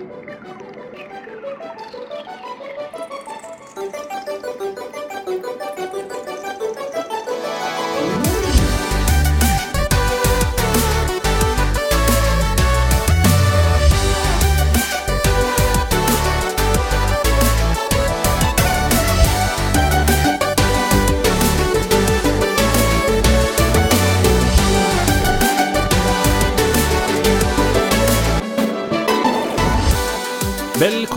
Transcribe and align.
Thank 0.00 0.12
you. 4.78 4.89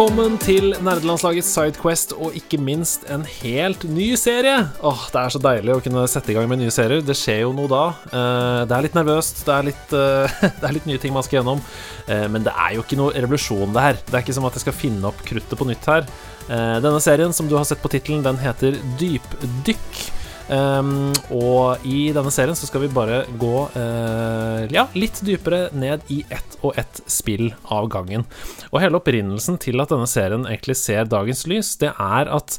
Velkommen 0.03 0.33
til 0.35 0.73
nerdelandslagets 0.83 1.47
Sidequest 1.55 2.11
og 2.17 2.33
ikke 2.35 2.57
minst 2.59 3.05
en 3.07 3.21
helt 3.23 3.85
ny 3.87 4.09
serie. 4.19 4.65
Åh, 4.83 5.03
Det 5.13 5.19
er 5.21 5.29
så 5.31 5.39
deilig 5.39 5.71
å 5.71 5.83
kunne 5.85 6.01
sette 6.11 6.33
i 6.33 6.35
gang 6.35 6.49
med 6.51 6.59
nye 6.59 6.73
serier. 6.75 6.99
Det 6.99 7.15
skjer 7.15 7.45
jo 7.45 7.53
noe 7.55 7.71
da. 7.71 7.83
Eh, 8.11 8.65
det 8.67 8.75
er 8.75 8.83
litt 8.83 8.97
nervøst, 8.97 9.45
det 9.47 9.53
er 9.55 9.63
litt, 9.69 9.93
eh, 9.95 10.33
det 10.59 10.67
er 10.67 10.75
litt 10.75 10.89
nye 10.91 10.99
ting 10.99 11.13
man 11.15 11.23
skal 11.23 11.39
gjennom. 11.39 11.61
Eh, 12.03 12.27
men 12.27 12.43
det 12.43 12.51
er 12.51 12.73
jo 12.75 12.83
ikke 12.83 12.99
noe 12.99 13.15
revolusjon, 13.15 13.71
det 13.71 13.85
her. 13.85 14.01
Det 14.03 14.17
er 14.17 14.25
ikke 14.25 14.35
som 14.35 14.49
at 14.49 14.59
jeg 14.59 14.65
skal 14.65 14.75
finne 14.75 15.07
opp 15.07 15.23
kruttet 15.23 15.55
på 15.55 15.69
nytt 15.71 15.87
her. 15.87 16.03
Denne 16.51 16.99
serien, 16.99 17.31
som 17.31 17.47
du 17.47 17.55
har 17.55 17.63
sett 17.63 17.79
på 17.79 17.87
tittelen, 17.95 18.27
den 18.27 18.43
heter 18.43 18.75
Dypdykk. 18.99 20.22
Um, 20.51 21.13
og 21.31 21.85
i 21.87 22.09
denne 22.11 22.31
serien 22.33 22.57
så 22.57 22.67
skal 22.67 22.83
vi 22.83 22.91
bare 22.91 23.21
gå 23.39 23.53
uh, 23.77 24.65
ja, 24.73 24.89
litt 24.97 25.21
dypere 25.23 25.69
ned 25.71 26.03
i 26.11 26.19
ett 26.27 26.57
og 26.63 26.75
ett 26.79 26.99
spill 27.07 27.53
av 27.71 27.87
gangen. 27.93 28.25
Og 28.73 28.81
hele 28.83 28.99
opprinnelsen 28.99 29.59
til 29.63 29.79
at 29.83 29.93
denne 29.93 30.09
serien 30.09 30.43
egentlig 30.49 30.75
ser 30.79 31.07
dagens 31.07 31.45
lys, 31.47 31.73
det 31.79 31.93
er 31.93 32.31
at 32.35 32.57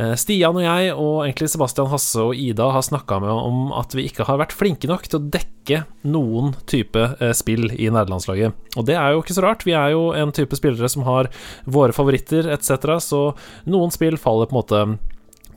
uh, 0.00 0.14
Stian 0.16 0.56
og 0.56 0.64
jeg, 0.64 0.94
og 0.94 1.26
egentlig 1.26 1.50
Sebastian 1.52 1.90
Hasse 1.92 2.24
og 2.30 2.32
Ida, 2.38 2.70
har 2.72 2.86
snakka 2.86 3.20
med 3.24 3.34
om 3.34 3.74
at 3.76 3.96
vi 3.96 4.08
ikke 4.08 4.26
har 4.28 4.40
vært 4.40 4.56
flinke 4.56 4.88
nok 4.88 5.04
til 5.08 5.20
å 5.20 5.28
dekke 5.36 5.82
noen 6.08 6.54
type 6.70 7.10
uh, 7.20 7.32
spill 7.36 7.68
i 7.76 7.90
nederlandslaget. 7.92 8.56
Og 8.80 8.88
det 8.88 8.96
er 8.96 9.12
jo 9.12 9.20
ikke 9.20 9.36
så 9.36 9.44
rart, 9.44 9.68
vi 9.68 9.76
er 9.76 9.92
jo 9.92 10.08
en 10.16 10.32
type 10.32 10.56
spillere 10.56 10.88
som 10.88 11.04
har 11.08 11.28
våre 11.68 11.92
favoritter 11.96 12.48
etc., 12.56 12.96
så 13.04 13.22
noen 13.68 13.92
spill 13.92 14.16
faller 14.20 14.48
på 14.48 14.56
en 14.56 14.60
måte 14.62 14.82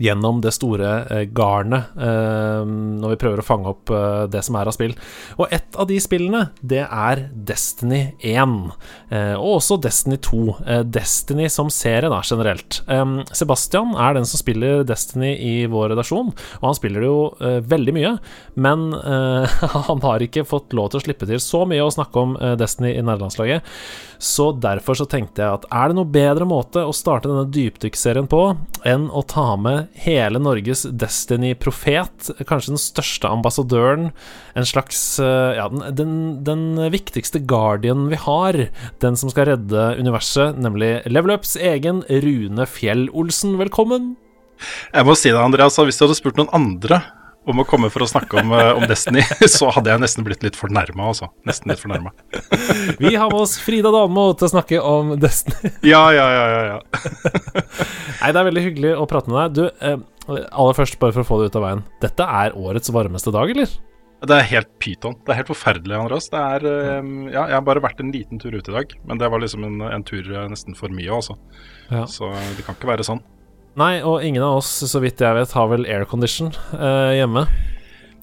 gjennom 0.02 0.42
det 0.44 0.54
store 0.56 0.92
eh, 1.12 1.26
garnet 1.36 1.94
eh, 1.98 2.62
når 2.66 3.14
vi 3.14 3.20
prøver 3.22 3.42
å 3.42 3.46
fange 3.46 3.72
opp 3.72 3.92
eh, 3.94 4.26
det 4.32 4.44
som 4.46 4.58
er 4.58 4.70
av 4.70 4.76
spill. 4.76 4.96
Og 5.38 5.54
et 5.54 5.78
av 5.80 5.88
de 5.90 5.98
spillene, 6.02 6.48
det 6.62 6.84
er 6.86 7.24
Destiny 7.32 8.02
1. 8.18 8.58
Eh, 9.14 9.34
og 9.38 9.58
også 9.60 9.80
Destiny 9.84 10.18
2. 10.26 10.42
Eh, 10.66 10.84
Destiny 10.98 11.50
som 11.54 11.72
serie, 11.74 12.10
da, 12.12 12.22
generelt. 12.26 12.82
Sebastian 13.36 13.96
er 14.00 14.16
den 14.18 14.28
som 14.28 14.42
spiller 14.42 14.86
Destiny 14.88 15.34
i 15.36 15.56
vår 15.72 15.92
redaksjon, 15.94 16.32
og 16.60 16.66
han 16.66 16.78
spiller 16.78 17.04
det 17.04 17.10
jo 17.10 17.62
veldig 17.72 17.94
mye. 17.96 18.14
Men 18.62 18.90
han 19.88 20.02
har 20.04 20.24
ikke 20.24 20.46
fått 20.48 20.76
lov 20.78 20.92
til 20.92 21.02
å 21.02 21.04
slippe 21.06 21.28
til 21.30 21.42
så 21.44 21.64
mye 21.70 21.86
å 21.86 21.94
snakke 21.94 22.24
om 22.26 22.36
Destiny 22.60 22.94
i 22.96 23.04
nederlandslaget. 23.04 23.68
Så 24.22 24.52
derfor 24.62 24.94
så 25.00 25.08
tenkte 25.10 25.42
jeg 25.42 25.58
at 25.58 25.64
er 25.74 25.90
det 25.90 25.98
noe 25.98 26.10
bedre 26.14 26.46
måte 26.46 26.84
å 26.86 26.94
starte 26.94 27.26
denne 27.26 27.50
dypdykkserien 27.50 28.28
på 28.30 28.42
enn 28.86 29.08
å 29.10 29.24
ta 29.26 29.56
med 29.58 29.90
hele 30.04 30.38
Norges 30.38 30.84
Destiny-profet, 30.86 32.30
kanskje 32.46 32.76
den 32.76 32.82
største 32.82 33.32
ambassadøren, 33.34 34.12
en 34.54 34.68
slags 34.70 35.02
eh, 35.24 35.58
Ja, 35.58 35.66
den, 35.74 35.96
den, 35.98 36.14
den 36.46 36.94
viktigste 36.94 37.42
guardian 37.50 38.12
vi 38.12 38.20
har, 38.22 38.60
den 39.02 39.18
som 39.18 39.34
skal 39.34 39.50
redde 39.50 39.88
universet, 39.98 40.60
nemlig 40.62 41.00
Level 41.10 41.34
Ups 41.40 41.56
egen 41.58 42.04
Rune 42.06 42.70
Fjell-Olsen. 42.70 43.58
Velkommen! 43.58 44.14
Jeg 44.94 45.08
må 45.08 45.18
si 45.18 45.34
det, 45.34 45.42
Andreas, 45.42 45.82
hvis 45.82 45.98
du 45.98 46.06
hadde 46.06 46.20
spurt 46.20 46.38
noen 46.38 46.54
andre 46.54 47.02
om 47.50 47.62
å 47.62 47.66
komme 47.66 47.90
for 47.94 48.06
å 48.06 48.10
snakke 48.10 48.38
om, 48.42 48.52
eh, 48.54 48.72
om 48.78 48.86
Destiny, 48.90 49.24
så 49.58 49.72
hadde 49.74 49.90
jeg 49.94 50.02
nesten 50.04 50.26
blitt 50.26 50.44
litt 50.46 50.58
fornærma, 50.60 51.10
altså. 51.10 51.32
Nesten 51.48 51.72
litt 51.74 51.82
fornærma. 51.82 52.14
Vi 53.02 53.16
har 53.16 53.32
med 53.32 53.40
oss 53.42 53.58
Frida 53.62 53.92
Danmo 53.94 54.28
til 54.38 54.48
å 54.48 54.52
snakke 54.54 54.82
om 54.86 55.16
Destiny. 55.22 55.74
Ja, 55.92 56.04
ja, 56.14 56.28
ja, 56.30 56.44
ja, 56.52 56.62
ja. 56.76 57.06
Nei, 58.22 58.30
det 58.30 58.38
er 58.38 58.48
veldig 58.48 58.66
hyggelig 58.68 58.92
å 59.02 59.08
prate 59.10 59.32
med 59.32 59.40
deg. 59.42 59.56
Du, 59.58 59.88
eh, 59.90 60.44
aller 60.52 60.78
først, 60.78 61.00
bare 61.02 61.16
for 61.16 61.26
å 61.26 61.30
få 61.32 61.40
det 61.42 61.50
ut 61.50 61.58
av 61.58 61.66
veien. 61.66 61.82
Dette 62.04 62.28
er 62.44 62.58
årets 62.60 62.94
varmeste 62.94 63.34
dag, 63.34 63.50
eller? 63.56 63.74
Det 64.22 64.38
er 64.38 64.50
helt 64.52 64.70
pyton. 64.78 65.16
Det 65.26 65.34
er 65.34 65.40
helt 65.40 65.50
forferdelig, 65.50 65.98
Andreas. 65.98 66.30
Det 66.30 66.38
er 66.38 66.70
eh, 66.70 67.12
Ja, 67.34 67.48
jeg 67.50 67.58
har 67.58 67.66
bare 67.66 67.82
vært 67.82 68.04
en 68.04 68.14
liten 68.14 68.42
tur 68.42 68.54
ut 68.54 68.70
i 68.70 68.78
dag, 68.78 68.94
men 69.10 69.22
det 69.22 69.32
var 69.34 69.42
liksom 69.42 69.66
en, 69.66 69.82
en 69.90 70.06
tur 70.06 70.30
nesten 70.52 70.78
for 70.78 70.94
mye, 70.94 71.10
altså. 71.18 71.40
Ja. 71.90 72.06
Så 72.06 72.30
det 72.58 72.68
kan 72.68 72.78
ikke 72.78 72.94
være 72.94 73.08
sånn. 73.08 73.24
Nei, 73.80 74.02
og 74.04 74.24
ingen 74.28 74.44
av 74.44 74.60
oss, 74.60 74.70
så 74.90 75.00
vidt 75.00 75.22
jeg 75.24 75.38
vet, 75.38 75.54
har 75.56 75.70
vel 75.72 75.88
aircondition 75.88 76.52
eh, 76.76 77.14
hjemme. 77.22 77.46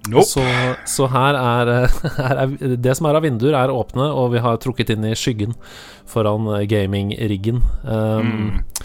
Nope. 0.08 0.24
Så, 0.28 0.44
så 0.88 1.08
her, 1.10 1.36
er, 1.36 1.88
her, 2.18 2.42
er, 2.44 2.76
Det 2.80 2.94
som 2.96 3.08
er 3.08 3.18
av 3.18 3.24
vinduer, 3.24 3.56
er 3.56 3.72
åpne, 3.72 4.10
og 4.12 4.32
vi 4.36 4.42
har 4.44 4.60
trukket 4.60 4.92
inn 4.94 5.06
i 5.08 5.16
skyggen 5.18 5.56
foran 6.08 6.48
gamingriggen. 6.68 7.62
Um, 7.84 8.28
mm. 8.28 8.84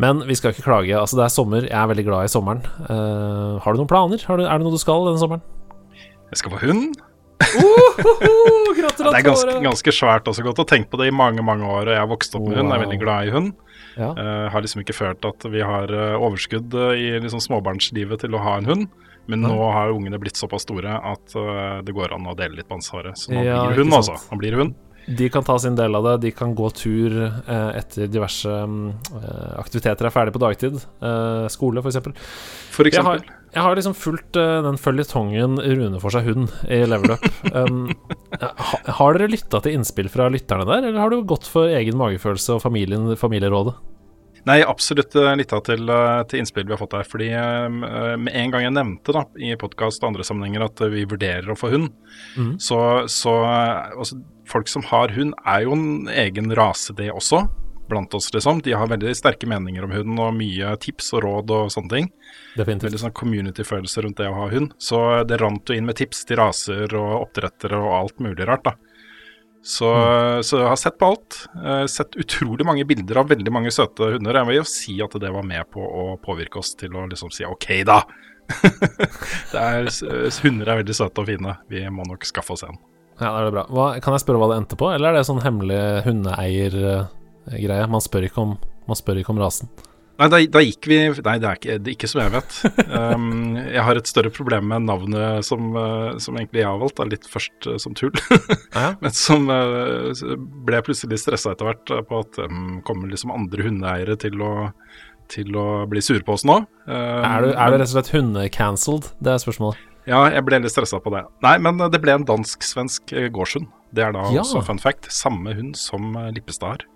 Men 0.00 0.24
vi 0.28 0.36
skal 0.36 0.54
ikke 0.54 0.64
klage. 0.64 0.96
Altså, 0.96 1.18
det 1.20 1.26
er 1.26 1.32
sommer. 1.34 1.68
Jeg 1.68 1.76
er 1.76 1.88
veldig 1.92 2.06
glad 2.08 2.28
i 2.28 2.32
sommeren. 2.32 2.64
Uh, 2.88 3.60
har 3.60 3.72
du 3.72 3.82
noen 3.82 3.90
planer? 3.90 4.20
Du, 4.20 4.44
er 4.44 4.48
det 4.48 4.64
noe 4.64 4.72
du 4.72 4.80
skal 4.80 5.04
denne 5.08 5.20
sommeren? 5.20 5.44
Jeg 6.32 6.40
skal 6.40 6.54
få 6.56 6.62
hund. 6.64 7.00
Gratulerer! 7.40 8.76
Ja, 8.80 8.88
det 8.96 9.18
er 9.18 9.24
ganske, 9.26 9.54
ganske 9.64 9.92
svært 9.92 10.28
også. 10.28 10.44
Godt 10.44 10.60
å 10.62 10.64
tenke 10.68 10.92
på 10.92 10.98
det 11.00 11.08
i 11.10 11.14
mange 11.14 11.42
mange 11.44 11.66
år. 11.68 11.88
Jeg 11.90 12.00
har 12.00 12.08
vokst 12.08 12.34
opp 12.36 12.44
med 12.46 12.58
hund, 12.58 12.68
jeg 12.70 12.76
er 12.76 12.82
veldig 12.84 12.98
glad 13.00 13.28
i 13.28 13.32
hund. 13.34 13.69
Ja. 13.96 14.10
Uh, 14.14 14.46
har 14.52 14.62
liksom 14.62 14.82
ikke 14.84 14.96
følt 14.96 15.24
at 15.26 15.46
vi 15.50 15.62
har 15.64 15.90
uh, 15.90 16.16
overskudd 16.20 16.74
uh, 16.76 16.92
i 16.94 17.12
liksom 17.18 17.42
småbarnslivet 17.42 18.22
til 18.24 18.36
å 18.36 18.42
ha 18.44 18.58
en 18.60 18.68
hund. 18.70 18.90
Men 19.30 19.44
nå 19.44 19.54
har 19.70 19.92
ungene 19.94 20.18
blitt 20.18 20.38
såpass 20.40 20.64
store 20.64 20.96
at 21.06 21.34
det 21.86 21.92
går 21.94 22.10
an 22.16 22.24
å 22.26 22.32
dele 22.34 22.56
litt 22.58 22.66
på 22.66 22.74
ansvaret. 22.80 23.14
Så 23.20 23.30
nå 23.30 23.44
ja, 23.46 23.60
blir 23.68 23.84
hund, 23.84 23.94
altså. 23.94 24.16
Nå 24.32 24.38
blir 24.40 24.56
hund. 24.58 24.72
De 25.06 25.28
kan 25.32 25.44
ta 25.46 25.58
sin 25.58 25.76
del 25.78 25.96
av 25.96 26.06
det. 26.06 26.16
De 26.26 26.30
kan 26.36 26.54
gå 26.54 26.70
tur 26.76 27.16
etter 27.48 28.10
diverse 28.10 28.52
aktiviteter 29.58 30.06
er 30.06 30.14
ferdig 30.14 30.34
på 30.36 30.42
dagtid. 30.42 30.80
skole, 31.50 31.82
f.eks. 31.82 32.00
For 32.70 32.86
eksempel. 32.86 33.22
Jeg 33.22 33.26
har, 33.26 33.40
jeg 33.50 33.66
har 33.66 33.78
liksom 33.78 33.96
fulgt 33.98 34.38
den 34.38 34.78
føljetongen 34.78 35.58
Rune 35.58 36.00
får 36.02 36.14
seg 36.14 36.28
hund 36.30 36.52
i 36.70 36.82
level 36.86 37.16
up. 37.16 37.24
um, 37.58 37.88
har 39.00 39.16
dere 39.16 39.30
lytta 39.32 39.62
til 39.64 39.78
innspill 39.78 40.10
fra 40.12 40.28
lytterne 40.30 40.66
der, 40.68 40.86
eller 40.86 41.00
har 41.02 41.10
du 41.10 41.24
gått 41.26 41.48
for 41.50 41.70
egen 41.70 41.98
magefølelse 41.98 42.58
og 42.58 42.62
familien, 42.62 43.10
familierådet? 43.18 43.74
Nei, 44.48 44.60
absolutt 44.64 45.12
uh, 45.18 45.34
lytta 45.36 45.58
til, 45.66 45.82
uh, 45.90 46.22
til, 46.30 46.40
innspill 46.40 46.68
vi 46.68 46.76
har 46.76 46.80
fått 46.80 46.94
der. 46.94 47.08
Fordi 47.10 47.28
med 48.22 48.30
en 48.30 48.54
gang 48.54 48.68
jeg 48.68 48.76
nevnte 48.76 49.16
da, 49.16 49.26
i 49.42 49.56
podkast 49.60 50.04
og 50.04 50.12
andre 50.12 50.26
sammenhenger 50.26 50.68
at 50.68 50.84
vi 50.94 51.04
vurderer 51.10 51.50
å 51.50 51.58
få 51.58 51.72
hund, 51.74 51.90
mm. 52.38 52.54
så, 52.62 52.80
så 53.10 53.34
altså, 53.50 54.22
folk 54.50 54.68
som 54.70 54.84
har 54.90 55.14
hund, 55.16 55.34
er 55.46 55.64
jo 55.66 55.74
en 55.76 56.10
egen 56.12 56.54
rase, 56.56 56.94
det 56.96 57.10
også. 57.12 57.44
Blant 57.90 58.14
oss, 58.14 58.28
liksom. 58.34 58.60
De 58.62 58.74
har 58.78 58.90
veldig 58.90 59.14
sterke 59.18 59.48
meninger 59.50 59.82
om 59.82 59.94
hunden 59.94 60.20
og 60.22 60.36
mye 60.36 60.76
tips 60.82 61.08
og 61.16 61.24
råd 61.24 61.54
og 61.56 61.72
sånne 61.74 61.90
ting. 61.90 62.12
Definitivt. 62.54 62.86
Veldig 62.86 63.00
sånn 63.02 63.16
community-følelse 63.18 64.04
rundt 64.04 64.20
det 64.22 64.28
å 64.30 64.36
ha 64.36 64.46
hund. 64.52 64.76
Så 64.78 65.00
det 65.26 65.40
rant 65.42 65.66
jo 65.66 65.74
inn 65.74 65.88
med 65.88 65.98
tips 65.98 66.22
til 66.28 66.38
raser 66.38 66.94
og 66.94 67.16
oppdrettere 67.24 67.80
og 67.80 67.96
alt 67.96 68.22
mulig 68.22 68.46
rart, 68.46 68.68
da. 68.68 68.76
Så, 69.62 69.88
mm. 69.94 70.42
så, 70.46 70.58
jeg 70.62 70.68
har 70.70 70.78
sett 70.80 70.98
på 71.00 71.10
alt. 71.10 71.40
Uh, 71.56 71.84
sett 71.90 72.16
utrolig 72.16 72.64
mange 72.66 72.86
bilder 72.88 73.20
av 73.20 73.32
veldig 73.32 73.52
mange 73.52 73.72
søte 73.74 74.14
hunder. 74.14 74.38
Jeg 74.38 74.48
vil 74.48 74.60
jo 74.60 74.68
si 74.70 74.96
at 75.04 75.16
det 75.20 75.32
var 75.34 75.46
med 75.46 75.68
på 75.74 75.84
å 75.84 76.06
påvirke 76.22 76.62
oss 76.62 76.72
til 76.80 76.96
å 76.96 77.04
liksom 77.10 77.32
si 77.34 77.44
OK, 77.48 77.68
da. 77.88 78.00
er, 79.60 79.90
hunder 80.44 80.70
er 80.72 80.80
veldig 80.80 80.96
søte 80.96 81.22
og 81.22 81.28
fine. 81.28 81.58
Vi 81.70 81.84
må 81.92 82.06
nok 82.08 82.24
skaffe 82.28 82.56
oss 82.56 82.64
en. 82.66 82.80
Ja, 83.20 83.34
det 83.34 83.42
er 83.42 83.46
det 83.50 83.54
bra. 83.58 83.66
Hva, 83.68 83.90
kan 84.00 84.16
jeg 84.16 84.24
spørre 84.24 84.40
hva 84.40 84.48
det 84.52 84.58
endte 84.62 84.80
på, 84.80 84.88
eller 84.94 85.12
er 85.12 85.20
det 85.20 85.28
sånn 85.28 85.44
hemmelig 85.44 85.78
hundeeiergreie? 86.06 87.86
Man, 87.92 88.04
spør 88.04 88.26
ikke 88.30 88.44
om, 88.46 88.58
man 88.88 88.98
spør 88.98 89.20
ikke 89.20 89.34
om 89.34 89.40
rasen. 89.42 89.68
Nei, 90.20 90.26
da, 90.28 90.38
da, 90.52 90.60
gikk 90.60 90.84
vi 90.90 90.96
Nei, 91.24 91.34
det 91.40 91.46
er 91.48 91.56
ikke, 91.56 91.74
det 91.80 91.88
er 91.88 91.94
ikke 91.94 92.08
som 92.10 92.20
jeg 92.20 92.32
vet. 92.34 92.56
Um, 93.00 93.54
jeg 93.56 93.82
har 93.86 93.96
et 93.96 94.08
større 94.10 94.32
problem 94.34 94.66
med 94.68 94.84
navnet 94.88 95.46
som, 95.46 95.70
uh, 95.76 96.18
som 96.20 96.36
egentlig 96.36 96.60
jeg 96.60 96.68
har 96.68 96.80
valgt, 96.80 96.98
da, 96.98 97.06
litt 97.08 97.28
først 97.30 97.68
uh, 97.70 97.76
som 97.80 97.96
tull. 97.96 98.12
Ja. 98.76 98.92
Men 99.00 99.14
som 99.16 99.48
ble 99.48 100.80
plutselig 100.86 101.20
stressa 101.22 101.54
etter 101.54 101.70
hvert 101.70 101.92
på 102.08 102.20
at 102.22 102.40
um, 102.44 102.80
kommer 102.86 103.10
liksom 103.10 103.32
andre 103.34 103.66
hundeeiere 103.66 104.16
til 104.20 104.42
å, 104.44 104.52
til 105.32 105.56
å 105.58 105.84
bli 105.90 106.02
sure 106.04 106.24
på 106.26 106.36
oss 106.36 106.46
nå. 106.48 106.60
Um, 106.86 107.22
er, 107.24 107.46
du, 107.46 107.52
er 107.54 107.72
du 107.72 107.78
rett 107.78 107.88
og 107.88 107.94
slett 107.96 108.12
hundecancelled? 108.14 109.12
Det 109.22 109.34
er 109.34 109.42
spørsmålet. 109.42 109.89
Ja, 110.10 110.24
jeg 110.34 110.42
ble 110.46 110.58
litt 110.64 110.74
stressa 110.74 110.98
på 111.02 111.12
det. 111.14 111.22
Nei, 111.44 111.54
men 111.62 111.78
det 111.92 112.00
ble 112.02 112.16
en 112.18 112.26
dansk-svensk 112.26 113.14
gårdshund. 113.34 113.68
Det 113.94 114.02
er 114.06 114.14
da 114.16 114.26
ja. 114.34 114.42
også 114.42 114.62
fun 114.66 114.80
fact. 114.82 115.06
Samme 115.14 115.54
hund 115.54 115.78
som 115.78 116.16
Lippestad 116.34 116.74
har. 116.74 116.86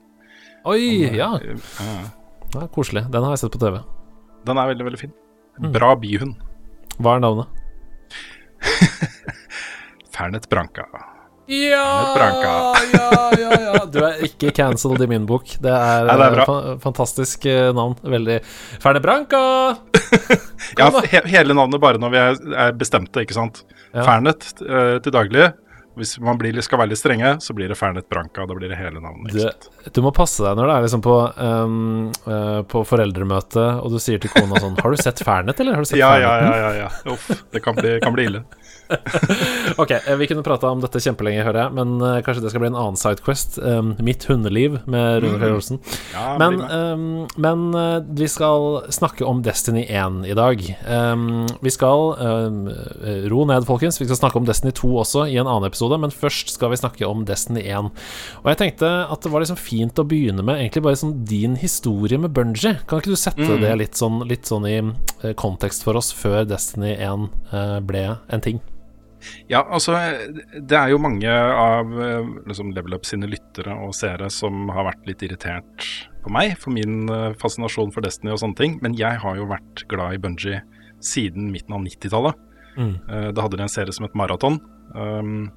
Oi, 0.66 1.06
ja. 1.14 1.34
ja. 1.38 1.96
Ja, 2.54 2.66
koselig. 2.74 3.04
Den 3.12 3.26
har 3.26 3.34
jeg 3.34 3.44
sett 3.44 3.54
på 3.54 3.62
TV. 3.62 3.80
Den 4.48 4.60
er 4.60 4.70
veldig, 4.70 4.86
veldig 4.90 5.00
fin. 5.00 5.14
Mm. 5.60 5.70
Bra 5.74 5.94
byhund. 5.98 6.38
Hva 6.98 7.16
er 7.16 7.24
navnet? 7.24 7.46
Fernet 10.14 10.48
Branca. 10.50 10.86
Ja, 11.46 12.14
ja, 12.16 12.74
ja, 12.92 13.50
ja. 13.60 13.84
Du 13.92 13.98
er 14.00 14.22
ikke 14.24 14.52
cancelled 14.56 15.02
i 15.04 15.08
min 15.10 15.26
bok. 15.28 15.56
Det 15.60 15.70
er, 15.70 16.06
Nei, 16.08 16.16
det 16.16 16.28
er 16.28 16.36
bra. 16.38 16.46
fa 16.48 16.76
fantastisk 16.82 17.44
eh, 17.50 17.68
navn. 17.76 17.98
Veldig 18.00 18.38
Ferne 18.82 19.02
Branca! 19.04 19.42
Ja, 20.78 20.88
he 21.04 21.20
hele 21.28 21.54
navnet 21.54 21.82
bare 21.82 22.00
når 22.00 22.10
vi 22.14 22.18
er, 22.18 22.38
er 22.64 22.72
bestemte, 22.78 23.22
ikke 23.22 23.36
sant. 23.36 23.60
Ja. 23.92 24.02
Fernet 24.06 24.48
uh, 24.64 24.96
til 25.04 25.12
daglig. 25.14 25.50
Hvis 25.94 26.16
man 26.18 26.38
blir, 26.40 26.56
skal 26.64 26.80
være 26.80 26.90
litt 26.90 26.98
strenge, 26.98 27.36
så 27.44 27.54
blir 27.54 27.70
det 27.70 27.76
Fernet 27.78 28.08
Branca. 28.10 28.46
Da 28.48 28.56
blir 28.56 28.72
det 28.72 28.78
hele 28.80 28.98
navnet. 28.98 29.30
Du, 29.30 29.38
Ikke 29.38 29.52
sant? 29.52 29.92
du 29.94 30.00
må 30.02 30.10
passe 30.16 30.42
deg 30.42 30.56
når 30.58 30.70
det 30.70 30.74
er 30.74 30.86
liksom 30.88 31.04
på, 31.04 31.18
um, 31.38 31.76
uh, 32.26 32.62
på 32.66 32.82
foreldremøte, 32.88 33.66
og 33.84 33.94
du 33.94 34.00
sier 34.02 34.22
til 34.22 34.32
kona 34.34 34.58
sånn 34.64 34.80
Har 34.80 34.96
du 34.96 35.04
sett 35.04 35.22
Fernet, 35.22 35.60
eller? 35.62 35.76
Har 35.78 35.86
du 35.86 35.92
sett 35.92 36.00
Ja, 36.00 36.16
ja, 36.18 36.32
ja, 36.42 36.56
ja, 36.64 36.72
ja. 36.82 36.88
Uff, 37.14 37.28
det 37.54 37.62
kan 37.62 37.78
bli, 37.78 37.98
kan 38.02 38.16
bli 38.16 38.26
ille. 38.32 38.42
Ok, 39.80 39.90
eh, 39.90 40.16
vi 40.20 40.26
kunne 40.30 40.42
prata 40.46 40.68
om 40.70 40.80
dette 40.82 41.00
kjempelenge, 41.02 41.42
hører 41.46 41.64
jeg, 41.64 41.74
men 41.78 41.94
uh, 42.02 42.18
kanskje 42.24 42.42
det 42.44 42.50
skal 42.52 42.62
bli 42.62 42.68
en 42.70 42.76
annen 42.78 42.98
sidequest. 43.00 43.56
Um, 43.58 43.94
Mitt 44.04 44.26
hundeliv 44.28 44.76
med 44.90 45.22
Rune 45.24 45.38
Fjell 45.40 45.56
Olsen. 45.56 45.80
Ja, 46.12 46.34
Men, 46.38 46.60
um, 46.62 47.04
men 47.40 47.64
uh, 47.74 47.98
vi 48.14 48.28
skal 48.30 48.84
snakke 48.94 49.26
om 49.26 49.40
Destiny 49.46 49.86
1 49.88 50.20
i 50.30 50.36
dag. 50.38 50.62
Um, 50.86 51.46
vi 51.64 51.72
skal 51.74 52.12
ro 53.30 53.44
ned, 53.48 53.66
folkens. 53.68 53.98
Vi 54.00 54.06
skal 54.08 54.18
snakke 54.20 54.38
om 54.40 54.46
Destiny 54.48 54.72
2 54.76 54.90
også 55.02 55.24
i 55.32 55.38
en 55.40 55.48
annen 55.48 55.66
episode, 55.68 55.98
men 56.00 56.12
først 56.14 56.54
skal 56.54 56.72
vi 56.72 56.78
snakke 56.80 57.08
om 57.08 57.24
Destiny 57.28 57.64
1. 57.66 57.90
Og 58.44 58.50
jeg 58.52 58.60
tenkte 58.60 58.90
at 59.10 59.24
det 59.24 59.32
var 59.32 59.42
liksom 59.44 59.58
fint 59.60 59.98
å 60.00 60.06
begynne 60.08 60.44
med 60.44 60.60
egentlig 60.60 60.84
bare 60.86 61.00
sånn 61.00 61.16
din 61.28 61.56
historie 61.60 62.20
med 62.20 62.34
Bungie. 62.36 62.76
Kan 62.86 63.02
ikke 63.02 63.14
du 63.14 63.18
sette 63.20 63.42
Mm. 63.44 63.60
det 63.60 63.72
litt 63.80 63.98
sånn, 63.98 64.22
litt 64.28 64.46
sånn 64.48 64.64
i 64.68 64.76
kontekst 65.38 65.84
for 65.84 65.98
oss 65.98 66.12
før 66.14 66.44
Destiny 66.48 66.94
1 66.96 67.28
uh, 67.52 67.80
ble 67.84 68.04
en 68.28 68.40
ting? 68.44 68.60
Ja, 69.50 69.62
altså 69.62 69.96
Det 70.54 70.76
er 70.78 70.92
jo 70.92 71.00
mange 71.02 71.30
av 71.30 71.92
eh, 72.00 72.32
liksom 72.48 72.72
Level 72.76 72.96
Up 72.96 73.06
sine 73.08 73.28
lyttere 73.30 73.76
og 73.84 73.94
seere 73.96 74.30
som 74.32 74.68
har 74.74 74.88
vært 74.90 75.08
litt 75.08 75.24
irritert 75.26 75.88
på 76.24 76.32
meg 76.32 76.56
for 76.60 76.74
min 76.74 77.08
eh, 77.12 77.32
fascinasjon 77.40 77.92
for 77.94 78.04
Destiny 78.04 78.32
og 78.34 78.40
sånne 78.42 78.58
ting. 78.60 78.78
Men 78.84 78.96
jeg 78.98 79.20
har 79.22 79.40
jo 79.40 79.48
vært 79.50 79.84
glad 79.90 80.16
i 80.16 80.22
Bungie 80.22 80.62
siden 81.04 81.50
midten 81.52 81.76
av 81.76 81.84
90-tallet. 81.84 82.44
Mm. 82.78 82.94
Eh, 83.08 83.28
Da 83.36 83.44
hadde 83.44 83.60
de 83.60 83.66
en 83.66 83.74
serie 83.74 83.92
som 83.94 84.06
het 84.08 84.16
Maraton. 84.18 84.60
Um, 84.94 85.50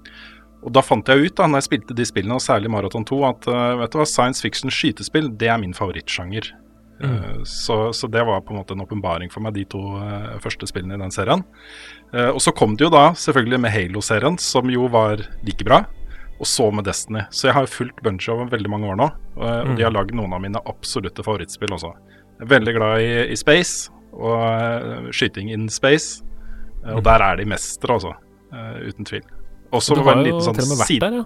og 0.66 0.72
da 0.74 0.82
fant 0.82 1.08
jeg 1.08 1.28
ut, 1.28 1.36
da 1.38 1.46
når 1.48 1.62
jeg 1.62 1.68
spilte 1.68 1.96
de 1.96 2.06
spillene, 2.08 2.36
og 2.36 2.44
særlig 2.44 2.72
Maraton 2.74 3.06
2, 3.06 3.18
at 3.28 3.46
vet 3.78 3.94
du 3.94 4.00
hva, 4.00 4.08
science 4.10 4.42
fiction 4.42 4.74
skytespill, 4.74 5.30
det 5.38 5.52
er 5.54 5.60
min 5.62 5.76
favorittsjanger. 5.78 6.50
Eh, 6.98 7.44
så, 7.46 7.94
så 7.94 8.10
det 8.10 8.24
var 8.26 8.42
på 8.42 8.56
en 8.56 8.60
måte 8.60 8.74
en 8.74 8.82
åpenbaring 8.82 9.30
for 9.30 9.46
meg, 9.46 9.54
de 9.54 9.68
to 9.70 9.82
første 10.44 10.68
spillene 10.70 10.98
i 10.98 11.04
den 11.04 11.14
serien. 11.14 11.46
Eh, 12.14 12.30
og 12.32 12.40
så 12.44 12.54
kom 12.56 12.76
det 12.80 12.86
jo 12.88 12.92
da 12.94 13.10
selvfølgelig 13.20 13.60
med 13.66 13.72
Halo-serien, 13.74 14.38
som 14.40 14.70
jo 14.72 14.88
var 14.92 15.18
like 15.44 15.66
bra. 15.68 15.82
Og 16.40 16.46
så 16.46 16.68
med 16.72 16.86
Destiny. 16.86 17.24
Så 17.34 17.48
jeg 17.50 17.56
har 17.58 17.66
fulgt 17.66 18.02
Bunch 18.06 18.28
over 18.30 18.46
veldig 18.52 18.70
mange 18.70 18.86
år 18.92 18.98
nå. 19.00 19.08
eh, 19.42 19.62
og 19.72 19.76
de 19.78 19.84
har 19.88 19.92
lagd 19.96 20.14
noen 20.16 20.34
av 20.38 20.42
mine 20.44 20.62
absolutte 20.70 21.24
favorittspill 21.26 21.74
også. 21.74 21.94
Jeg 22.38 22.46
er 22.46 22.52
veldig 22.54 22.74
glad 22.78 23.02
i, 23.02 23.10
i 23.34 23.36
space 23.40 23.90
og 24.14 24.38
eh, 24.46 25.10
skyting 25.12 25.50
in 25.52 25.68
space. 25.74 26.22
Eh, 26.86 26.94
og 26.96 27.02
der 27.04 27.24
er 27.26 27.38
de 27.42 27.46
mestere, 27.50 27.98
altså. 27.98 28.14
eh, 28.54 28.88
uten 28.92 29.06
tvil. 29.10 29.26
Også 29.74 29.96
Du 29.98 30.04
var 30.06 30.16
har 30.16 30.22
en 30.24 30.30
jo 30.30 30.40
sånn 30.46 30.56
til 30.56 30.64
og 30.64 30.70
med 30.76 30.78
vært 30.84 30.88
side- 30.94 31.02
der, 31.10 31.18
ja. 31.18 31.26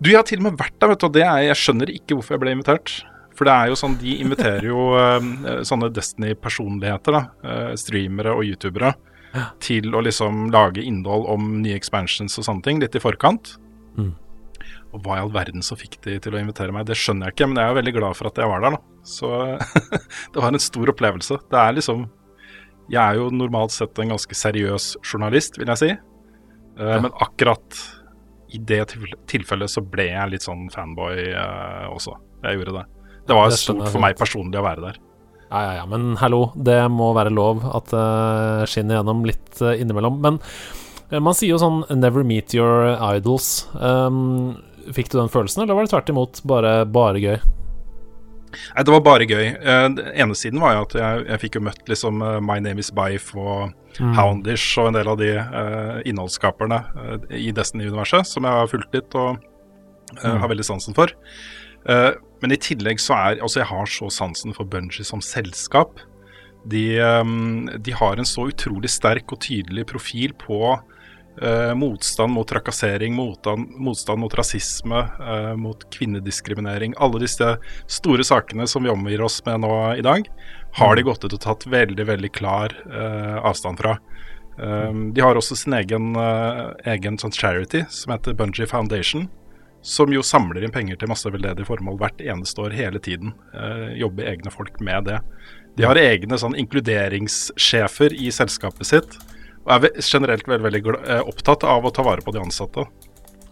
du, 0.00 0.08
jeg 0.10 0.16
har 0.18 0.24
til 0.26 0.40
og 0.40 0.46
med 0.48 0.56
vært 0.64 0.80
der, 0.80 0.88
vet 0.94 0.98
du. 1.04 1.06
Og 1.06 1.12
det 1.14 1.22
er, 1.22 1.36
jeg 1.52 1.60
skjønner 1.60 1.92
ikke 1.94 2.16
hvorfor 2.16 2.34
jeg 2.34 2.40
ble 2.42 2.56
invitert. 2.56 2.94
For 3.36 3.44
det 3.44 3.52
er 3.52 3.68
jo 3.68 3.76
sånn, 3.76 3.98
de 4.00 4.16
inviterer 4.24 4.64
jo 4.64 4.86
eh, 4.96 5.60
sånne 5.68 5.92
Destiny-personligheter, 5.92 7.12
da. 7.12 7.22
eh, 7.44 7.74
streamere 7.76 8.32
og 8.32 8.44
youtubere. 8.48 8.94
Til 9.62 9.94
å 9.96 10.02
liksom 10.04 10.46
lage 10.54 10.84
innhold 10.84 11.26
om 11.32 11.48
nye 11.62 11.76
expansions 11.78 12.38
og 12.40 12.46
sånne 12.46 12.66
ting, 12.66 12.80
litt 12.82 12.96
i 12.96 13.02
forkant. 13.02 13.56
Mm. 13.96 14.12
Og 14.94 15.02
hva 15.04 15.18
i 15.18 15.22
all 15.24 15.32
verden 15.34 15.64
som 15.64 15.78
fikk 15.78 15.98
de 16.06 16.16
til 16.22 16.36
å 16.36 16.40
invitere 16.40 16.74
meg, 16.74 16.86
det 16.88 16.96
skjønner 16.98 17.28
jeg 17.28 17.36
ikke. 17.36 17.50
Men 17.50 17.60
jeg 17.62 17.72
er 17.72 17.78
veldig 17.80 17.94
glad 17.98 18.18
for 18.18 18.30
at 18.30 18.40
jeg 18.40 18.50
var 18.50 18.64
der, 18.64 18.76
da. 18.76 19.02
Så 19.06 19.32
det 20.32 20.42
var 20.42 20.52
en 20.52 20.62
stor 20.62 20.92
opplevelse. 20.94 21.40
Det 21.50 21.60
er 21.62 21.76
liksom 21.76 22.06
Jeg 22.86 23.02
er 23.02 23.18
jo 23.18 23.30
normalt 23.34 23.74
sett 23.74 23.98
en 23.98 24.14
ganske 24.14 24.38
seriøs 24.38 24.92
journalist, 25.02 25.58
vil 25.58 25.72
jeg 25.74 25.82
si. 25.82 25.92
Ja. 26.76 27.00
Men 27.02 27.10
akkurat 27.24 27.80
i 28.54 28.60
det 28.62 28.84
tilfellet 29.26 29.72
så 29.72 29.82
ble 29.82 30.06
jeg 30.12 30.32
litt 30.32 30.44
sånn 30.46 30.68
fanboy 30.70 31.18
eh, 31.32 31.86
også. 31.90 32.14
Jeg 32.44 32.60
gjorde 32.60 32.76
det. 32.78 32.84
Det 33.26 33.34
var 33.34 33.56
stort 33.58 33.88
for 33.90 34.02
meg 34.04 34.14
personlig 34.18 34.60
å 34.60 34.66
være 34.66 34.84
der. 34.84 35.00
Ja, 35.50 35.60
ja, 35.62 35.74
ja, 35.78 35.84
men 35.86 36.16
hallo, 36.18 36.50
det 36.58 36.80
må 36.90 37.12
være 37.14 37.30
lov 37.30 37.62
at 37.70 37.92
det 37.92 38.70
skinner 38.72 38.98
gjennom 38.98 39.22
litt 39.28 39.60
eh, 39.62 39.78
innimellom. 39.82 40.18
Men 40.24 40.40
eh, 41.10 41.20
man 41.22 41.36
sier 41.38 41.54
jo 41.54 41.60
sånn 41.62 41.84
'never 41.90 42.26
meet 42.26 42.54
your 42.54 42.96
idols'. 43.14 43.68
Um, 43.78 44.58
fikk 44.92 45.10
du 45.10 45.20
den 45.20 45.30
følelsen, 45.30 45.62
eller 45.62 45.78
var 45.78 45.86
det 45.86 45.94
tvert 45.94 46.10
imot 46.10 46.42
bare, 46.46 46.84
bare 46.86 47.22
gøy? 47.22 47.38
Nei, 48.74 48.84
det 48.84 48.92
var 48.92 49.02
bare 49.04 49.26
gøy. 49.28 49.46
Eh, 49.54 49.88
Den 49.94 50.12
ene 50.14 50.34
siden 50.38 50.62
var 50.62 50.76
jo 50.76 50.84
at 50.86 50.94
jeg, 50.98 51.26
jeg 51.30 51.42
fikk 51.44 51.58
jo 51.58 51.66
møtt 51.66 51.90
liksom 51.90 52.22
eh, 52.22 52.38
My 52.40 52.58
Name 52.62 52.82
Is 52.82 52.92
Bife 52.94 53.36
og 53.38 53.74
Houndish 54.16 54.76
og 54.80 54.90
en 54.90 54.98
del 54.98 55.08
av 55.08 55.18
de 55.20 55.30
uh, 55.40 56.00
innholdsskaperne 56.08 56.80
eh, 57.00 57.36
i 57.48 57.52
Destiny-universet, 57.56 58.28
som 58.28 58.44
jeg 58.44 58.60
har 58.60 58.68
fulgt 58.70 58.96
litt 58.96 59.16
og 59.16 59.38
eh, 60.20 60.34
har 60.36 60.50
veldig 60.52 60.66
sansen 60.66 60.96
for. 60.96 61.12
Eh, 61.88 62.12
men 62.42 62.52
i 62.52 62.58
tillegg 62.60 63.00
så 63.00 63.14
er 63.14 63.40
Altså, 63.40 63.60
jeg 63.62 63.70
har 63.70 63.86
så 63.90 64.10
sansen 64.12 64.54
for 64.56 64.68
Bungie 64.68 65.06
som 65.06 65.22
selskap. 65.24 66.00
De, 66.66 66.98
eh, 66.98 67.24
de 67.78 67.92
har 67.94 68.18
en 68.18 68.28
så 68.28 68.48
utrolig 68.50 68.90
sterk 68.90 69.32
og 69.32 69.42
tydelig 69.46 69.86
profil 69.86 70.34
på 70.40 70.76
eh, 71.42 71.74
motstand 71.74 72.32
mot 72.32 72.48
trakassering, 72.48 73.14
motstand, 73.14 73.70
motstand 73.76 74.20
mot 74.20 74.34
rasisme, 74.34 74.98
eh, 75.20 75.54
mot 75.56 75.84
kvinnediskriminering. 75.92 76.94
Alle 76.98 77.20
disse 77.22 77.56
store 77.86 78.24
sakene 78.24 78.66
som 78.66 78.84
vi 78.84 78.92
omgir 78.92 79.22
oss 79.22 79.42
med 79.46 79.60
nå 79.60 79.72
i 79.98 80.04
dag, 80.04 80.28
har 80.76 80.96
de 80.96 81.06
gått 81.06 81.24
ut 81.24 81.32
og 81.32 81.40
tatt 81.42 81.66
veldig, 81.66 82.06
veldig 82.06 82.32
klar 82.32 82.74
eh, 82.90 83.36
avstand 83.44 83.80
fra. 83.80 83.98
Um, 84.56 85.10
de 85.12 85.20
har 85.20 85.36
også 85.36 85.56
sin 85.56 85.74
egen, 85.76 86.14
eh, 86.16 86.70
egen 86.94 87.18
sånn 87.20 87.34
charity 87.34 87.82
som 87.92 88.14
heter 88.14 88.36
Bungie 88.36 88.68
Foundation. 88.68 89.28
Som 89.86 90.10
jo 90.10 90.24
samler 90.26 90.64
inn 90.66 90.74
penger 90.74 90.98
til 90.98 91.10
masse 91.12 91.30
veldedige 91.30 91.68
formål 91.68 92.00
hvert 92.00 92.22
eneste 92.24 92.64
år 92.64 92.74
hele 92.74 92.98
tiden. 93.02 93.36
Eh, 93.54 93.92
jobber 94.00 94.26
egne 94.32 94.50
folk 94.50 94.80
med 94.82 95.06
det. 95.06 95.20
De 95.78 95.86
har 95.86 96.00
egne 96.00 96.38
sånn 96.40 96.56
inkluderingssjefer 96.58 98.16
i 98.16 98.32
selskapet 98.34 98.88
sitt. 98.88 99.18
Og 99.66 99.76
er 99.76 100.00
generelt 100.00 100.48
veldig, 100.48 100.64
veldig 100.66 100.82
eh, 101.04 101.22
opptatt 101.22 101.66
av 101.68 101.86
å 101.86 101.94
ta 101.94 102.04
vare 102.06 102.24
på 102.24 102.34
de 102.34 102.42
ansatte. 102.42 102.86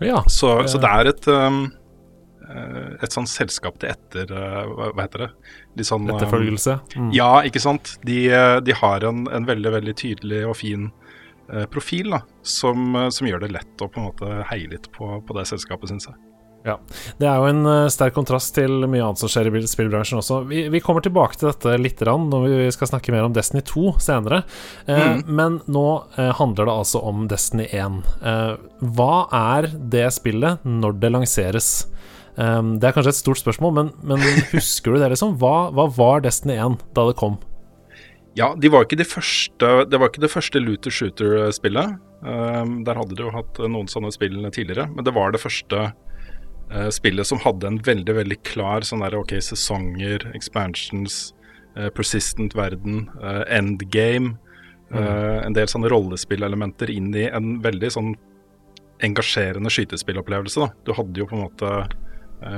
Ja. 0.02 0.25
Så, 0.26 0.56
så 0.70 0.81
det 0.82 0.90
er 0.90 1.10
et 1.12 1.28
um, 1.31 1.60
eh, 2.48 2.94
et 3.04 3.14
sånn 3.14 3.28
selskap 3.31 3.78
til 3.78 3.92
etter 3.92 4.31
eh, 4.34 4.74
Hva 4.74 5.05
heter 5.05 5.26
det? 5.26 5.31
De 5.79 5.86
sånn 5.86 6.08
um, 6.08 6.17
Etterfølgelse. 6.17 6.79
Mm. 6.96 7.10
ja, 7.14 7.31
ikke 7.46 7.62
sant. 7.62 7.94
De, 8.06 8.24
eh, 8.32 8.58
de 8.64 8.74
har 8.81 9.06
en, 9.06 9.26
en 9.31 9.46
veldig 9.48 9.74
veldig 9.79 9.96
tydelig 10.03 10.43
og 10.48 10.58
fin 10.58 10.88
eh, 10.88 11.04
profil 11.72 12.15
da, 12.17 12.22
som, 12.43 12.94
eh, 12.96 13.10
som 13.15 13.29
gjør 13.29 13.44
det 13.46 13.55
lett 13.56 13.84
å 13.84 13.91
på 13.91 14.01
en 14.01 14.08
måte 14.10 14.44
heie 14.51 14.70
litt 14.70 14.91
på, 14.94 15.10
på 15.27 15.36
det 15.39 15.48
selskapet, 15.51 15.93
syns 15.93 16.08
jeg. 16.10 16.17
Ja. 16.65 16.79
Det 17.20 17.27
er 17.29 17.36
jo 17.43 17.48
en 17.51 17.67
eh, 17.69 17.91
sterk 17.93 18.15
kontrast 18.17 18.55
til 18.56 18.86
mye 18.89 19.05
annet 19.05 19.20
som 19.20 19.29
skjer 19.29 19.51
i 19.53 19.63
spillbransjen 19.69 20.20
også. 20.22 20.41
Vi, 20.48 20.63
vi 20.72 20.81
kommer 20.84 21.05
tilbake 21.05 21.36
til 21.36 21.51
dette 21.51 21.77
litt 21.77 22.01
når 22.05 22.46
vi 22.48 22.70
skal 22.72 22.89
snakke 22.89 23.13
mer 23.13 23.27
om 23.27 23.34
Destiny 23.36 23.60
2 23.69 23.98
senere. 24.01 24.43
Eh, 24.89 25.20
Men 25.29 25.60
nå 25.69 25.86
eh, 26.17 26.32
handler 26.41 26.70
det 26.70 26.79
altså 26.84 27.05
om 27.05 27.27
Destiny 27.29 27.69
1. 27.69 28.01
Eh, 28.24 28.55
hva 28.96 29.15
er 29.29 29.69
det 29.77 30.08
spillet 30.17 30.65
når 30.65 30.96
det 31.05 31.13
lanseres? 31.13 31.70
Eh, 32.41 32.60
det 32.81 32.89
er 32.89 32.96
kanskje 32.96 33.13
et 33.13 33.20
stort 33.20 33.43
spørsmål, 33.44 33.77
men, 33.77 33.93
men 34.01 34.24
husker 34.56 34.96
du 34.96 35.03
det, 35.03 35.13
liksom? 35.13 35.36
Hva, 35.43 35.69
hva 35.69 35.91
var 35.93 36.24
Destiny 36.24 36.56
1 36.56 36.81
da 36.96 37.10
det 37.10 37.19
kom? 37.20 37.36
Ja, 38.34 38.50
de 38.58 38.70
var 38.72 38.86
ikke 38.86 38.98
de 38.98 39.06
første, 39.06 39.69
det 39.86 39.98
var 40.00 40.10
ikke 40.10 40.24
det 40.24 40.32
første 40.32 40.62
looter 40.62 40.94
shooter-spillet. 40.94 41.98
Um, 42.24 42.81
der 42.86 42.98
hadde 42.98 43.14
de 43.14 43.26
jo 43.26 43.34
hatt 43.34 43.60
noen 43.62 43.91
sånne 43.91 44.10
spill 44.14 44.41
tidligere, 44.48 44.88
men 44.91 45.06
det 45.06 45.14
var 45.14 45.34
det 45.34 45.43
første 45.43 45.82
eh, 46.72 46.88
spillet 46.94 47.29
som 47.29 47.43
hadde 47.44 47.69
en 47.69 47.81
veldig 47.84 48.14
veldig 48.17 48.38
klar 48.48 48.86
sånn 48.86 49.05
der, 49.05 49.14
ok, 49.19 49.36
sesonger, 49.44 50.24
expansions, 50.34 51.34
eh, 51.76 51.91
persistent 51.94 52.56
verden, 52.58 53.06
eh, 53.22 53.44
endgame. 53.60 54.38
Mm. 54.94 55.00
en 55.48 55.55
del 55.56 55.67
sånne 55.67 55.88
rollespillelementer 55.91 56.91
inn 56.93 57.08
i 57.17 57.24
en 57.34 57.56
veldig 57.64 57.88
sånn 57.91 58.10
engasjerende 59.03 59.72
skytespillopplevelse. 59.72 60.60
da. 60.60 60.69
Du 60.86 60.93
hadde 60.94 61.19
jo 61.19 61.26
på 61.26 61.34
en 61.34 61.43
måte 61.48 61.70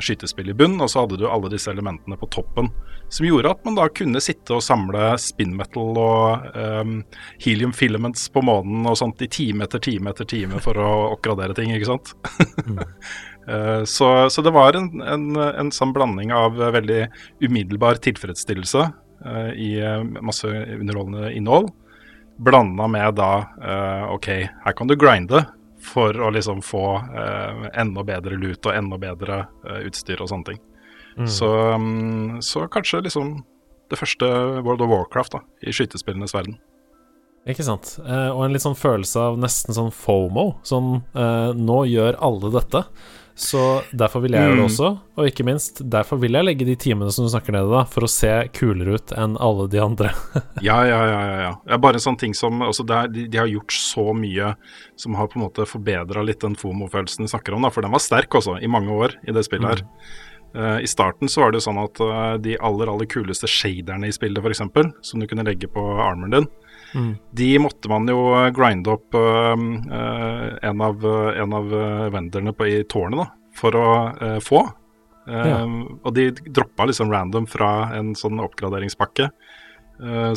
skytespill 0.03 0.51
i 0.51 0.55
bunn, 0.57 0.81
og 0.83 0.91
så 0.91 1.05
hadde 1.05 1.19
du 1.21 1.27
alle 1.31 1.51
disse 1.53 1.71
elementene 1.71 2.17
på 2.19 2.29
toppen. 2.35 2.71
Som 3.13 3.29
gjorde 3.29 3.53
at 3.55 3.63
man 3.67 3.77
da 3.79 3.87
kunne 3.93 4.23
sitte 4.25 4.57
og 4.57 4.65
samle 4.65 5.13
spin 5.23 5.53
metal 5.55 5.99
og 6.01 6.57
um, 6.57 6.97
helium 7.43 7.75
filaments 7.77 8.27
på 8.35 8.43
månen 8.43 8.89
og 8.89 8.99
sånt 8.99 9.23
i 9.23 9.31
time 9.31 9.67
etter 9.67 9.83
time 9.83 10.11
etter 10.11 10.27
time 10.27 10.59
for 10.65 10.81
å 10.81 10.91
oppgradere 11.13 11.55
ting, 11.57 11.75
ikke 11.77 11.93
sant. 11.95 12.15
Eh, 13.47 13.85
så, 13.87 14.31
så 14.31 14.43
det 14.43 14.51
var 14.51 14.75
en, 14.75 14.89
en, 15.07 15.37
en 15.39 15.69
sånn 15.71 15.93
blanding 15.95 16.33
av 16.35 16.57
eh, 16.59 16.73
veldig 16.75 17.03
umiddelbar 17.47 18.01
tilfredsstillelse 18.03 18.81
uh, 19.23 19.53
i 19.55 19.77
eh, 19.79 20.03
masse 20.19 20.51
underholdende 20.51 21.31
innhold, 21.31 21.71
blanda 22.43 22.89
med 22.91 23.15
da 23.21 23.31
uh, 23.47 24.11
OK, 24.17 24.29
her 24.65 24.75
kan 24.75 24.91
du 24.91 24.97
grinde 24.99 25.45
for 25.87 26.17
å 26.21 26.31
liksom 26.35 26.63
få 26.65 26.85
eh, 26.99 27.67
enda 27.81 28.05
bedre 28.07 28.39
lut 28.39 28.67
og 28.67 28.75
enda 28.75 28.99
bedre 29.01 29.43
eh, 29.67 29.85
utstyr 29.89 30.23
og 30.23 30.31
sånne 30.33 30.53
ting. 30.53 30.63
Mm. 31.17 31.29
Så, 31.33 31.51
um, 31.73 32.39
så, 32.45 32.67
kanskje 32.69 33.05
liksom 33.07 33.37
det 33.91 33.99
første 34.01 34.27
World 34.67 34.83
of 34.85 34.91
Warcraft 34.91 35.37
da, 35.39 35.43
i 35.63 35.75
skytespillenes 35.75 36.35
verden. 36.37 36.59
Ikke 37.47 37.65
sant. 37.65 37.95
Eh, 38.03 38.31
og 38.33 38.43
en 38.45 38.57
litt 38.57 38.65
sånn 38.65 38.79
følelse 38.79 39.29
av 39.31 39.39
nesten 39.39 39.77
sånn 39.77 39.93
fomo. 39.95 40.57
Sånn 40.67 40.99
nå 41.57 41.79
gjør 41.87 42.19
alle 42.27 42.51
dette. 42.59 42.83
Så 43.37 43.61
derfor 43.93 44.23
vil 44.25 44.33
jeg 44.33 44.47
gjøre 44.47 44.55
det 44.55 44.63
mm. 44.63 44.71
også. 44.71 44.91
Og 45.21 45.27
ikke 45.29 45.45
minst, 45.45 45.83
derfor 45.93 46.17
vil 46.23 46.39
jeg 46.39 46.47
legge 46.47 46.65
de 46.65 46.77
timene 46.81 47.13
som 47.13 47.27
du 47.27 47.29
snakker 47.29 47.53
nede, 47.53 47.69
da, 47.69 47.83
for 47.93 48.07
å 48.07 48.09
se 48.09 48.31
kulere 48.57 48.97
ut 48.97 49.13
enn 49.13 49.35
alle 49.45 49.67
de 49.73 49.83
andre. 49.83 50.13
ja, 50.65 50.79
ja, 50.89 51.01
ja, 51.05 51.19
ja, 51.21 51.35
ja. 51.43 51.51
Det 51.61 51.75
er 51.77 51.83
bare 51.85 52.01
sånn 52.01 52.17
ting 52.21 52.33
som 52.37 52.65
altså 52.65 52.87
er, 52.89 53.11
de, 53.13 53.27
de, 53.29 53.41
har 53.43 53.51
gjort 53.53 53.77
så 53.77 54.07
mye 54.17 54.55
som 54.97 55.19
har 55.21 55.29
på 55.29 55.37
en 55.37 55.45
måte 55.45 55.69
forbedra 55.69 56.25
litt 56.25 56.41
den 56.41 56.57
FOMO-følelsen 56.57 57.29
du 57.29 57.33
snakker 57.35 57.59
om, 57.59 57.69
da. 57.69 57.73
For 57.75 57.85
den 57.85 57.93
var 57.93 58.05
sterk 58.05 58.41
også, 58.41 58.57
i 58.57 58.73
mange 58.73 58.97
år 58.97 59.19
i 59.29 59.37
det 59.37 59.45
spillet 59.45 59.75
her. 59.75 59.85
Mm. 59.85 60.17
Uh, 60.57 60.79
I 60.81 60.89
starten 60.89 61.29
så 61.29 61.43
var 61.43 61.53
det 61.53 61.61
jo 61.61 61.67
sånn 61.67 61.83
at 61.83 62.01
uh, 62.01 62.35
de 62.41 62.57
aller 62.65 62.89
aller 62.89 63.09
kuleste 63.13 63.51
shaderne 63.51 64.09
i 64.09 64.17
spillet, 64.17 64.41
f.eks., 64.41 64.65
som 65.05 65.21
du 65.21 65.29
kunne 65.29 65.45
legge 65.45 65.69
på 65.69 65.85
armen 66.01 66.33
din, 66.33 66.49
mm. 66.97 67.13
de 67.39 67.51
måtte 67.63 67.91
man 67.93 68.09
jo 68.11 68.25
grinde 68.57 68.97
opp 68.97 69.17
uh, 69.17 69.53
en 70.71 70.83
av, 70.89 71.07
en 71.37 71.55
av 71.61 71.77
venderne 72.15 72.57
på, 72.57 72.67
i 72.67 72.83
tårnet 72.89 73.23
da, 73.23 73.29
for 73.57 73.79
å 73.79 73.87
få. 74.45 74.65
Ja. 75.27 75.65
Og 75.67 76.13
de 76.15 76.29
droppa 76.55 76.85
liksom 76.87 77.11
random 77.11 77.49
fra 77.51 77.89
en 77.97 78.13
sånn 78.15 78.39
oppgraderingspakke. 78.45 79.27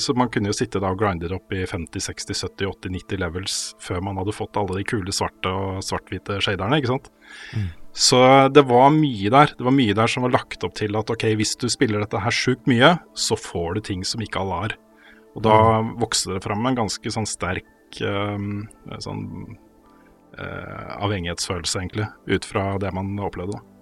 Så 0.02 0.16
man 0.18 0.32
kunne 0.34 0.50
jo 0.50 0.56
sitte 0.56 0.80
da 0.82 0.90
og 0.96 1.02
grinde 1.02 1.28
det 1.30 1.36
opp 1.36 1.54
i 1.54 1.66
50, 1.68 2.02
60, 2.02 2.40
70, 2.40 2.70
80, 2.72 2.94
90 2.96 3.22
levels 3.22 3.58
før 3.84 4.02
man 4.08 4.18
hadde 4.18 4.34
fått 4.34 4.58
alle 4.58 4.80
de 4.80 4.86
kule 4.88 5.14
svarte 5.14 5.52
og 5.52 5.84
svart-hvite 5.86 6.40
shaderne, 6.42 6.80
ikke 6.80 6.94
sant. 6.96 7.12
Mm. 7.54 7.68
Så 8.00 8.20
det 8.54 8.64
var 8.70 8.92
mye 8.94 9.32
der. 9.34 9.54
Det 9.58 9.66
var 9.66 9.76
mye 9.76 9.96
der 9.98 10.12
som 10.12 10.24
var 10.26 10.36
lagt 10.36 10.64
opp 10.66 10.76
til 10.78 10.96
at 10.96 11.10
ok, 11.12 11.26
hvis 11.40 11.56
du 11.60 11.68
spiller 11.72 12.04
dette 12.04 12.22
her 12.22 12.36
sjukt 12.36 12.70
mye, 12.70 12.94
så 13.18 13.38
får 13.40 13.76
du 13.76 13.82
ting 13.90 14.06
som 14.08 14.22
ikke 14.24 14.44
alle 14.44 14.62
har. 14.64 14.76
Og 15.40 15.46
da 15.48 15.58
vokste 16.02 16.36
det 16.36 16.44
fram 16.44 16.68
en 16.68 16.78
ganske 16.82 17.12
sånn 17.16 17.28
sterk 17.30 18.02
um, 18.04 18.66
sånn 19.00 19.24
uh, 20.36 20.88
avhengighetsfølelse, 21.00 21.80
egentlig, 21.80 22.10
ut 22.28 22.48
fra 22.48 22.74
det 22.82 22.92
man 22.96 23.14
opplevde. 23.24 23.56
da. 23.56 23.79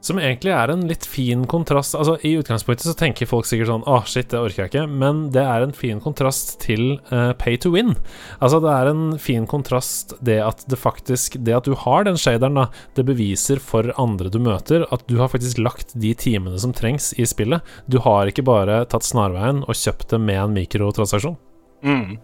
Som 0.00 0.20
egentlig 0.22 0.52
er 0.54 0.70
en 0.70 0.84
litt 0.86 1.02
fin 1.10 1.40
kontrast. 1.50 1.96
Altså 1.98 2.14
I 2.22 2.36
utgangspunktet 2.38 2.86
så 2.86 2.94
tenker 2.96 3.26
folk 3.26 3.48
sikkert 3.48 3.70
sånn 3.72 3.86
Åh, 3.90 4.04
shit, 4.06 4.28
det 4.30 4.38
orker 4.38 4.62
jeg 4.62 4.70
ikke. 4.70 4.84
Men 4.86 5.24
det 5.34 5.42
er 5.42 5.64
en 5.64 5.74
fin 5.74 5.98
kontrast 6.02 6.54
til 6.62 7.00
uh, 7.10 7.32
pay 7.38 7.58
to 7.58 7.72
win. 7.74 7.96
Altså 8.38 8.60
det 8.62 8.74
er 8.76 8.90
en 8.92 9.02
fin 9.22 9.48
kontrast 9.50 10.14
det 10.24 10.38
at 10.44 10.62
det 10.70 10.78
faktisk 10.78 11.40
Det 11.42 11.56
at 11.56 11.66
du 11.66 11.74
har 11.78 12.06
den 12.06 12.18
shaderen, 12.20 12.60
da, 12.60 12.68
det 12.94 13.08
beviser 13.08 13.58
for 13.62 13.90
andre 13.98 14.30
du 14.30 14.38
møter, 14.42 14.86
at 14.94 15.02
du 15.10 15.16
har 15.18 15.32
faktisk 15.32 15.58
lagt 15.58 15.96
de 15.98 16.14
timene 16.14 16.60
som 16.62 16.74
trengs 16.76 17.10
i 17.18 17.26
spillet. 17.26 17.66
Du 17.90 17.98
har 18.04 18.30
ikke 18.30 18.46
bare 18.46 18.84
tatt 18.90 19.06
snarveien 19.06 19.64
og 19.66 19.76
kjøpt 19.78 20.14
det 20.14 20.22
med 20.22 20.38
en 20.44 20.54
mikrotransaksjon. 20.54 21.36
Mm. 21.82 22.16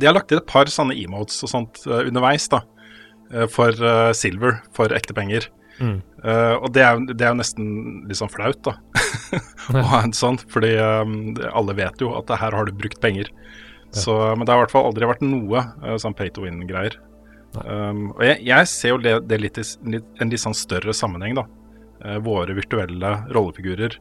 De 0.00 0.08
har 0.08 0.14
lagt 0.16 0.28
til 0.32 0.40
et 0.40 0.48
par 0.48 0.68
sånne 0.72 0.96
emotes 1.00 1.40
og 1.44 1.52
sånt 1.54 1.82
uh, 1.88 2.04
underveis, 2.04 2.50
da. 2.52 2.60
Uh, 3.32 3.48
for 3.48 3.72
silver, 4.16 4.60
for 4.76 4.92
ekte 4.92 5.16
penger. 5.16 5.48
Mm. 5.82 5.98
Uh, 6.22 6.56
og 6.62 6.68
det 6.76 6.84
er, 6.86 7.00
det 7.10 7.24
er, 7.24 7.32
jo 7.32 7.40
nesten 7.40 7.70
litt 8.06 8.20
sånn 8.20 8.30
flaut, 8.32 8.60
da. 8.62 8.76
å 9.74 9.84
ha 9.90 10.02
en 10.06 10.14
sånn, 10.14 10.38
fordi 10.52 10.76
um, 10.78 11.32
alle 11.50 11.74
vet 11.78 12.02
jo 12.02 12.12
at 12.18 12.30
her 12.38 12.54
har 12.54 12.68
du 12.68 12.74
brukt 12.76 13.00
penger. 13.02 13.32
Ja. 13.92 14.04
Så, 14.04 14.14
men 14.36 14.46
det 14.46 14.54
har 14.54 14.62
i 14.62 14.64
hvert 14.64 14.74
fall 14.74 14.88
aldri 14.90 15.08
vært 15.10 15.24
noe 15.26 15.64
uh, 15.82 15.96
sånn 16.00 16.16
pay 16.16 16.30
to 16.32 16.46
win-greier. 16.46 16.96
Um, 17.66 18.12
og 18.14 18.22
jeg, 18.24 18.38
jeg, 18.48 18.68
ser 18.70 18.94
jo 18.94 19.02
det, 19.02 19.16
det 19.28 19.40
litt 19.42 19.58
i 19.60 19.66
en 19.84 20.30
litt 20.32 20.40
sånn 20.40 20.56
større 20.56 20.94
sammenheng, 20.96 21.36
da. 21.40 21.44
Uh, 22.02 22.18
våre 22.24 22.54
virtuelle 22.56 23.12
rollefigurer 23.34 23.98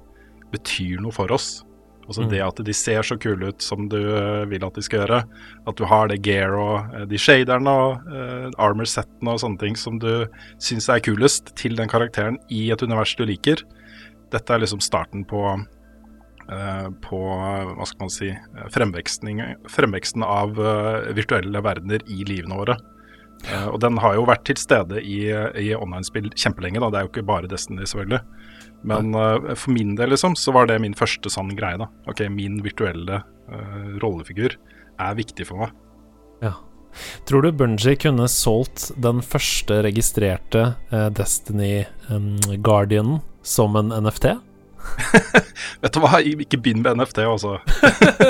betyr 0.54 1.02
noe 1.04 1.16
for 1.16 1.34
oss. 1.34 1.62
Altså 2.08 2.26
mm. 2.26 2.30
det 2.34 2.42
at 2.44 2.62
de 2.66 2.74
ser 2.76 3.06
så 3.06 3.18
kule 3.22 3.52
ut 3.52 3.64
som 3.64 3.88
du 3.92 3.98
uh, 4.00 4.44
vil 4.50 4.64
at 4.66 4.78
de 4.78 4.84
skal 4.86 5.04
gjøre. 5.04 5.22
At 5.70 5.78
du 5.80 5.86
har 5.88 6.10
det 6.12 6.22
gear 6.26 6.56
og 6.60 6.96
uh, 6.96 7.04
de 7.10 7.20
shaderne 7.22 7.76
og 7.84 8.08
uh, 8.10 8.48
armor-settene 8.62 9.36
og 9.36 9.44
sånne 9.44 9.62
ting 9.62 9.78
som 9.80 10.00
du 10.02 10.26
syns 10.62 10.90
er 10.92 11.04
kulest 11.06 11.54
til 11.60 11.78
den 11.80 11.92
karakteren 11.92 12.40
i 12.52 12.66
et 12.74 12.84
univers 12.84 13.14
du 13.20 13.24
liker. 13.30 13.64
Dette 14.34 14.56
er 14.56 14.64
liksom 14.64 14.84
starten 14.84 15.28
på 15.28 15.46
på 17.06 17.18
hva 17.32 17.86
skal 17.88 18.02
man 18.02 18.10
si 18.12 18.28
fremveksten 18.74 20.26
av 20.26 20.58
virtuelle 21.16 21.62
verdener 21.64 22.02
i 22.12 22.26
livene 22.28 22.58
våre. 22.60 22.76
Og 23.72 23.80
den 23.82 23.98
har 24.02 24.16
jo 24.18 24.28
vært 24.30 24.44
til 24.48 24.60
stede 24.62 25.02
i, 25.02 25.24
i 25.58 25.72
online-spill 25.74 26.30
kjempelenge. 26.36 26.82
da, 26.84 26.92
Det 26.92 27.00
er 27.00 27.08
jo 27.08 27.12
ikke 27.12 27.28
bare 27.28 27.50
Destiny, 27.50 27.88
selvfølgelig. 27.90 28.22
Men 28.88 29.14
uh, 29.16 29.54
for 29.56 29.74
min 29.76 29.96
del, 29.98 30.14
liksom, 30.14 30.36
så 30.36 30.54
var 30.56 30.70
det 30.70 30.80
min 30.82 30.98
første 30.98 31.30
sånn 31.32 31.54
greie, 31.58 31.78
da. 31.82 31.88
Ok, 32.10 32.24
min 32.34 32.60
virtuelle 32.66 33.22
uh, 33.22 33.88
rollefigur 34.02 34.58
er 35.02 35.18
viktig 35.18 35.48
for 35.50 35.66
meg. 35.66 35.74
Ja. 36.42 36.56
Tror 37.30 37.46
du 37.46 37.54
Bunji 37.56 37.96
kunne 38.02 38.28
solgt 38.32 38.90
den 39.00 39.22
første 39.24 39.80
registrerte 39.86 40.74
uh, 40.92 41.08
Destiny 41.14 41.86
um, 42.10 42.36
Guardianen 42.60 43.22
som 43.48 43.78
en 43.80 43.94
NFT? 43.96 44.34
Vet 45.82 45.96
du 45.96 46.02
hva, 46.04 46.20
ikke 46.22 46.60
begynn 46.62 46.84
med 46.84 47.00
NFT, 47.00 47.24
altså. 47.26 47.56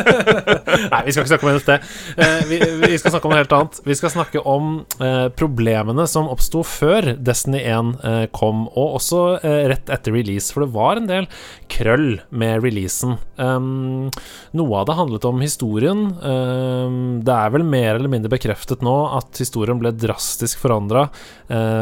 Nei, 0.91 1.01
vi 1.05 1.13
skal 1.13 1.23
ikke 1.23 1.31
snakke 1.33 1.47
om 1.47 1.55
NFT. 1.57 1.71
Eh, 2.15 2.43
vi, 2.47 2.59
vi, 2.85 2.99
skal 2.99 3.13
snakke 3.13 3.27
om 3.27 3.33
noe 3.33 3.41
helt 3.41 3.55
annet. 3.57 3.79
Vi 3.87 3.97
skal 3.97 4.13
snakke 4.13 4.43
om 4.47 4.69
eh, 5.03 5.27
problemene 5.35 6.05
som 6.07 6.29
oppsto 6.31 6.63
før 6.67 7.11
Destiny 7.19 7.63
1 7.65 7.91
eh, 8.07 8.23
kom, 8.35 8.65
og 8.71 8.97
også 9.01 9.23
rett 9.41 9.91
etter 9.91 10.15
release, 10.15 10.51
for 10.53 10.65
det 10.65 10.71
var 10.75 10.99
en 10.99 11.09
del 11.09 11.27
krøll 11.71 12.21
med 12.29 12.63
releasen. 12.65 13.17
Um, 13.35 14.09
noe 14.57 14.79
av 14.79 14.87
det 14.87 14.97
handlet 14.99 15.27
om 15.27 15.43
historien. 15.43 16.07
Um, 16.23 17.19
det 17.25 17.35
er 17.35 17.53
vel 17.55 17.67
mer 17.67 17.97
eller 17.97 18.11
mindre 18.11 18.31
bekreftet 18.31 18.83
nå 18.85 18.95
at 19.17 19.39
historien 19.41 19.79
ble 19.81 19.93
drastisk 19.95 20.61
forandra 20.61 21.07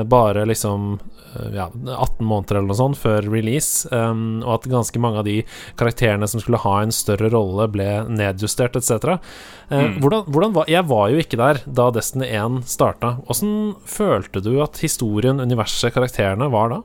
bare 0.09 0.47
liksom 0.49 0.95
ja, 1.53 1.67
18 1.69 2.25
måneder 2.25 2.57
eller 2.57 2.71
noe 2.71 2.77
sånt 2.77 2.97
før 2.97 3.27
release, 3.29 3.85
um, 3.93 4.41
og 4.41 4.55
at 4.55 4.58
ganske 4.67 4.99
mange 5.01 5.21
av 5.21 5.27
de 5.27 5.37
karakterene 5.79 6.27
som 6.27 6.41
skulle 6.41 6.61
ha 6.63 6.75
en 6.81 6.93
større 6.95 7.31
rolle, 7.33 7.69
ble 7.71 7.87
nedjustert 8.09 8.75
etc. 8.79 9.17
Uh, 9.71 9.75
mm. 9.75 9.97
hvordan, 10.03 10.25
hvordan 10.27 10.55
var, 10.57 10.69
jeg 10.71 10.85
var 10.89 11.09
jo 11.13 11.23
ikke 11.23 11.39
der 11.39 11.61
da 11.65 11.89
Destiny 11.95 12.27
1 12.27 12.63
starta. 12.69 13.17
Åssen 13.31 13.75
følte 13.87 14.43
du 14.43 14.55
at 14.63 14.81
historien, 14.83 15.39
universet, 15.39 15.93
karakterene 15.95 16.49
var 16.51 16.73
da? 16.73 16.81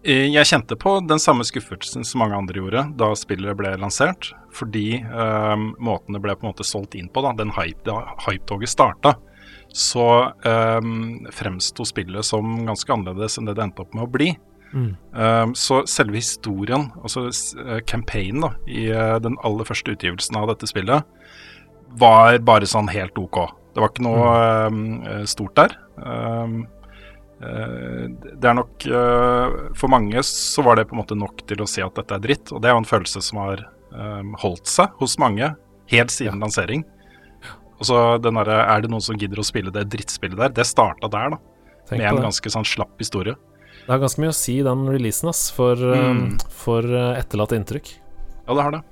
Eh, 0.00 0.28
jeg 0.32 0.48
kjente 0.48 0.78
på 0.80 0.98
den 1.04 1.20
samme 1.20 1.44
skuffelsen 1.44 2.06
som 2.08 2.22
mange 2.22 2.38
andre 2.38 2.62
gjorde 2.62 2.86
da 3.00 3.10
spillet 3.18 3.58
ble 3.58 3.74
lansert. 3.80 4.32
Fordi 4.50 4.98
um, 5.06 5.70
måten 5.78 6.16
det 6.16 6.22
ble 6.24 6.34
på 6.34 6.42
en 6.42 6.50
måte 6.50 6.66
solgt 6.66 6.96
inn 6.98 7.10
på, 7.12 7.22
da, 7.22 7.30
den 7.38 7.52
hype-toget 7.54 8.24
hype 8.26 8.70
starta 8.70 9.14
så 9.72 10.32
um, 10.44 11.26
fremsto 11.30 11.84
spillet 11.84 12.24
som 12.24 12.66
ganske 12.66 12.92
annerledes 12.92 13.38
enn 13.38 13.46
det 13.46 13.54
det 13.58 13.68
endte 13.68 13.84
opp 13.84 13.94
med 13.94 14.06
å 14.06 14.10
bli. 14.10 14.32
Mm. 14.72 14.96
Um, 15.12 15.54
så 15.58 15.82
selve 15.90 16.20
historien, 16.20 16.90
altså 17.02 17.26
uh, 17.30 17.78
campaignen 17.86 18.44
da, 18.44 18.50
i 18.70 18.86
uh, 18.94 19.16
den 19.22 19.38
aller 19.46 19.66
første 19.66 19.94
utgivelsen 19.96 20.38
av 20.38 20.50
dette 20.52 20.68
spillet, 20.70 21.06
var 22.00 22.38
bare 22.46 22.68
sånn 22.70 22.90
helt 22.92 23.18
OK. 23.18 23.40
Det 23.74 23.82
var 23.82 23.90
ikke 23.90 24.06
noe 24.06 24.28
mm. 24.70 24.84
um, 25.00 25.24
stort 25.30 25.56
der. 25.58 25.74
Um, 25.96 26.62
uh, 27.42 28.06
det 28.30 28.46
er 28.46 28.56
nok 28.58 28.86
For 29.78 29.90
mange 29.92 30.22
så 30.26 30.62
var 30.66 30.78
det 30.78 30.86
på 30.90 30.94
en 30.94 31.02
måte 31.02 31.18
nok 31.18 31.42
til 31.50 31.62
å 31.64 31.68
si 31.70 31.82
at 31.82 31.98
dette 31.98 32.16
er 32.16 32.24
dritt, 32.28 32.54
og 32.54 32.62
det 32.62 32.70
er 32.70 32.76
jo 32.76 32.84
en 32.84 32.92
følelse 32.94 33.22
som 33.24 33.42
har 33.42 33.66
holdt 34.38 34.70
seg 34.70 34.92
hos 35.00 35.16
mange 35.18 35.48
helt 35.90 36.12
siden 36.14 36.36
ja. 36.36 36.42
lansering. 36.44 36.84
Og 37.80 37.88
så 37.88 37.96
den 38.22 38.36
der, 38.38 38.50
Er 38.62 38.84
det 38.84 38.90
noen 38.92 39.02
som 39.02 39.18
gidder 39.18 39.40
å 39.42 39.46
spille 39.46 39.72
det 39.74 39.88
drittspillet 39.90 40.38
der? 40.38 40.52
Det 40.54 40.66
starta 40.68 41.08
der, 41.10 41.34
da. 41.34 41.40
Tenk 41.88 42.04
med 42.04 42.10
en 42.12 42.28
ganske 42.28 42.52
sånn 42.54 42.68
slapp 42.68 43.00
historie. 43.02 43.34
Det 43.80 43.90
har 43.90 44.02
ganske 44.02 44.22
mye 44.22 44.32
å 44.32 44.36
si, 44.36 44.58
den 44.66 44.84
releasen, 44.90 45.30
ass, 45.32 45.48
for, 45.54 45.78
mm. 45.78 46.10
um, 46.10 46.36
for 46.62 46.86
uh, 46.86 47.14
etterlatt 47.18 47.54
inntrykk. 47.56 47.94
Ja, 48.46 48.54
det 48.54 48.66
har 48.66 48.76
det. 48.76 48.82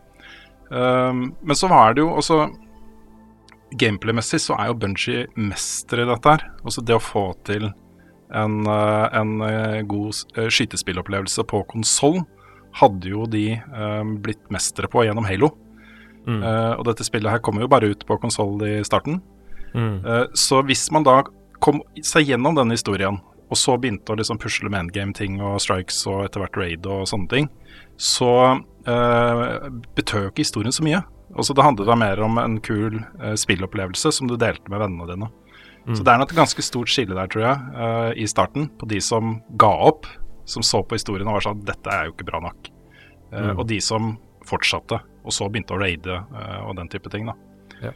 Um, 0.68 1.28
men 1.40 1.57
så 1.59 1.71
var 1.71 1.95
det 1.97 2.04
jo 2.04 2.11
også 2.21 2.42
Gameplay-messig 3.78 4.40
så 4.40 4.57
er 4.57 4.71
jo 4.71 4.78
Bunji 4.80 5.23
mester 5.37 6.00
i 6.00 6.09
dette 6.09 6.33
her. 6.33 6.45
Altså 6.62 6.85
det 6.85 6.97
å 6.97 7.02
få 7.04 7.26
til 7.45 7.68
en, 7.68 8.59
uh, 8.64 9.07
en 9.12 9.35
god 9.88 10.16
skytespillopplevelse 10.49 11.45
på 11.49 11.62
konsoll 11.68 12.23
hadde 12.78 13.12
jo 13.12 13.26
de 13.28 13.59
um, 13.73 14.16
blitt 14.23 14.40
mestere 14.52 14.90
på 14.90 15.04
gjennom 15.07 15.26
Halo. 15.28 15.50
Mm. 16.28 16.42
Uh, 16.42 16.75
og 16.76 16.87
dette 16.90 17.07
spillet 17.07 17.33
her 17.33 17.42
kommer 17.45 17.64
jo 17.64 17.71
bare 17.73 17.90
ut 17.92 18.04
på 18.09 18.18
konsoll 18.21 18.61
i 18.66 18.76
starten. 18.87 19.21
Mm. 19.75 20.04
Uh, 20.04 20.25
så 20.37 20.61
hvis 20.68 20.87
man 20.95 21.07
da 21.07 21.23
kom 21.64 21.80
seg 22.04 22.28
gjennom 22.30 22.57
denne 22.59 22.76
historien, 22.76 23.21
og 23.49 23.57
så 23.57 23.76
begynte 23.81 24.12
å 24.12 24.19
liksom 24.19 24.40
pusle 24.40 24.71
med 24.71 24.87
endgame-ting 24.87 25.38
og 25.40 25.61
strikes 25.64 26.02
og 26.11 26.26
etter 26.26 26.45
hvert 26.45 26.59
raid 26.61 26.88
og 26.88 27.07
sånne 27.09 27.31
ting, 27.33 27.49
så 27.99 28.33
uh, 28.61 29.45
betød 29.97 30.26
jo 30.26 30.33
ikke 30.33 30.45
historien 30.45 30.75
så 30.75 30.85
mye. 30.87 31.00
Altså 31.35 31.57
Det 31.57 31.64
handlet 31.64 31.88
da 31.88 31.97
mer 31.99 32.21
om 32.25 32.38
en 32.40 32.59
kul 32.64 33.00
uh, 33.00 33.35
spillopplevelse 33.40 34.12
som 34.14 34.28
du 34.31 34.37
delte 34.37 34.69
med 34.73 34.85
vennene 34.85 35.09
dine. 35.09 35.31
Så 35.97 36.05
det 36.05 36.12
er 36.12 36.21
nok 36.21 36.33
et 36.35 36.40
ganske 36.43 36.62
stort 36.64 36.90
skille 36.93 37.17
der, 37.17 37.28
tror 37.33 37.45
jeg, 37.47 37.61
uh, 37.78 38.11
i 38.12 38.26
starten, 38.28 38.69
på 38.81 38.88
de 38.90 39.00
som 39.00 39.38
ga 39.61 39.71
opp, 39.88 40.09
som 40.49 40.64
så 40.64 40.83
på 40.85 40.99
historien 40.99 41.28
og 41.28 41.38
var 41.38 41.47
sånn 41.47 41.62
dette 41.64 41.93
er 41.93 42.09
jo 42.09 42.14
ikke 42.14 42.28
bra 42.28 42.43
nok. 42.45 42.69
Uh, 43.33 43.38
mm. 43.38 43.52
Og 43.55 43.64
de 43.71 43.78
som 43.85 44.17
fortsatte, 44.49 45.00
og 45.25 45.35
så 45.35 45.49
begynte 45.49 45.76
å 45.76 45.81
raide 45.81 46.21
uh, 46.35 46.61
og 46.67 46.76
den 46.81 46.90
type 46.93 47.09
ting, 47.12 47.28
da. 47.28 47.37
Ja. 47.82 47.92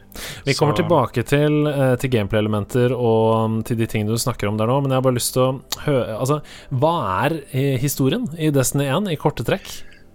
Vi 0.47 0.53
kommer 0.55 0.75
så. 0.75 0.81
tilbake 0.81 1.23
til, 1.27 1.57
til 1.99 2.11
gameplay-elementer 2.13 2.93
og 2.95 3.23
um, 3.35 3.57
til 3.67 3.79
de 3.79 3.87
tingene 3.89 4.15
du 4.15 4.21
snakker 4.21 4.47
om 4.47 4.59
der 4.59 4.69
nå, 4.69 4.77
men 4.83 4.93
jeg 4.93 5.01
har 5.01 5.07
bare 5.07 5.17
lyst 5.17 5.33
til 5.35 5.43
å 5.43 5.81
høre 5.83 6.19
Altså, 6.19 6.37
hva 6.71 6.93
er 7.25 7.35
historien 7.81 8.29
i 8.39 8.51
Destiny 8.53 8.87
1 8.87 9.11
i 9.11 9.19
korte 9.19 9.43
trekk? 9.47 9.67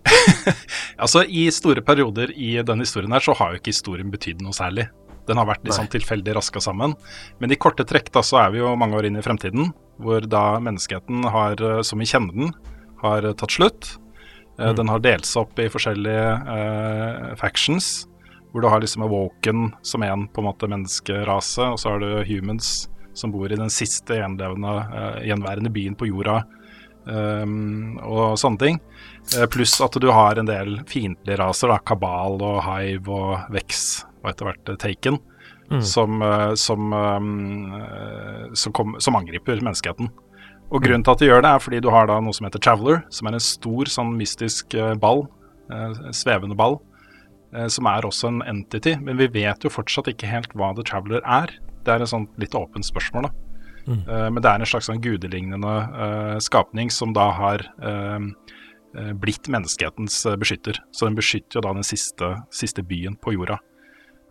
altså, 1.03 1.25
I 1.25 1.49
store 1.55 1.83
perioder 1.85 2.33
i 2.33 2.55
denne 2.65 2.87
historien 2.87 3.13
her 3.13 3.25
så 3.25 3.37
har 3.39 3.53
jo 3.53 3.61
ikke 3.61 3.75
historien 3.75 4.13
betydd 4.13 4.43
noe 4.45 4.57
særlig. 4.57 4.89
Den 5.29 5.41
har 5.41 5.49
vært 5.49 5.67
litt 5.67 5.77
sånn 5.77 5.91
tilfeldig 5.93 6.35
raska 6.39 6.61
sammen. 6.65 6.95
Men 7.43 7.53
i 7.53 7.61
korte 7.61 7.85
trekk 7.89 8.11
da 8.15 8.25
så 8.25 8.41
er 8.47 8.55
vi 8.55 8.63
jo 8.63 8.75
mange 8.81 8.97
år 8.99 9.09
inn 9.09 9.19
i 9.21 9.25
fremtiden, 9.25 9.73
hvor 10.01 10.25
da 10.25 10.45
menneskeheten 10.65 11.27
har, 11.29 11.61
eh, 11.61 11.83
som 11.85 12.01
vi 12.01 12.09
kjenner 12.09 12.37
den, 12.37 12.55
har 13.03 13.27
eh, 13.27 13.37
tatt 13.37 13.57
slutt. 13.59 13.91
Eh, 14.59 14.71
mm. 14.71 14.77
Den 14.81 14.93
har 14.93 15.05
delt 15.05 15.29
seg 15.29 15.45
opp 15.45 15.61
i 15.61 15.69
forskjellige 15.71 16.31
uh, 16.49 17.35
factions, 17.39 18.09
hvor 18.53 18.65
du 18.65 18.69
har 18.69 18.81
liksom 18.81 19.05
Awoken 19.05 19.73
som 19.83 20.03
en 20.03 20.27
på 20.29 20.41
en 20.41 20.49
måte 20.49 20.69
menneskerase, 20.71 21.73
og 21.73 21.81
så 21.81 21.95
har 21.95 22.05
du 22.05 22.25
humans 22.29 22.89
som 23.19 23.33
bor 23.35 23.51
i 23.53 23.59
den 23.59 23.71
siste 23.73 24.21
gjenlevende, 24.21 24.75
uh, 24.93 25.19
gjenværende 25.27 25.73
byen 25.75 25.97
på 25.99 26.09
jorda, 26.09 26.43
um, 27.09 27.99
og 28.05 28.39
sånne 28.41 28.63
ting. 28.63 28.79
Uh, 29.35 29.47
pluss 29.51 29.75
at 29.85 29.99
du 30.01 30.09
har 30.15 30.39
en 30.39 30.49
del 30.49 30.79
fiendtlige 30.89 31.41
raser, 31.41 31.73
da, 31.73 31.81
Kabal 31.83 32.39
og 32.39 32.61
Hive 32.67 33.15
og 33.15 33.55
Vex 33.55 34.05
og 34.23 34.33
etter 34.33 34.49
hvert 34.49 34.71
eh, 34.73 34.79
Taken, 34.83 35.19
mm. 35.71 35.83
som, 35.87 36.23
uh, 36.23 36.55
som, 36.59 36.95
eh, 36.95 38.49
som, 38.59 38.75
kom, 38.75 38.97
som, 39.03 39.19
angriper 39.19 39.61
menneskeheten. 39.63 40.11
Og 40.69 40.85
Grunnen 40.85 41.05
til 41.07 41.15
at 41.15 41.23
de 41.23 41.29
gjør 41.31 41.45
det, 41.45 41.53
er 41.53 41.65
fordi 41.65 41.83
du 41.85 41.91
har 41.95 42.11
da 42.11 42.19
noe 42.21 42.37
som 42.37 42.49
heter 42.49 42.63
Traveler, 42.63 43.03
som 43.15 43.31
er 43.31 43.39
en 43.39 43.45
stor, 43.45 43.89
sånn 43.89 44.11
mystisk 44.19 44.75
ball, 45.01 45.23
svevende 46.13 46.57
ball, 46.59 46.77
som 47.73 47.87
er 47.89 48.05
også 48.05 48.29
en 48.29 48.43
entity. 48.45 48.93
Men 49.01 49.17
vi 49.17 49.29
vet 49.33 49.65
jo 49.65 49.73
fortsatt 49.73 50.11
ikke 50.13 50.29
helt 50.29 50.53
hva 50.59 50.75
The 50.77 50.85
Traveler 50.85 51.23
er. 51.25 51.55
Det 51.87 51.95
er 51.95 52.05
et 52.05 52.11
sånt 52.11 52.35
litt 52.41 52.57
åpent 52.59 52.85
spørsmål, 52.85 53.29
da. 53.29 53.35
Mm. 53.89 54.03
men 54.35 54.43
det 54.45 54.51
er 54.51 54.61
en 54.61 54.69
slags 54.69 54.91
sånn 54.91 55.01
gudelignende 55.01 56.41
skapning 56.45 56.91
som 56.93 57.15
da 57.17 57.31
har 57.33 57.63
blitt 59.17 59.49
menneskehetens 59.49 60.19
beskytter. 60.37 60.77
Så 60.93 61.09
den 61.09 61.17
beskytter 61.17 61.57
jo 61.57 61.65
da 61.65 61.73
den 61.73 61.89
siste, 61.89 62.35
siste 62.53 62.85
byen 62.85 63.17
på 63.17 63.33
jorda. 63.39 63.57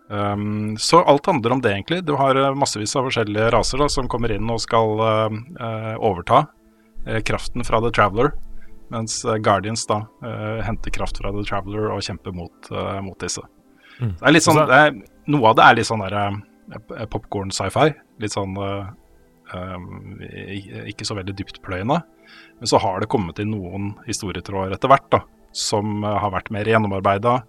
Um, 0.09 0.77
så 0.77 1.03
alt 1.03 1.25
handler 1.25 1.51
om 1.51 1.61
det, 1.61 1.73
egentlig. 1.73 2.05
Du 2.05 2.15
har 2.15 2.35
uh, 2.35 2.55
massevis 2.55 2.95
av 2.95 3.07
forskjellige 3.09 3.51
raser 3.51 3.81
da, 3.81 3.89
som 3.91 4.07
kommer 4.07 4.31
inn 4.31 4.47
og 4.49 4.61
skal 4.63 5.01
uh, 5.03 5.95
overta 5.99 6.45
uh, 7.07 7.19
kraften 7.27 7.65
fra 7.67 7.81
The 7.83 7.91
Traveler. 7.95 8.31
Mens 8.93 9.19
Guardians 9.43 9.85
da 9.89 10.01
henter 10.63 10.93
kraft 10.95 11.19
fra 11.19 11.33
The 11.35 11.43
Traveler 11.47 11.89
og 11.91 12.03
kjemper 12.05 12.35
mot, 12.35 12.69
mot 13.03 13.17
disse. 13.19 13.41
Mm. 13.99 14.13
Det 14.13 14.27
er 14.29 14.33
litt 14.35 14.45
sånn, 14.45 14.61
det 14.69 14.77
er, 14.85 14.93
noe 15.33 15.49
av 15.49 15.57
det 15.57 15.65
er 15.65 15.75
litt 15.79 15.89
sånn 15.89 16.03
der 16.05 17.07
popkorn 17.11 17.51
sci-fi. 17.51 17.89
Litt 18.23 18.35
sånn 18.35 18.55
um, 18.55 19.89
ikke 20.87 21.07
så 21.07 21.17
veldig 21.19 21.35
dyptpløyende. 21.41 21.99
Men 22.61 22.71
så 22.71 22.79
har 22.79 23.03
det 23.03 23.11
kommet 23.11 23.43
inn 23.43 23.51
noen 23.51 23.91
historietråder 24.07 24.77
etter 24.77 24.91
hvert 24.93 25.11
da, 25.11 25.23
som 25.51 25.99
har 26.07 26.31
vært 26.31 26.53
mer 26.55 26.71
gjennomarbeida 26.71 27.41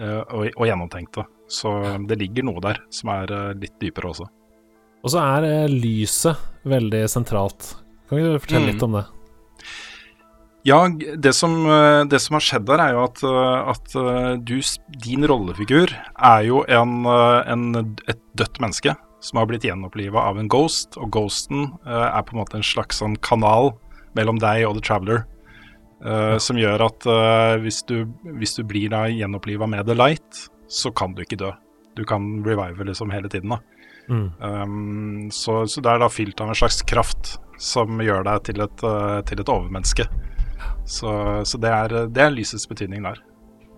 og, 0.00 0.50
og 0.50 0.66
gjennomtenkte. 0.66 1.26
Så 1.50 1.98
det 2.06 2.18
ligger 2.20 2.46
noe 2.46 2.62
der 2.62 2.78
som 2.94 3.10
er 3.10 3.32
eh, 3.34 3.54
litt 3.58 3.74
dypere 3.82 4.12
også. 4.12 4.26
Og 5.02 5.12
så 5.12 5.22
er 5.22 5.46
eh, 5.48 5.72
lyset 5.72 6.38
veldig 6.70 7.02
sentralt. 7.10 7.72
Kan 8.08 8.20
du 8.22 8.36
fortelle 8.38 8.68
mm. 8.68 8.70
litt 8.70 8.84
om 8.86 8.94
det? 8.98 9.02
Ja, 10.66 10.82
det 11.16 11.32
som, 11.32 11.54
eh, 11.66 12.04
det 12.04 12.20
som, 12.20 12.36
har 12.36 12.44
skjedd 12.44 12.66
der, 12.68 12.82
er 12.84 12.96
jo 12.96 13.04
at, 13.06 13.22
at 13.72 13.94
du, 14.44 14.58
din 15.00 15.24
rollefigur 15.24 15.92
er 15.92 16.42
jo 16.44 16.64
en, 16.68 17.06
en, 17.06 17.94
et 18.04 18.20
dødt 18.36 18.60
menneske 18.60 18.94
som 19.24 19.40
har 19.40 19.48
blitt 19.48 19.64
gjenoppliva 19.64 20.26
av 20.28 20.40
en 20.40 20.48
ghost. 20.52 20.96
Og 21.00 21.10
ghosten 21.12 21.68
er 21.84 22.22
på 22.24 22.36
en 22.36 22.42
måte 22.42 22.60
en 22.60 22.64
slags 22.64 23.00
sånn 23.02 23.18
kanal 23.24 23.74
mellom 24.16 24.40
deg 24.40 24.64
og 24.68 24.78
The 24.78 24.84
Traveler. 24.84 25.26
Som 26.40 26.56
gjør 26.56 26.86
at 26.86 27.04
hvis, 27.60 27.82
du, 27.84 28.06
hvis, 28.38 28.54
du, 28.56 28.62
blir 28.64 28.88
da 28.88 29.02
gjenoppliva 29.12 29.68
med 29.68 29.84
The 29.84 29.96
Light, 29.98 30.46
så 30.72 30.88
kan 30.96 31.12
du 31.12 31.20
ikke 31.20 31.36
dø. 31.42 31.50
Du 32.00 32.06
kan 32.08 32.38
revive 32.46 32.88
liksom 32.88 33.12
hele 33.12 33.28
tiden. 33.28 33.52
da. 33.52 33.60
Mm. 34.10 34.30
Um, 34.40 35.30
så, 35.30 35.66
så, 35.66 35.80
det 35.80 35.92
er 35.92 36.00
da 36.02 36.08
fylt 36.10 36.40
av 36.40 36.50
en 36.50 36.58
slags 36.58 36.80
kraft 36.82 37.36
som 37.60 38.00
gjør 38.02 38.24
deg 38.26 38.44
til 38.48 38.64
et, 38.64 38.84
til 39.28 39.44
et 39.44 39.52
overmenneske. 39.52 40.08
Så, 40.84 41.10
så 41.44 41.58
det, 41.58 41.70
er, 41.70 41.94
det, 42.08 42.22
er, 42.22 42.34
lysets 42.34 42.66
betydning 42.70 43.04
der. 43.04 43.20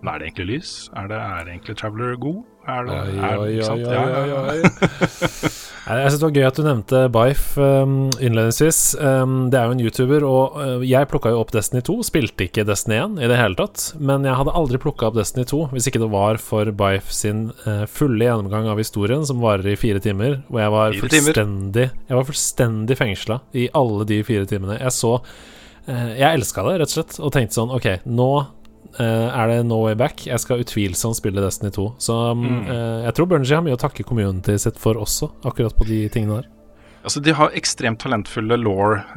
Men 0.01 0.13
er 0.13 0.19
det 0.19 0.31
egentlig 0.31 0.47
lys? 0.57 0.71
Er 0.95 1.07
det, 1.07 1.19
er 1.19 1.45
det 1.45 1.53
egentlig 1.55 1.77
Traveler 1.79 2.15
god? 2.19 2.41
Er 2.67 2.87
det, 2.87 2.95
oi, 2.95 3.13
er 3.19 3.37
det, 3.39 3.67
oi, 3.67 3.83
oi, 3.83 4.31
oi, 4.31 4.57
oi. 4.57 5.63
Jeg 5.83 6.11
synes 6.13 6.21
det 6.21 6.27
var 6.29 6.35
gøy 6.37 6.45
at 6.47 6.55
du 6.59 6.63
nevnte 6.63 6.99
Bife 7.11 7.59
um, 7.83 7.95
innledningsvis. 8.23 8.77
Um, 9.03 9.33
det 9.51 9.59
er 9.59 9.67
jo 9.67 9.75
en 9.75 9.81
YouTuber, 9.83 10.23
og 10.23 10.55
uh, 10.55 10.85
jeg 10.87 11.09
plukka 11.11 11.33
jo 11.33 11.41
opp 11.41 11.51
Destiny 11.51 11.81
2. 11.83 11.97
Spilte 12.07 12.47
ikke 12.47 12.63
Destiny 12.67 13.01
1 13.01 13.17
i 13.19 13.27
det 13.27 13.39
hele 13.39 13.59
tatt. 13.59 13.89
Men 13.99 14.23
jeg 14.23 14.37
hadde 14.39 14.55
aldri 14.55 14.79
plukka 14.79 15.09
opp 15.09 15.17
Destiny 15.19 15.43
2 15.49 15.59
hvis 15.73 15.89
ikke 15.91 15.99
det 16.05 16.11
var 16.13 16.39
for 16.39 16.71
Bife 16.79 17.11
sin 17.11 17.49
uh, 17.65 17.83
fulle 17.91 18.23
gjennomgang 18.23 18.69
av 18.71 18.79
historien, 18.79 19.27
som 19.27 19.43
varer 19.43 19.73
i 19.73 19.79
fire 19.79 19.99
timer. 20.03 20.39
Hvor 20.47 20.63
jeg 20.63 20.75
var 20.77 20.95
fullstendig 21.03 21.89
Jeg 21.91 22.15
var 22.15 22.29
fullstendig 22.31 22.99
fengsla 22.99 23.41
i 23.51 23.67
alle 23.75 24.07
de 24.07 24.21
fire 24.23 24.47
timene. 24.47 24.79
Jeg 24.79 24.95
så 24.95 25.17
Jeg 25.87 26.29
elska 26.29 26.63
det, 26.63 26.77
rett 26.79 26.91
og 26.91 26.95
slett, 26.95 27.17
og 27.19 27.31
tenkte 27.35 27.57
sånn 27.57 27.71
Ok, 27.75 27.87
nå 28.07 28.29
uh, 28.99 29.29
er 29.33 29.47
det 29.49 29.63
no 29.67 29.81
way 29.83 29.95
back. 29.97 30.25
Jeg 30.27 30.39
skal 30.41 30.61
utvilsomt 30.63 31.17
spille 31.19 31.41
Destiny 31.43 31.71
2. 31.73 31.85
Så 32.01 32.13
um, 32.31 32.43
mm. 32.43 32.65
uh, 32.69 32.99
jeg 33.07 33.13
tror 33.17 33.27
Bungie 33.31 33.55
har 33.57 33.63
mye 33.65 33.77
å 33.77 33.81
takke 33.81 34.05
community 34.07 34.53
sitt 34.61 34.77
for 34.81 34.93
også, 34.99 35.25
akkurat 35.47 35.75
på 35.77 35.83
de 35.89 35.99
tingene 36.13 36.35
der. 36.41 36.47
Altså, 37.03 37.19
de 37.19 37.31
har 37.35 37.57
ekstremt 37.57 37.99
talentfulle 37.99 38.55
law-utviklere 38.61 39.11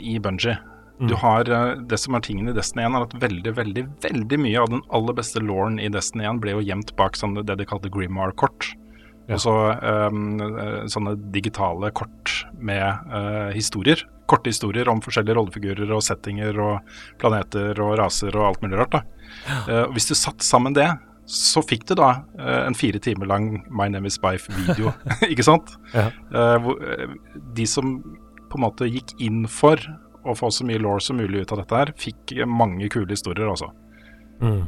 i 0.00 0.18
Bungie. 0.24 0.56
Mm. 0.94 1.08
Du 1.10 1.14
har 1.18 1.44
Det 1.90 1.98
som 1.98 2.14
er 2.14 2.22
tingen 2.22 2.48
i 2.48 2.54
Destiny 2.54 2.82
1, 2.86 2.94
er 2.94 3.02
at 3.08 3.14
veldig 3.20 3.52
veldig, 3.58 3.84
veldig 4.04 4.38
mye 4.40 4.60
av 4.62 4.68
den 4.70 4.82
aller 4.94 5.14
beste 5.18 5.40
lawen 5.42 5.76
i 5.82 5.90
Destiny 5.92 6.24
1 6.30 6.40
ble 6.40 6.50
jo 6.54 6.62
gjemt 6.64 6.90
bak 6.96 7.12
sånn 7.18 7.34
det 7.40 7.58
de 7.58 7.66
kalte 7.68 7.92
Grimmar-kort. 7.92 8.62
Ja. 9.24 9.36
Og 9.36 9.40
så 9.40 9.54
um, 10.10 10.36
sånne 10.90 11.14
digitale 11.32 11.88
kort 11.96 12.32
med 12.60 12.84
uh, 13.08 13.50
historier. 13.54 14.02
Korte 14.28 14.52
historier 14.52 14.88
om 14.92 15.00
forskjellige 15.04 15.36
rollefigurer 15.38 15.92
og 15.96 16.04
settinger 16.04 16.58
og 16.60 16.96
planeter 17.20 17.80
og 17.80 17.96
raser 18.00 18.36
og 18.36 18.50
alt 18.50 18.64
mulig 18.64 18.82
rart. 18.82 19.00
Ja. 19.48 19.58
Uh, 19.64 19.86
hvis 19.96 20.10
du 20.10 20.14
satt 20.18 20.44
sammen 20.44 20.76
det, 20.76 20.90
så 21.30 21.62
fikk 21.64 21.86
du 21.88 21.94
da 21.96 22.10
uh, 22.36 22.60
en 22.66 22.76
fire 22.76 23.00
timer 23.00 23.30
lang 23.30 23.48
My 23.72 23.88
Name 23.88 24.12
Is 24.12 24.20
Bife-video, 24.20 24.92
ikke 25.32 25.46
sant? 25.46 25.72
Ja. 25.96 26.10
Hvor, 26.60 26.80
de 27.56 27.68
som 27.68 27.96
på 28.52 28.60
en 28.60 28.66
måte 28.66 28.90
gikk 28.90 29.16
inn 29.24 29.46
for 29.50 29.80
å 30.24 30.36
få 30.36 30.50
så 30.52 30.64
mye 30.68 30.80
law 30.80 31.00
som 31.02 31.16
mulig 31.20 31.44
ut 31.44 31.52
av 31.52 31.64
dette 31.64 31.80
her, 31.80 31.96
fikk 32.00 32.36
mange 32.48 32.88
kule 32.92 33.12
historier, 33.12 33.48
altså. 33.48 33.72
Mm. 34.44 34.64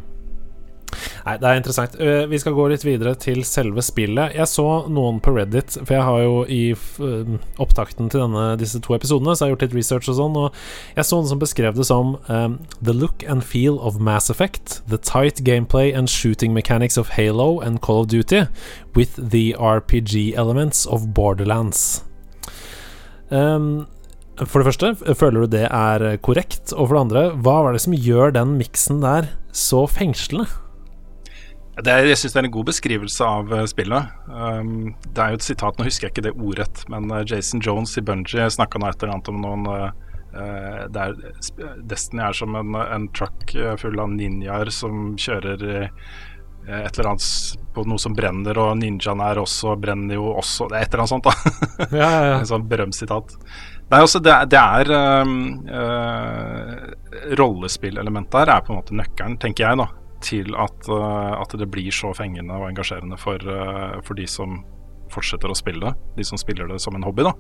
Nei, 1.26 1.36
det 1.42 1.48
er 1.48 1.60
interessant. 1.60 1.96
Uh, 2.00 2.24
vi 2.30 2.38
skal 2.42 2.54
gå 2.56 2.66
litt 2.70 2.84
videre 2.86 3.14
til 3.20 3.42
selve 3.48 3.82
spillet. 3.84 4.36
Jeg 4.36 4.50
så 4.50 4.66
noen 4.92 5.20
på 5.22 5.34
Reddit, 5.36 5.78
for 5.82 5.96
jeg 5.96 6.06
har 6.06 6.22
jo 6.22 6.36
i 6.46 6.62
uh, 6.74 7.36
opptakten 7.62 8.10
til 8.12 8.24
denne, 8.26 8.46
disse 8.60 8.80
to 8.84 8.94
episodene 8.96 9.34
Så 9.34 9.44
jeg 9.44 9.48
har 9.48 9.54
gjort 9.54 9.66
litt 9.66 9.76
research 9.78 10.10
og 10.12 10.18
sånn, 10.20 10.38
og 10.40 10.96
jeg 10.96 11.08
så 11.08 11.18
noen 11.18 11.30
som 11.32 11.42
beskrev 11.42 11.76
det 11.76 11.88
som 11.88 12.16
um, 12.28 12.58
The 12.80 12.94
look 12.96 13.24
and 13.28 13.44
feel 13.44 13.80
of 13.80 14.00
Mass 14.00 14.30
Effect, 14.32 14.80
the 14.88 14.98
tight 14.98 15.42
gameplay 15.46 15.92
and 15.92 16.10
shooting 16.10 16.54
mechanics 16.54 16.96
of 16.96 17.16
Halo 17.16 17.60
and 17.60 17.80
Call 17.80 18.04
of 18.04 18.08
Duty, 18.12 18.46
with 18.96 19.16
the 19.16 19.54
RPG 19.58 20.34
elements 20.36 20.86
of 20.86 21.12
Borderlands. 21.14 22.04
Um, 23.30 23.86
for 24.44 24.60
det 24.60 24.68
første, 24.68 25.14
føler 25.16 25.46
du 25.46 25.52
det 25.56 25.64
er 25.70 26.18
korrekt? 26.20 26.74
Og 26.74 26.88
for 26.88 26.96
det 26.96 27.04
andre, 27.06 27.24
hva 27.40 27.62
var 27.64 27.72
det 27.72 27.80
som 27.86 27.96
gjør 27.96 28.34
den 28.36 28.58
miksen 28.60 29.00
der 29.00 29.32
så 29.56 29.86
fengslende? 29.88 30.44
Er, 31.76 32.06
jeg 32.08 32.16
syns 32.16 32.32
det 32.32 32.40
er 32.40 32.46
en 32.48 32.54
god 32.54 32.68
beskrivelse 32.70 33.26
av 33.26 33.50
uh, 33.52 33.62
spillet. 33.68 34.12
Um, 34.32 34.94
det 35.12 35.20
er 35.20 35.34
jo 35.34 35.40
et 35.40 35.44
sitat, 35.44 35.76
nå 35.76 35.84
husker 35.84 36.06
jeg 36.06 36.14
ikke 36.14 36.24
det 36.24 36.32
ordrett, 36.32 36.84
men 36.92 37.10
uh, 37.12 37.20
Jason 37.28 37.60
Jones 37.60 37.92
i 38.00 38.04
Bungie 38.04 38.46
snakka 38.54 38.80
nå 38.80 38.88
et 38.88 39.02
eller 39.02 39.12
annet 39.12 39.28
om 39.32 39.42
noen 39.44 39.66
uh, 39.68 39.90
der 40.92 41.12
Destiny 41.88 42.22
er 42.24 42.36
som 42.36 42.56
en, 42.56 42.74
en 42.76 43.06
truck 43.16 43.54
full 43.80 44.00
av 44.02 44.10
ninjaer 44.12 44.68
som 44.74 45.14
kjører 45.16 45.62
et 45.64 46.98
eller 46.98 47.08
annet 47.08 47.62
på 47.72 47.84
noe 47.88 48.02
som 48.02 48.12
brenner, 48.12 48.58
og 48.60 48.76
ninjaen 48.76 49.22
er 49.24 49.40
også 49.40 49.78
brenner 49.80 50.18
jo 50.18 50.26
også 50.36 50.66
Det 50.68 50.76
er 50.76 50.84
et 50.84 50.92
eller 50.92 51.06
annet 51.06 51.14
sånt, 51.14 51.28
da. 51.30 51.86
Ja, 51.86 52.10
ja, 52.10 52.22
ja. 52.26 52.38
en 52.42 52.50
sånn 52.52 52.68
berømtsitat. 52.68 53.36
Nei, 53.86 54.00
altså, 54.02 54.20
det, 54.20 54.34
det 54.52 54.60
er 54.60 54.92
um, 55.24 55.38
Rollespillelementet 57.40 58.42
her 58.42 58.58
er 58.58 58.66
på 58.66 58.74
en 58.74 58.82
måte 58.82 58.98
nøkkelen, 58.98 59.40
tenker 59.40 59.70
jeg, 59.70 59.86
da 59.86 59.88
til 60.26 60.56
at, 60.58 60.88
uh, 60.90 61.36
at, 61.38 61.54
det 61.58 61.68
blir 61.70 61.94
så 61.94 62.12
fengende 62.16 62.56
og 62.58 62.68
engasjerende 62.70 63.18
for, 63.20 63.42
uh, 63.46 64.00
for 64.06 64.18
de 64.18 64.26
som 64.30 64.60
fortsetter 65.12 65.50
å 65.50 65.56
spille 65.56 65.82
det. 65.84 65.94
De 66.18 66.26
som 66.26 66.38
spiller 66.40 66.68
det 66.70 66.80
som 66.82 66.96
en 66.98 67.06
hobby, 67.06 67.26
da. 67.26 67.32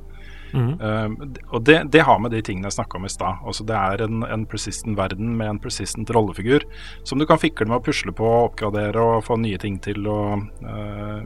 Mm. 0.54 0.80
Eh, 0.80 1.38
og 1.50 1.64
det, 1.66 1.78
det 1.92 2.04
har 2.06 2.20
med 2.22 2.32
de 2.34 2.42
tingene 2.44 2.70
jeg 2.70 2.78
snakka 2.78 2.98
om 2.98 3.08
i 3.08 3.12
stad. 3.12 3.42
Altså, 3.46 3.66
det 3.66 3.76
er 3.76 4.04
en, 4.06 4.22
en 4.22 4.46
persistent 4.48 4.96
verden 4.98 5.34
med 5.38 5.50
en 5.50 5.62
persistent 5.62 6.10
rollefigur 6.14 6.66
som 7.06 7.20
du 7.20 7.26
kan 7.28 7.40
fikle 7.42 7.68
med 7.68 7.80
å 7.80 7.84
pusle 7.86 8.14
på 8.16 8.28
oppgradere 8.46 9.02
og 9.02 9.24
få 9.26 9.38
nye 9.42 9.60
ting 9.62 9.80
til 9.84 10.06
å 10.10 10.20
uh, 10.38 11.22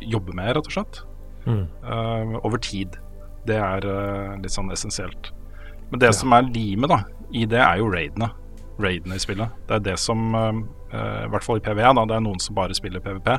jobbe 0.00 0.36
med, 0.36 0.52
rett 0.56 0.68
og 0.68 0.76
slett. 0.76 1.02
Mm. 1.46 1.64
Uh, 1.84 2.36
over 2.44 2.60
tid. 2.62 2.98
Det 3.48 3.56
er 3.56 3.86
uh, 3.88 4.36
litt 4.40 4.54
sånn 4.54 4.72
essensielt. 4.74 5.32
Men 5.90 6.02
det 6.02 6.12
Ja. 6.12 6.18
som 6.20 6.36
er 6.36 6.46
limet 6.52 6.92
da, 6.92 7.02
i 7.32 7.46
det, 7.48 7.58
er 7.58 7.80
jo 7.80 7.90
raidene. 7.90 8.30
Raidene 8.82 9.16
i 9.16 9.22
spillet. 9.22 9.56
Det 9.68 9.78
er 9.78 9.86
det 9.90 9.96
som, 10.00 10.34
eh, 10.34 10.60
i 11.24 11.30
hvert 11.32 11.46
fall 11.46 11.60
i 11.60 11.64
PVE, 11.64 11.94
da, 11.96 12.04
det 12.06 12.16
er 12.16 12.24
noen 12.24 12.40
som 12.42 12.58
bare 12.58 12.76
spiller 12.76 13.02
PVP. 13.04 13.32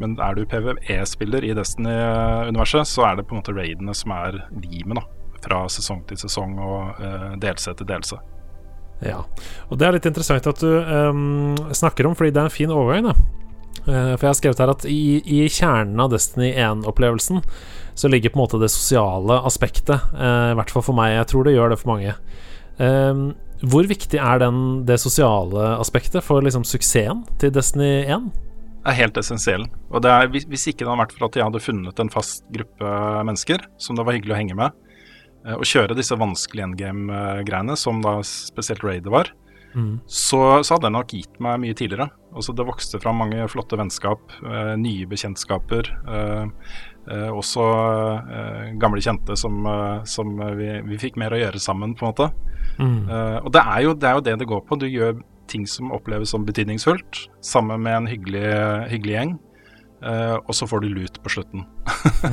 Men 0.00 0.16
er 0.20 0.34
du 0.34 0.46
PVE-spiller 0.48 1.44
i 1.44 1.54
Destiny-universet, 1.56 2.88
så 2.88 3.04
er 3.10 3.16
det 3.18 3.26
på 3.28 3.36
en 3.36 3.42
måte 3.42 3.56
raidene 3.56 3.94
som 3.94 4.14
er 4.16 4.44
limet, 4.62 5.00
da. 5.00 5.04
Fra 5.44 5.64
sesong 5.72 6.04
til 6.08 6.20
sesong 6.20 6.58
og 6.60 7.00
uh, 7.00 7.34
delse 7.40 7.72
til 7.76 7.88
delse. 7.88 8.16
Ja, 9.00 9.22
og 9.68 9.78
det 9.80 9.86
er 9.86 9.94
litt 9.96 10.08
interessant 10.08 10.46
at 10.46 10.60
du 10.60 10.68
um, 10.68 11.56
snakker 11.72 12.08
om, 12.08 12.16
fordi 12.16 12.32
det 12.36 12.42
er 12.42 12.48
en 12.50 12.52
fin 12.52 12.72
overgang, 12.72 13.08
da. 13.08 13.40
Eh, 13.86 14.14
for 14.16 14.26
jeg 14.26 14.28
har 14.28 14.38
skrevet 14.38 14.60
her 14.60 14.72
at 14.74 14.86
i, 14.90 15.20
i 15.24 15.44
kjernen 15.48 16.00
av 16.02 16.10
Destiny 16.12 16.50
1-opplevelsen 16.52 17.40
så 17.96 18.10
ligger 18.10 18.32
på 18.32 18.38
en 18.38 18.42
måte 18.42 18.60
det 18.60 18.68
sosiale 18.72 19.38
aspektet. 19.48 20.10
eh, 20.14 20.50
I 20.52 20.58
hvert 20.58 20.72
fall 20.74 20.84
for 20.84 20.96
meg. 20.96 21.14
Jeg 21.16 21.30
tror 21.32 21.46
det 21.46 21.54
gjør 21.56 21.72
det 21.72 21.78
for 21.80 21.92
mange. 21.94 22.16
Ehm, 22.80 23.24
hvor 23.60 23.88
viktig 23.88 24.20
er 24.20 24.40
den, 24.40 24.60
det 24.88 25.00
sosiale 25.02 25.74
aspektet 25.80 26.24
for 26.24 26.44
liksom 26.44 26.64
suksessen 26.64 27.26
til 27.42 27.52
Destiny 27.52 28.06
1? 28.06 28.30
er 28.86 28.96
helt 28.96 29.18
essensiell. 29.20 29.66
Og 29.90 30.04
det 30.04 30.12
er, 30.12 30.30
hvis, 30.32 30.66
ikke 30.70 30.84
det 30.84 30.88
hadde 30.88 31.02
vært 31.02 31.16
for 31.16 31.28
at 31.28 31.36
jeg 31.36 31.46
hadde 31.46 31.62
funnet 31.64 32.00
en 32.00 32.12
fast 32.12 32.46
gruppe 32.54 32.94
mennesker 33.28 33.66
som 33.80 33.98
det 33.98 34.06
var 34.06 34.16
hyggelig 34.16 34.36
å 34.36 34.40
henge 34.40 34.56
med, 34.58 34.78
eh, 35.44 35.56
og 35.58 35.66
kjøre 35.68 35.96
disse 35.98 36.16
vanskelige 36.18 36.70
endgame-greiene, 36.70 37.76
som 37.78 38.00
da 38.04 38.18
spesielt 38.26 38.84
Raider 38.86 39.14
var, 39.14 39.32
så, 40.10 40.40
så 40.66 40.74
hadde 40.74 40.88
det 40.88 40.96
nok 40.96 41.12
gitt 41.14 41.36
meg 41.42 41.60
mye 41.62 41.76
tidligere. 41.78 42.08
Også 42.34 42.54
Det 42.58 42.66
vokste 42.66 42.98
fram 43.02 43.20
mange 43.22 43.44
flotte 43.52 43.78
vennskap, 43.78 44.32
eh, 44.42 44.72
nye 44.80 45.06
bekjentskaper. 45.10 45.92
Eh, 46.10 47.28
også 47.30 47.64
gamle 48.78 49.00
kjente 49.02 49.34
som, 49.34 49.64
som 50.06 50.34
vi, 50.54 50.68
vi 50.86 50.98
fikk 51.00 51.16
mer 51.18 51.32
å 51.34 51.38
gjøre 51.40 51.58
sammen, 51.58 51.94
på 51.98 52.04
en 52.04 52.12
måte. 52.12 52.26
Eh, 52.80 53.38
og 53.44 53.52
det 53.54 53.62
er, 53.62 53.82
jo, 53.84 53.94
det 53.94 54.08
er 54.08 54.18
jo 54.18 54.24
det 54.24 54.38
det 54.40 54.48
går 54.50 54.64
på. 54.66 54.80
Du 54.80 54.88
gjør 54.88 55.20
ting 55.50 55.66
som 55.66 55.92
oppleves 55.92 56.30
som 56.30 56.46
betydningsfullt, 56.46 57.26
sammen 57.44 57.82
med 57.82 57.96
en 57.96 58.10
hyggelig, 58.10 58.50
hyggelig 58.92 59.16
gjeng. 59.16 59.38
Uh, 60.00 60.40
og 60.48 60.54
så 60.56 60.64
får 60.64 60.80
du 60.80 60.94
lut 60.94 61.18
på 61.20 61.28
slutten. 61.28 61.66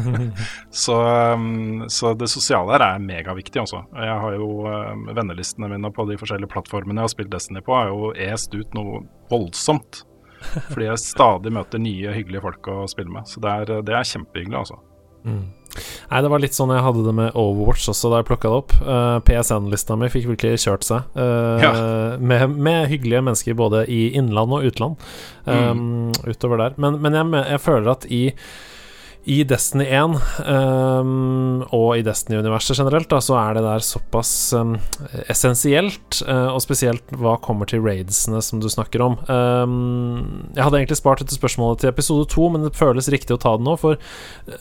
så, 0.84 0.96
um, 1.36 1.84
så 1.92 2.14
det 2.16 2.30
sosiale 2.32 2.72
her 2.72 2.86
er 2.86 3.04
megaviktig, 3.04 3.60
også. 3.60 3.82
Jeg 3.92 4.20
har 4.24 4.38
jo 4.38 4.48
um, 4.64 5.10
Vennelistene 5.12 5.68
mine 5.74 5.92
på 5.92 6.06
de 6.08 6.16
forskjellige 6.22 6.54
plattformene 6.54 7.02
jeg 7.02 7.10
har 7.10 7.12
spilt 7.12 7.34
Destiny 7.34 7.64
på, 7.66 7.76
har 7.76 7.92
jo 7.92 8.14
est 8.16 8.56
ut 8.56 8.78
noe 8.78 9.04
voldsomt. 9.32 10.06
Fordi 10.70 10.88
jeg 10.88 11.04
stadig 11.04 11.52
møter 11.52 11.82
nye, 11.82 12.14
hyggelige 12.16 12.46
folk 12.46 12.72
å 12.72 12.86
spille 12.88 13.12
med. 13.12 13.28
Så 13.28 13.44
det 13.44 13.52
er, 13.52 13.82
det 13.84 13.98
er 13.98 14.12
kjempehyggelig, 14.16 14.62
altså. 14.64 14.80
Nei, 16.10 16.22
det 16.24 16.30
var 16.32 16.42
litt 16.42 16.56
sånn 16.58 16.72
jeg 16.74 16.84
hadde 16.86 17.04
det 17.06 17.14
med 17.18 17.36
Overwatch 17.38 17.90
også 17.92 18.12
da 18.12 18.22
jeg 18.22 18.30
plukka 18.30 18.52
det 18.52 18.60
opp. 18.62 18.76
Uh, 18.82 19.18
PSN-lista 19.28 19.98
mi 20.00 20.10
fikk 20.10 20.30
virkelig 20.32 20.64
kjørt 20.64 20.88
seg. 20.88 21.12
eh, 21.84 22.16
med, 22.18 22.56
med 22.56 22.88
hyggelige 22.92 23.24
mennesker 23.28 23.58
både 23.60 23.84
i 23.92 24.08
innland 24.18 24.56
og 24.58 24.66
utland 24.72 25.04
um, 25.46 26.10
utover 26.26 26.64
der. 26.64 26.80
Men, 26.82 26.98
men 27.04 27.18
jeg, 27.18 27.46
jeg 27.54 27.64
føler 27.64 27.94
at 27.94 28.08
i 28.10 28.24
i 29.28 29.42
Destiny 29.44 29.86
1 29.92 30.14
um, 30.48 31.64
og 31.76 31.88
i 31.98 32.04
Destiny-universet 32.06 32.80
generelt, 32.80 33.10
da, 33.12 33.20
så 33.24 33.36
er 33.36 33.58
det 33.58 33.64
der 33.66 33.84
såpass 33.84 34.32
um, 34.56 34.78
essensielt, 35.28 36.22
uh, 36.24 36.54
og 36.54 36.62
spesielt 36.64 37.12
hva 37.20 37.36
kommer 37.44 37.68
til 37.68 37.84
raidsene 37.84 38.40
som 38.44 38.62
du 38.64 38.70
snakker 38.72 39.04
om. 39.04 39.18
Um, 39.28 40.48
jeg 40.56 40.64
hadde 40.64 40.80
egentlig 40.80 41.00
spart 41.02 41.24
dette 41.24 41.36
spørsmålet 41.36 41.84
til 41.84 41.92
episode 41.92 42.30
to, 42.32 42.48
men 42.54 42.64
det 42.64 42.76
føles 42.80 43.12
riktig 43.12 43.36
å 43.36 43.42
ta 43.44 43.58
det 43.58 43.68
nå, 43.68 43.76
for 43.82 44.00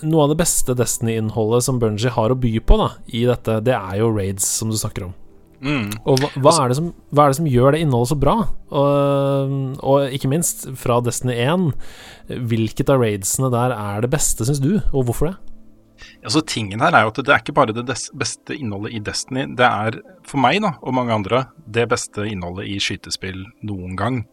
noe 0.02 0.26
av 0.26 0.34
det 0.34 0.40
beste 0.42 0.74
Destiny-innholdet 0.78 1.68
som 1.68 1.78
Bungie 1.82 2.10
har 2.18 2.34
å 2.34 2.40
by 2.40 2.56
på 2.66 2.80
da, 2.82 2.90
i 3.06 3.22
dette, 3.30 3.60
det 3.66 3.78
er 3.78 4.02
jo 4.02 4.10
raids, 4.16 4.50
som 4.58 4.74
du 4.74 4.78
snakker 4.80 5.06
om. 5.10 5.14
Mm. 5.64 5.88
Og 6.04 6.20
hva, 6.20 6.30
hva, 6.44 6.52
er 6.62 6.70
det 6.70 6.78
som, 6.78 6.92
hva 7.14 7.24
er 7.24 7.32
det 7.32 7.38
som 7.38 7.48
gjør 7.50 7.74
det 7.74 7.82
innholdet 7.84 8.12
så 8.12 8.18
bra? 8.20 8.36
Og, 8.68 9.56
og 9.80 10.16
ikke 10.16 10.30
minst, 10.30 10.66
fra 10.78 11.00
Destiny 11.04 11.36
1, 11.46 11.68
hvilket 12.50 12.92
av 12.92 13.02
raidsene 13.02 13.52
der 13.54 13.74
er 13.76 14.04
det 14.04 14.12
beste, 14.12 14.46
syns 14.48 14.62
du, 14.62 14.74
og 14.92 15.08
hvorfor 15.08 15.32
det? 15.32 15.36
Altså 16.26 16.42
tingen 16.44 16.82
her 16.84 16.92
er 16.92 17.06
jo 17.06 17.12
at 17.12 17.18
Det 17.24 17.32
er 17.32 17.40
ikke 17.40 17.54
bare 17.56 17.72
det 17.72 17.86
des 17.88 18.08
beste 18.18 18.52
innholdet 18.52 18.92
i 18.98 19.00
Destiny. 19.00 19.46
Det 19.56 19.64
er 19.64 20.00
for 20.28 20.42
meg 20.42 20.60
da, 20.64 20.74
og 20.82 20.96
mange 20.96 21.14
andre 21.14 21.46
det 21.64 21.86
beste 21.88 22.26
innholdet 22.28 22.68
i 22.68 22.76
skytespill 22.82 23.46
noen 23.64 23.96
gang. 23.98 24.24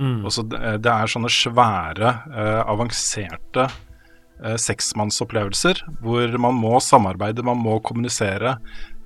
Også 0.00 0.44
det, 0.48 0.60
det 0.82 0.92
er 0.92 1.10
sånne 1.10 1.30
svære, 1.30 2.12
eh, 2.32 2.60
avanserte 2.72 3.66
eh, 3.68 4.56
seksmannsopplevelser 4.58 5.84
hvor 6.02 6.38
man 6.42 6.58
må 6.58 6.78
samarbeide, 6.82 7.44
man 7.46 7.60
må 7.60 7.78
kommunisere. 7.84 8.56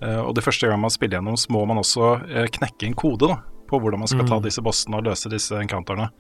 Eh, 0.03 0.21
og 0.21 0.35
det 0.37 0.45
første 0.45 0.69
gang 0.69 0.81
man 0.83 0.93
spiller 0.93 1.19
gjennom, 1.19 1.39
så 1.41 1.53
må 1.55 1.65
man 1.69 1.81
også 1.83 2.13
eh, 2.27 2.51
knekke 2.59 2.89
en 2.89 2.99
kode 2.99 3.31
da, 3.33 3.41
på 3.71 3.81
hvordan 3.83 4.05
man 4.05 4.11
skal 4.11 4.29
ta 4.29 4.39
disse 4.43 4.63
bossene 4.63 5.01
og 5.01 5.09
løse 5.09 5.33
disse 5.33 5.57
encounterne. 5.59 6.11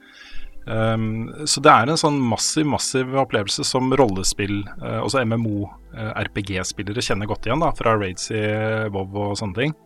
Um, 0.66 1.28
så 1.46 1.60
det 1.62 1.70
er 1.70 1.86
en 1.86 2.00
sånn 2.00 2.16
massiv, 2.18 2.64
massiv 2.66 3.12
opplevelse 3.22 3.62
som 3.62 3.92
rollespill, 3.94 4.64
uh, 4.80 4.98
også 5.04 5.22
MMO-RPG-spillere 5.22 7.04
kjenner 7.06 7.30
godt 7.30 7.46
igjen 7.46 7.62
da, 7.62 7.68
fra 7.78 7.92
raids 7.94 8.32
i 8.34 8.42
WoW 8.90 9.28
og 9.28 9.36
sånne 9.38 9.60
ting. 9.60 9.76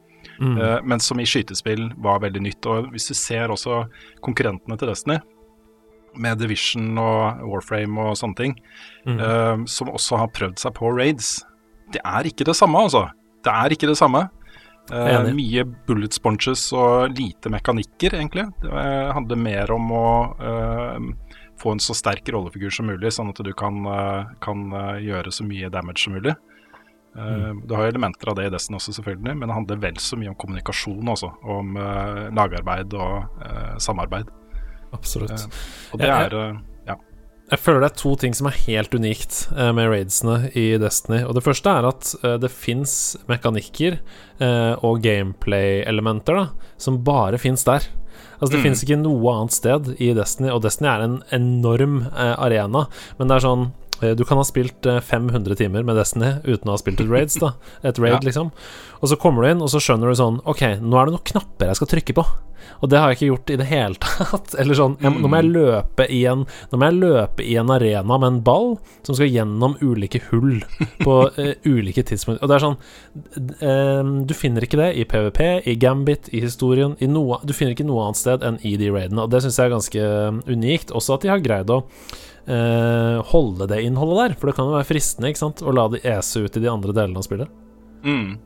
Eh, 0.41 0.79
men 0.83 1.01
som 1.01 1.21
i 1.21 1.27
skytespill 1.27 1.91
var 1.97 2.23
veldig 2.25 2.43
nytt. 2.43 2.67
Og 2.67 2.91
hvis 2.95 3.11
du 3.11 3.15
ser 3.17 3.53
også 3.53 3.85
konkurrentene 4.25 4.79
til 4.81 4.91
Destiny, 4.91 5.21
med 6.21 6.41
Division 6.43 6.99
og 6.99 7.45
Warframe 7.47 8.09
og 8.09 8.17
sånne 8.19 8.39
ting, 8.39 8.57
eh, 9.07 9.65
som 9.71 9.93
også 9.93 10.19
har 10.19 10.33
prøvd 10.35 10.59
seg 10.59 10.75
på 10.75 10.91
raids, 10.97 11.45
det 11.95 12.03
er 12.05 12.27
ikke 12.27 12.47
det 12.49 12.57
samme, 12.57 12.79
altså. 12.79 13.09
Det 13.45 13.53
er 13.53 13.75
ikke 13.75 13.89
det 13.91 13.99
samme. 13.99 14.27
Uh, 14.91 15.29
mye 15.37 15.63
bullet 15.87 16.17
sponges 16.17 16.65
og 16.75 17.15
lite 17.15 17.51
mekanikker, 17.53 18.17
egentlig. 18.19 18.49
Det 18.65 18.87
handler 19.15 19.39
mer 19.39 19.71
om 19.75 19.93
å 19.95 20.07
uh, 20.41 21.37
få 21.61 21.77
en 21.77 21.83
så 21.83 21.95
sterk 21.95 22.27
rollefigur 22.35 22.73
som 22.75 22.89
mulig, 22.91 23.13
sånn 23.15 23.31
at 23.31 23.43
du 23.45 23.51
kan, 23.53 23.83
eh, 23.85 24.31
kan 24.41 24.63
gjøre 25.05 25.29
så 25.29 25.45
mye 25.45 25.69
damage 25.69 26.01
som 26.01 26.15
mulig. 26.17 26.33
Mm. 27.13 27.67
Du 27.69 27.75
har 27.77 27.91
elementer 27.91 28.31
av 28.33 28.39
det 28.39 28.47
i 28.49 28.53
Destiny 28.55 28.79
også, 28.79 28.95
selvfølgelig, 28.97 29.35
men 29.37 29.45
det 29.45 29.57
handler 29.59 29.83
vel 29.83 29.99
så 30.01 30.17
mye 30.17 30.31
om 30.33 30.39
kommunikasjon 30.41 31.11
også. 31.13 31.29
Om 31.45 31.77
lagarbeid 32.33 32.97
og 32.97 33.45
samarbeid. 33.77 34.33
Absolutt. 34.97 35.45
Og 35.93 36.01
det 36.01 36.09
er. 36.09 36.39
Jeg 37.51 37.59
føler 37.59 37.81
det 37.83 37.89
er 37.91 37.99
to 37.99 38.13
ting 38.21 38.35
som 38.37 38.47
er 38.47 38.59
helt 38.69 38.93
unikt 38.95 39.49
eh, 39.57 39.73
med 39.75 39.89
raidsene 39.91 40.53
i 40.55 40.69
Destiny. 40.79 41.25
Og 41.27 41.35
Det 41.35 41.43
første 41.43 41.73
er 41.73 41.89
at 41.89 42.13
eh, 42.23 42.37
det 42.39 42.51
fins 42.55 42.93
mekanikker 43.31 43.97
eh, 44.39 44.75
og 44.87 45.01
gameplay-elementer 45.03 46.45
som 46.81 47.01
bare 47.05 47.41
fins 47.43 47.65
der. 47.67 47.89
Altså 48.41 48.53
Det 48.55 48.61
Mm. 48.61 48.63
finnes 48.63 48.83
ikke 48.85 49.01
noe 49.03 49.35
annet 49.35 49.53
sted 49.53 49.91
i 50.01 50.13
Destiny, 50.17 50.49
og 50.55 50.63
Destiny 50.63 50.89
er 50.89 51.03
en 51.05 51.19
enorm 51.33 52.07
arena. 52.17 52.87
Men 53.19 53.29
det 53.29 53.37
er 53.37 53.45
sånn 53.49 53.67
Du 54.17 54.25
kan 54.25 54.41
ha 54.41 54.45
spilt 54.49 54.87
eh, 54.89 55.01
500 55.05 55.57
timer 55.61 55.85
med 55.87 55.97
Destiny 56.01 56.37
uten 56.47 56.69
å 56.71 56.77
ha 56.77 56.81
spilt 56.81 57.01
et 57.05 57.11
raids, 57.11 57.37
da. 57.41 57.55
Et 57.83 57.99
raid, 58.01 58.17
Ja. 58.21 58.25
liksom. 58.27 58.51
Og 59.01 59.09
så 59.13 59.17
kommer 59.21 59.45
du 59.45 59.51
inn, 59.53 59.63
og 59.65 59.71
så 59.73 59.81
skjønner 59.83 60.09
du 60.13 60.17
sånn 60.19 60.41
Ok, 60.49 60.63
nå 60.81 60.97
er 61.01 61.09
det 61.11 61.17
noen 61.17 61.29
knapper 61.33 61.71
jeg 61.71 61.79
skal 61.81 61.91
trykke 61.95 62.17
på. 62.21 62.25
Og 62.85 62.89
det 62.93 62.99
har 63.01 63.11
jeg 63.11 63.17
ikke 63.19 63.29
gjort 63.31 63.51
i 63.53 63.57
det 63.61 63.67
hele 63.71 63.97
tatt. 64.01 64.55
Eller 64.61 64.77
sånn 64.77 64.95
jeg, 65.01 65.13
Nå 65.21 65.29
må 65.33 65.39
jeg 65.41 65.49
løpe 65.53 66.05
i 66.13 66.21
en 66.29 66.43
Nå 66.71 66.79
må 66.81 66.89
jeg 66.91 66.99
løpe 67.01 67.45
i 67.45 67.55
en 67.61 67.73
arena 67.73 68.19
med 68.21 68.27
en 68.29 68.39
ball 68.45 68.69
som 69.05 69.17
skal 69.17 69.29
gjennom 69.33 69.75
ulike 69.85 70.21
hull 70.31 70.61
på 71.01 71.15
uh, 71.37 71.51
ulike 71.73 72.05
tidspunkt. 72.09 72.41
Og 72.45 72.49
det 72.53 72.57
er 72.59 72.65
sånn 72.65 72.77
eh, 73.65 74.11
Du 74.29 74.35
finner 74.37 74.65
ikke 74.67 74.81
det 74.81 74.91
i 75.01 75.07
PVP, 75.09 75.41
i 75.73 75.77
Gambit, 75.81 76.29
i 76.37 76.43
historien 76.45 76.97
i 77.01 77.09
noe, 77.11 77.41
Du 77.45 77.53
finner 77.57 77.75
ikke 77.77 77.89
noe 77.89 78.07
annet 78.09 78.21
sted 78.21 78.45
enn 78.47 78.61
i 78.67 78.77
de 78.81 78.91
raidene, 78.93 79.25
og 79.25 79.33
det 79.33 79.43
syns 79.45 79.59
jeg 79.61 79.69
er 79.71 79.75
ganske 79.77 80.05
eh, 80.11 80.41
unikt. 80.53 80.93
Også 80.97 81.17
at 81.17 81.25
de 81.27 81.33
har 81.33 81.45
greid 81.45 81.73
å 81.73 81.83
eh, 82.51 83.17
holde 83.33 83.69
det 83.71 83.81
innholdet 83.87 84.21
der, 84.21 84.37
for 84.39 84.51
det 84.51 84.57
kan 84.59 84.69
jo 84.69 84.77
være 84.77 84.89
fristende 84.89 85.31
ikke 85.31 85.45
sant 85.45 85.63
å 85.63 85.75
la 85.75 85.89
det 85.93 86.03
ese 86.09 86.45
ut 86.45 86.57
i 86.57 86.63
de 86.63 86.71
andre 86.71 86.95
delene 86.97 87.23
av 87.23 87.27
spillet. 87.27 87.53
Mm. 88.05 88.39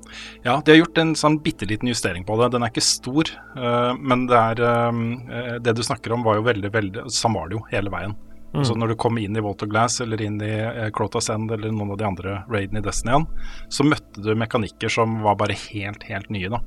Ja, 0.42 0.62
de 0.64 0.72
har 0.72 0.80
gjort 0.80 0.98
en 0.98 1.14
sånn 1.14 1.38
bitte 1.42 1.66
liten 1.70 1.88
justering 1.88 2.24
på 2.26 2.36
det. 2.40 2.50
Den 2.54 2.66
er 2.66 2.72
ikke 2.72 2.84
stor, 2.84 3.30
uh, 3.54 3.92
men 3.94 4.26
det 4.26 4.38
er 4.38 4.62
eh, 4.66 5.58
Det 5.62 5.76
du 5.78 5.82
snakker 5.86 6.14
om, 6.14 6.24
var 6.26 6.40
jo 6.40 6.46
veldig, 6.48 6.70
veldig 6.74 7.04
Sånn 7.14 7.36
var 7.38 7.46
det 7.48 7.60
jo 7.60 7.66
hele 7.70 7.92
veien. 7.94 8.16
Så 8.62 8.76
når 8.78 8.92
du 8.92 8.94
kom 9.02 9.16
inn 9.18 9.34
i 9.34 9.42
Walter 9.42 9.66
Glass 9.66 9.96
eller 10.04 10.20
inn 10.22 10.36
i 10.42 10.52
uh, 10.62 10.86
Crotas 10.94 11.26
End 11.32 11.50
eller 11.50 11.72
noen 11.74 11.90
av 11.90 11.98
de 11.98 12.06
andre 12.06 12.34
raidene 12.46 12.78
i 12.78 12.84
Destiny 12.86 13.16
1, 13.16 13.24
så 13.74 13.86
møtte 13.86 14.22
du 14.22 14.30
mekanikker 14.38 14.92
som 14.94 15.16
var 15.24 15.40
bare 15.40 15.56
helt, 15.58 16.06
helt 16.06 16.30
nye, 16.30 16.52
da. 16.52 16.60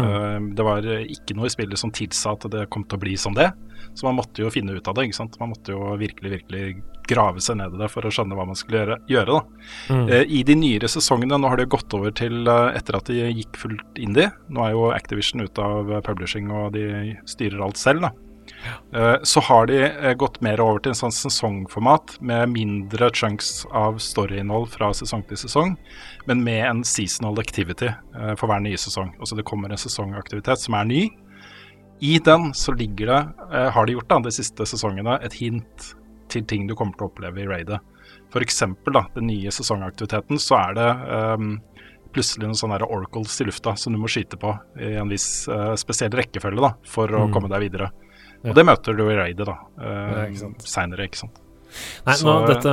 Eh, 0.00 0.38
det 0.56 0.64
var 0.66 0.86
eh, 0.88 1.04
ikke 1.12 1.36
noe 1.36 1.50
i 1.50 1.52
spillet 1.52 1.80
som 1.80 1.92
tilsa 1.94 2.32
at 2.36 2.48
det 2.52 2.68
kom 2.72 2.86
til 2.86 2.98
å 2.98 3.02
bli 3.02 3.16
som 3.20 3.36
det, 3.36 3.50
så 3.92 4.06
man 4.06 4.16
måtte 4.16 4.44
jo 4.44 4.50
finne 4.52 4.72
ut 4.76 4.88
av 4.88 4.96
det. 4.96 5.08
ikke 5.08 5.20
sant? 5.20 5.38
Man 5.40 5.52
måtte 5.52 5.74
jo 5.74 5.92
virkelig, 6.00 6.30
virkelig 6.38 6.82
grave 7.08 7.42
seg 7.44 7.58
ned 7.60 7.74
i 7.74 7.80
det 7.82 7.90
for 7.92 8.06
å 8.06 8.12
skjønne 8.14 8.36
hva 8.38 8.46
man 8.48 8.58
skulle 8.58 8.82
gjøre. 8.82 8.98
gjøre 9.10 9.38
da. 9.38 9.68
Mm. 9.92 10.04
Eh, 10.08 10.24
I 10.38 10.42
de 10.48 10.56
nyere 10.58 10.90
sesongene, 10.90 11.38
nå 11.38 11.50
har 11.50 11.60
det 11.60 11.66
jo 11.68 11.74
gått 11.76 11.96
over 11.98 12.14
til 12.16 12.48
eh, 12.48 12.68
etter 12.78 12.98
at 12.98 13.10
de 13.10 13.30
gikk 13.30 13.58
fullt 13.64 14.00
indie. 14.00 14.30
Nå 14.48 14.64
er 14.66 14.76
jo 14.76 14.90
Activision 14.94 15.44
ute 15.44 15.64
av 15.64 15.92
publishing 16.06 16.50
og 16.52 16.72
de 16.76 17.16
styrer 17.28 17.62
alt 17.64 17.80
selv, 17.80 18.06
da. 18.06 18.31
Eh, 18.94 19.16
så 19.22 19.40
har 19.40 19.66
de 19.66 19.78
eh, 19.84 20.12
gått 20.14 20.40
mer 20.44 20.60
over 20.60 20.78
til 20.84 20.92
en 20.92 20.98
sånn 20.98 21.14
sesongformat 21.14 22.18
med 22.20 22.52
mindre 22.52 23.08
chunks 23.14 23.64
av 23.72 23.98
storyinnhold 24.02 24.68
fra 24.74 24.92
sesong 24.94 25.24
til 25.28 25.40
sesong, 25.40 25.74
men 26.28 26.44
med 26.44 26.62
en 26.68 26.84
seasonal 26.84 27.40
activity 27.42 27.88
eh, 27.90 28.34
for 28.38 28.46
hver 28.50 28.62
nye 28.64 28.78
sesong. 28.78 29.14
Altså 29.18 29.38
det 29.38 29.46
kommer 29.48 29.72
en 29.72 29.80
sesongaktivitet 29.80 30.62
som 30.62 30.76
er 30.78 30.84
ny. 30.90 31.02
I 32.02 32.18
den 32.18 32.50
så 32.58 32.74
ligger 32.74 33.06
det, 33.12 33.20
har 33.76 33.86
de 33.86 33.94
gjort 33.94 34.08
da, 34.10 34.16
de 34.24 34.32
siste 34.34 34.66
sesongene, 34.66 35.20
et 35.22 35.36
hint 35.38 35.92
til 36.32 36.42
ting 36.50 36.64
du 36.66 36.74
kommer 36.74 36.96
til 36.98 37.06
å 37.06 37.10
oppleve 37.12 37.44
i 37.44 37.46
raidet. 37.46 37.78
For 38.32 38.42
eksempel 38.42 38.96
da, 38.96 39.04
den 39.14 39.28
nye 39.30 39.52
sesongaktiviteten, 39.54 40.40
så 40.42 40.56
er 40.58 40.74
det 40.80 40.88
um, 41.38 41.52
plutselig 42.12 42.48
noen 42.48 42.58
sånne 42.58 42.80
oracles 42.82 43.36
i 43.44 43.46
lufta 43.46 43.76
som 43.78 43.94
du 43.94 44.00
må 44.02 44.10
skyte 44.10 44.34
på 44.40 44.50
i 44.82 44.96
en 44.98 45.12
viss 45.12 45.46
uh, 45.52 45.76
spesiell 45.78 46.10
rekkefølge 46.18 46.64
da, 46.64 46.72
for 46.90 47.06
å 47.06 47.28
Mm. 47.28 47.32
komme 47.36 47.52
deg 47.52 47.68
videre. 47.68 47.92
Ja. 48.42 48.50
Og 48.50 48.58
det 48.58 48.66
møter 48.66 48.96
du 48.98 49.04
i 49.06 49.16
raidet 49.16 49.46
da, 49.46 49.54
uh, 49.78 50.52
seinere, 50.66 51.06
ikke 51.06 51.22
sant. 51.24 51.38
Nei, 52.04 52.16
nå, 52.26 52.32
dette, 52.50 52.72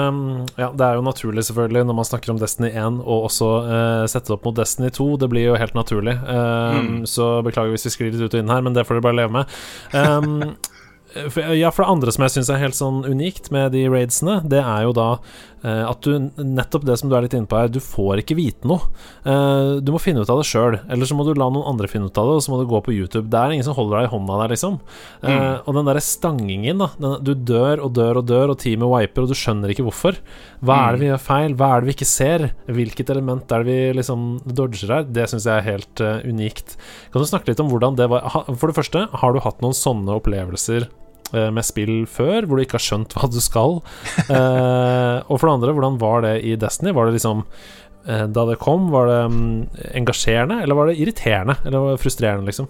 ja, 0.59 0.67
det 0.75 0.83
er 0.83 0.97
jo 0.97 1.03
naturlig 1.05 1.45
selvfølgelig 1.47 1.85
når 1.87 1.95
man 2.01 2.07
snakker 2.09 2.33
om 2.33 2.39
Destiny 2.41 2.71
1 2.73 2.97
og 2.99 3.29
også 3.29 3.47
uh, 3.63 4.07
sette 4.11 4.27
det 4.27 4.35
opp 4.35 4.49
mot 4.49 4.57
Destiny 4.57 4.89
2. 4.97 5.07
Det 5.21 5.29
blir 5.31 5.45
jo 5.51 5.59
helt 5.61 5.77
naturlig. 5.77 6.17
Eh, 6.19 6.79
Mm. 6.79 7.05
Så 7.07 7.41
beklager 7.45 7.71
hvis 7.73 7.85
vi 7.87 7.91
sklir 7.93 8.11
litt 8.11 8.21
ut 8.21 8.33
og 8.35 8.41
inn 8.43 8.51
her, 8.51 8.61
men 8.65 8.75
det 8.75 8.83
får 8.87 8.97
dere 8.99 9.05
bare 9.07 9.17
leve 9.21 9.31
med. 9.37 9.55
Um, 9.93 10.55
for, 11.33 11.53
ja, 11.57 11.71
for 11.73 11.83
det 11.85 11.89
andre 11.95 12.11
som 12.13 12.23
jeg 12.25 12.35
syns 12.35 12.51
er 12.53 12.61
helt 12.61 12.77
sånn 12.77 12.99
unikt 13.07 13.49
med 13.55 13.71
de 13.73 13.85
raidsene, 13.89 14.39
det 14.49 14.59
er 14.61 14.83
jo 14.85 14.93
da 14.95 15.07
at 15.65 16.05
du 16.05 16.29
nettopp 16.37 16.85
det 16.87 16.95
som 16.99 17.09
du 17.11 17.15
er 17.17 17.25
litt 17.25 17.35
inne 17.35 17.49
på 17.49 17.57
her, 17.59 17.71
du 17.71 17.81
får 17.83 18.21
ikke 18.21 18.37
vite 18.37 18.69
noe. 18.69 18.89
Eh, 19.27 19.79
du 19.83 19.91
må 19.93 19.99
finne 20.01 20.23
ut 20.23 20.31
av 20.31 20.39
det 20.39 20.47
sjøl, 20.47 20.79
eller 20.87 21.09
så 21.09 21.17
må 21.17 21.25
du 21.27 21.33
la 21.35 21.49
noen 21.51 21.67
andre 21.73 21.89
finne 21.91 22.07
ut 22.07 22.19
av 22.19 22.29
det, 22.29 22.37
og 22.39 22.45
så 22.45 22.53
må 22.53 22.61
du 22.61 22.69
gå 22.69 22.81
på 22.85 22.95
YouTube. 22.95 23.27
Det 23.31 23.39
er 23.39 23.55
ingen 23.55 23.67
som 23.67 23.75
holder 23.77 23.99
deg 23.99 24.09
i 24.09 24.13
hånda 24.13 24.39
der, 24.43 24.53
liksom. 24.55 24.79
Mm. 25.19 25.65
og 25.65 25.75
den 25.75 25.89
derre 25.89 26.03
stangingen, 26.03 26.83
da. 26.83 26.89
Den, 26.99 27.17
du 27.25 27.33
dør 27.33 27.83
og 27.85 27.93
dør 27.97 28.21
og 28.21 28.29
dør, 28.29 28.53
og 28.53 28.61
teamet 28.61 28.93
wiper, 28.93 29.25
og 29.25 29.33
du 29.33 29.37
skjønner 29.37 29.73
ikke 29.73 29.87
hvorfor. 29.87 30.19
Hva 30.63 30.79
er 30.85 30.95
det 30.95 31.03
vi 31.03 31.09
gjør 31.09 31.23
feil? 31.23 31.55
Hva 31.59 31.71
er 31.73 31.81
det 31.81 31.89
vi 31.89 31.95
ikke 31.97 32.09
ser? 32.09 32.45
Hvilket 32.67 33.11
element 33.13 33.51
er 33.55 33.63
det 33.63 33.69
vi 33.69 33.99
liksom 33.99 34.29
dodger 34.45 34.95
her? 34.95 35.07
Det 35.07 35.27
syns 35.31 35.47
jeg 35.47 35.55
er 35.55 35.67
helt 35.67 36.03
eh, 36.03 36.23
unikt. 36.27 36.75
Kan 37.13 37.23
du 37.23 37.29
snakke 37.29 37.51
litt 37.51 37.63
om 37.63 37.71
hvordan 37.71 37.99
det 37.99 38.09
var? 38.11 38.27
For 38.49 38.69
det 38.69 38.77
første, 38.77 39.05
har 39.21 39.35
du 39.35 39.43
hatt 39.43 39.63
noen 39.63 39.77
sånne 39.77 40.17
opplevelser 40.19 40.87
eh, 40.87 40.98
med 41.31 41.65
spill 41.67 42.03
før, 42.09 42.47
hvor 42.47 42.57
du 42.57 42.63
ikke 42.65 42.77
har 42.79 42.85
skjønt 42.85 43.15
hva 43.17 43.29
du 43.31 43.39
skal? 43.43 43.79
Eh, 44.29 45.17
og 45.25 45.39
for 45.39 45.47
det 45.47 45.53
andre, 45.55 45.73
hvordan 45.73 45.95
var 46.01 46.21
det 46.25 46.33
i 46.45 46.53
Destiny? 46.59 46.91
Var 46.95 47.07
det 47.07 47.15
liksom 47.15 47.41
eh, 48.05 48.25
Da 48.29 48.43
det 48.45 48.59
kom, 48.61 48.89
var 48.93 49.09
det 49.09 49.21
mm, 49.33 49.49
engasjerende, 50.01 50.59
eller 50.63 50.77
var 50.77 50.89
det 50.89 50.99
irriterende? 51.01 51.55
Eller 51.65 51.83
var 51.83 51.95
det 51.95 52.03
frustrerende, 52.03 52.45
liksom? 52.49 52.69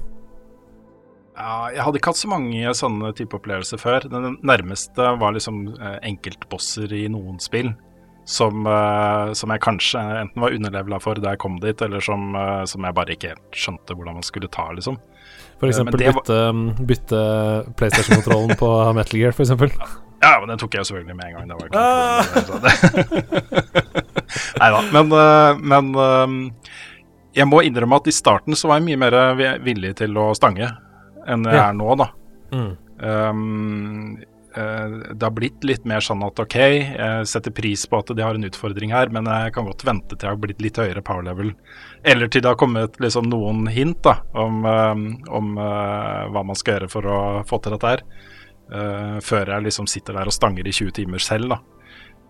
Ja, 1.40 1.70
jeg 1.72 1.84
hadde 1.86 2.00
ikke 2.02 2.12
hatt 2.12 2.20
så 2.20 2.30
mange 2.32 2.72
sånne 2.76 3.14
type 3.16 3.38
opplevelser 3.38 3.80
før. 3.80 4.08
Den 4.12 4.36
nærmeste 4.44 5.14
var 5.22 5.36
liksom 5.36 5.70
eh, 5.78 6.00
enkeltbosser 6.10 6.92
i 6.96 7.06
noen 7.12 7.40
spill. 7.44 7.72
Som, 8.30 8.68
eh, 8.70 9.32
som 9.34 9.50
jeg 9.54 9.64
kanskje 9.64 10.02
enten 10.20 10.44
var 10.44 10.54
underlevela 10.54 11.00
for 11.02 11.18
da 11.18 11.34
jeg 11.34 11.42
kom 11.42 11.56
dit, 11.64 11.82
eller 11.82 12.04
som, 12.04 12.28
eh, 12.36 12.66
som 12.70 12.86
jeg 12.86 12.98
bare 12.98 13.16
ikke 13.16 13.32
helt 13.32 13.56
skjønte 13.58 13.96
hvordan 13.96 14.20
man 14.20 14.28
skulle 14.28 14.52
ta, 14.52 14.68
liksom. 14.76 15.00
For 15.60 15.68
Eh, 15.68 15.72
eksempel 15.74 16.00
var- 16.00 16.14
bytte, 16.20 16.38
mm, 16.56 16.86
bytte 16.88 17.20
PlayStation-kontrollen 17.76 18.56
på 18.60 18.70
Metal 18.98 19.20
Gear, 19.20 19.32
for 19.36 19.44
eksempel. 19.44 19.70
Ja, 20.22 20.34
men 20.40 20.50
den 20.52 20.58
tok 20.60 20.74
jeg 20.76 20.86
selvfølgelig 20.88 21.16
med 21.16 21.26
en 21.26 21.34
gang. 21.36 21.46
Det 21.48 21.56
var 21.60 21.66
ikke. 21.68 22.90
Nei 24.60 24.70
da. 24.74 24.80
Men, 24.94 25.12
eh, 25.16 25.52
men 25.74 25.90
eh, 25.96 26.28
jeg 27.40 27.48
må 27.50 27.62
innrømme 27.66 28.00
at 28.02 28.08
i 28.12 28.16
starten 28.16 28.56
så 28.58 28.68
var 28.72 28.80
jeg 28.80 28.88
mye 28.90 29.02
mer 29.04 29.60
villig 29.64 29.94
til 30.02 30.18
å 30.20 30.30
stange 30.38 30.68
enn 31.30 31.44
jeg 31.46 31.56
Ja. 31.60 31.68
er 31.70 31.74
nå, 31.78 31.96
da. 32.00 32.08
Mm. 32.56 32.72
Um, 33.00 34.18
eh, 34.20 34.26
det 34.60 35.24
har 35.24 35.34
blitt 35.36 35.64
litt 35.68 35.86
mer 35.88 36.04
sånn 36.04 36.24
at 36.26 36.40
OK, 36.42 36.56
jeg 36.58 37.28
setter 37.30 37.54
pris 37.56 37.86
på 37.90 38.00
at 38.02 38.12
de 38.16 38.24
har 38.26 38.38
en 38.38 38.48
utfordring 38.48 38.94
her, 38.96 39.12
men 39.14 39.30
jeg 39.30 39.54
kan 39.56 39.68
godt 39.68 39.86
vente 39.88 40.16
til 40.16 40.28
jeg 40.28 40.36
har 40.36 40.42
blitt 40.42 40.64
litt 40.64 40.80
høyere 40.80 41.04
power 41.06 41.26
level. 41.28 41.54
Eller 42.04 42.32
til 42.32 42.44
det 42.44 42.52
har 42.52 42.60
kommet 42.60 43.00
liksom 43.02 43.30
noen 43.32 43.68
hint 43.72 44.02
da, 44.06 44.20
om, 44.38 44.62
um, 44.66 45.08
om 45.40 45.58
eh, 45.60 46.28
hva 46.34 46.46
man 46.48 46.60
skal 46.60 46.78
gjøre 46.78 46.92
for 46.92 47.10
å 47.10 47.20
få 47.48 47.62
til 47.64 47.76
dette 47.76 47.96
her. 47.96 48.06
eh, 48.70 49.18
før 49.26 49.56
jeg 49.56 49.66
liksom 49.66 49.90
sitter 49.90 50.20
der 50.20 50.30
og 50.30 50.36
stanger 50.36 50.68
i 50.68 50.76
20 50.76 50.96
timer 51.02 51.24
selv, 51.24 51.56
da. 51.56 51.60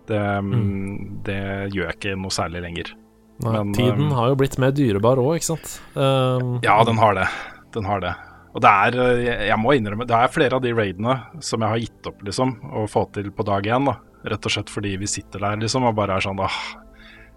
Det, 0.09 0.23
mm. 0.41 1.21
det 1.27 1.41
gjør 1.75 1.85
jeg 1.85 1.97
ikke 1.99 2.15
noe 2.17 2.33
særlig 2.33 2.63
lenger. 2.65 2.95
Nei, 3.43 3.51
Men, 3.53 3.75
tiden 3.75 4.09
har 4.15 4.31
jo 4.31 4.39
blitt 4.39 4.57
mer 4.59 4.73
dyrebar 4.75 5.21
òg, 5.21 5.37
ikke 5.37 5.51
sant? 5.53 5.77
Um, 5.95 6.57
Ja, 6.65 6.79
den 6.87 6.99
har 6.99 7.15
det. 7.15 7.27
Den 7.75 7.85
har 7.87 8.01
det. 8.03 8.15
Og 8.55 8.61
det 8.61 8.69
er, 8.69 8.99
eh, 8.99 9.23
jeg- 9.25 9.47
jeg 9.49 9.57
må 9.59 9.73
innrømme, 9.77 10.07
det 10.07 10.15
er 10.15 10.27
flere 10.33 10.53
av 10.53 10.61
de 10.61 10.71
raidene 10.73 11.21
som 11.43 11.61
jeg 11.61 11.69
har 11.69 11.77
gitt 11.79 12.07
opp, 12.07 12.21
liksom, 12.23 12.55
å 12.73 12.87
få 12.89 13.11
til 13.13 13.29
på 13.31 13.45
dag 13.45 13.63
én, 13.63 13.85
da. 13.85 13.97
Rett 14.25 14.45
og 14.45 14.51
slett 14.51 14.69
fordi 14.69 14.97
vi 14.97 15.05
sitter 15.05 15.39
der, 15.39 15.55
liksom, 15.57 15.83
og 15.85 15.95
bare 15.95 16.17
er 16.17 16.19
sånn 16.21 16.39
ah, 16.39 16.49